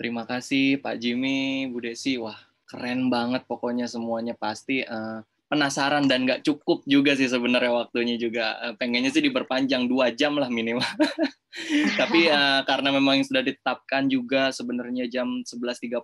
[0.00, 2.16] Terima kasih Pak Jimmy, Bu Desi.
[2.16, 4.80] Wah, keren banget pokoknya semuanya pasti.
[4.84, 5.20] Uh,
[5.50, 8.54] penasaran dan nggak cukup juga sih sebenarnya waktunya juga.
[8.62, 10.86] Eh, pengennya sih diperpanjang dua jam lah minimal.
[12.00, 15.98] Tapi uh, karena memang yang sudah ditetapkan juga sebenarnya jam 11.30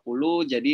[0.51, 0.73] jadi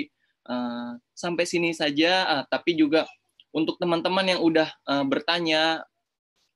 [0.49, 2.25] uh, sampai sini saja.
[2.25, 3.05] Uh, tapi juga
[3.53, 5.85] untuk teman-teman yang udah uh, bertanya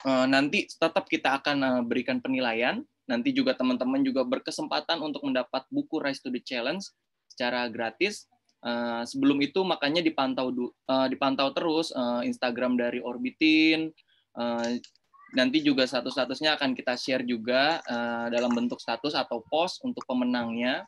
[0.08, 2.80] uh, nanti tetap kita akan uh, berikan penilaian.
[3.06, 6.82] Nanti juga teman-teman juga berkesempatan untuk mendapat buku Rise to the Challenge
[7.28, 8.26] secara gratis
[8.66, 10.50] Uh, sebelum itu makanya dipantau
[10.90, 13.94] uh, dipantau terus uh, Instagram dari Orbitin.
[14.34, 14.82] Uh,
[15.38, 20.82] nanti juga status-statusnya akan kita share juga uh, dalam bentuk status atau post untuk pemenangnya.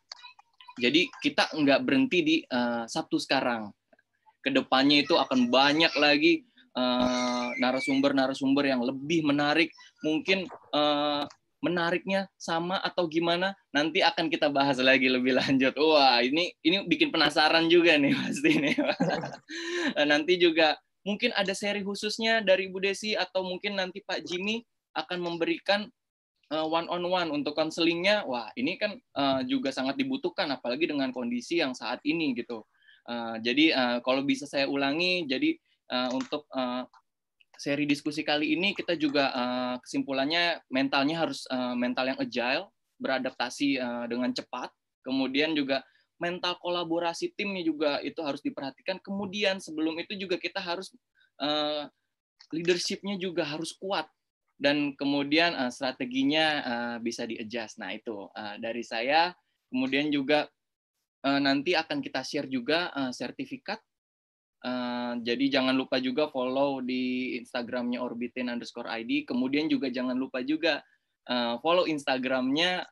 [0.78, 3.70] Jadi kita nggak berhenti di uh, Sabtu sekarang.
[4.42, 6.42] Ke depannya itu akan banyak lagi
[7.58, 9.74] narasumber-narasumber uh, yang lebih menarik.
[10.06, 11.26] Mungkin uh,
[11.58, 15.74] menariknya sama atau gimana nanti akan kita bahas lagi lebih lanjut.
[15.74, 18.76] Wah, ini ini bikin penasaran juga nih pasti nih.
[20.06, 24.62] nanti juga mungkin ada seri khususnya dari Bu Desi atau mungkin nanti Pak Jimmy
[24.94, 25.90] akan memberikan
[26.48, 28.22] one on one untuk konselingnya.
[28.24, 32.62] Wah, ini kan uh, juga sangat dibutuhkan apalagi dengan kondisi yang saat ini gitu.
[33.08, 33.72] Uh, jadi
[34.04, 35.56] kalau bisa saya ulangi, jadi
[36.12, 36.44] untuk
[37.58, 42.70] seri diskusi kali ini kita juga uh, kesimpulannya mentalnya harus uh, mental yang agile,
[43.02, 44.70] beradaptasi uh, dengan cepat.
[45.02, 45.82] Kemudian juga
[46.22, 49.02] mental kolaborasi timnya juga itu harus diperhatikan.
[49.02, 50.94] Kemudian sebelum itu juga kita harus
[51.42, 51.90] uh,
[52.54, 54.06] leadershipnya juga harus kuat
[54.58, 57.82] dan kemudian uh, strateginya uh, bisa di-adjust.
[57.82, 59.34] Nah, itu uh, dari saya.
[59.68, 60.46] Kemudian juga
[61.26, 63.82] uh, nanti akan kita share juga uh, sertifikat
[64.58, 69.22] Uh, jadi jangan lupa juga follow di Instagramnya orbitin underscore ID.
[69.28, 70.82] Kemudian juga jangan lupa juga
[71.30, 72.82] uh, follow Instagramnya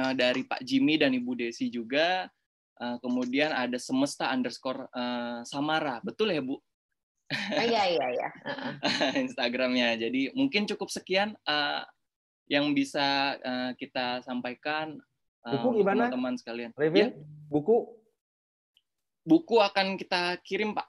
[0.00, 2.24] uh, dari Pak Jimmy dan Ibu Desi juga.
[2.76, 6.00] Uh, kemudian ada semesta underscore uh, Samara.
[6.04, 6.56] Betul ya Bu?
[7.26, 8.28] Oh, iya iya iya.
[9.24, 9.98] Instagramnya.
[9.98, 11.82] Jadi mungkin cukup sekian uh,
[12.46, 14.96] yang bisa uh, kita sampaikan.
[15.42, 16.06] uh, Buku gimana?
[16.06, 16.70] teman-teman sekalian.
[16.78, 17.18] Revin, Ya,
[17.50, 17.90] buku
[19.26, 20.86] buku akan kita kirim Pak.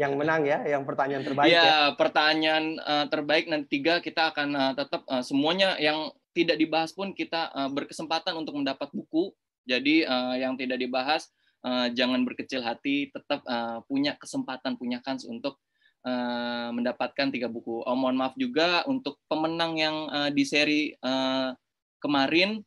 [0.00, 1.78] yang menang ya, yang pertanyaan terbaik ya, ya.
[1.92, 7.12] pertanyaan uh, terbaik nanti tiga kita akan uh, tetap uh, semuanya yang tidak dibahas pun
[7.12, 9.28] kita uh, berkesempatan untuk mendapat buku.
[9.68, 11.28] Jadi uh, yang tidak dibahas
[11.60, 15.60] uh, jangan berkecil hati, tetap uh, punya kesempatan, punya kans untuk
[16.08, 17.84] uh, mendapatkan tiga buku.
[17.84, 21.52] Oh, mohon maaf juga untuk pemenang yang uh, di seri uh,
[22.00, 22.64] kemarin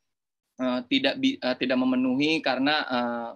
[0.62, 3.30] uh, tidak bi- uh, tidak memenuhi karena uh,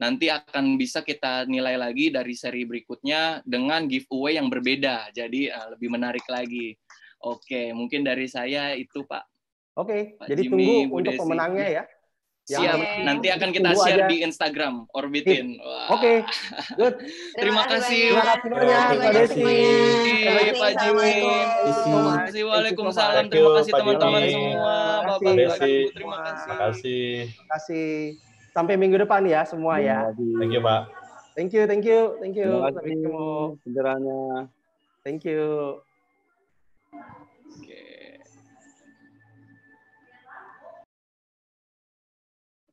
[0.00, 5.12] nanti akan bisa kita nilai lagi dari seri berikutnya dengan giveaway yang berbeda.
[5.12, 6.72] Jadi uh, lebih menarik lagi.
[7.20, 9.28] Oke, mungkin dari saya itu Pak.
[9.76, 11.20] Oke, Pak jadi Jimmy, tunggu Bu untuk Desi.
[11.20, 11.84] pemenangnya ya.
[12.50, 14.10] Yang Siap, penting nanti akan kita tunggu share aja.
[14.10, 15.46] di Instagram, orbitin.
[15.60, 15.86] Wah.
[15.94, 16.12] Oke,
[16.74, 16.94] good.
[17.36, 18.04] Terima kasih.
[18.16, 18.24] Terima
[18.90, 19.44] kasih Desi.
[19.44, 21.14] Terima kasih Pak Jimmy.
[21.84, 22.42] Terima kasih.
[22.48, 23.24] Waalaikumsalam.
[23.28, 24.74] Terima kasih Pak teman-teman semua.
[24.80, 25.78] Terima Bapak, kasih.
[25.92, 27.04] Terima kasih.
[27.28, 28.29] Terima kasih.
[28.50, 30.10] Sampai minggu depan ya semua ya.
[30.14, 30.80] Thank you, Pak.
[31.38, 32.50] Thank you, thank you, thank you.
[32.50, 33.30] Terima Sampai kasih ketemu.
[33.62, 34.22] pencerahannya.
[35.06, 35.40] Thank you.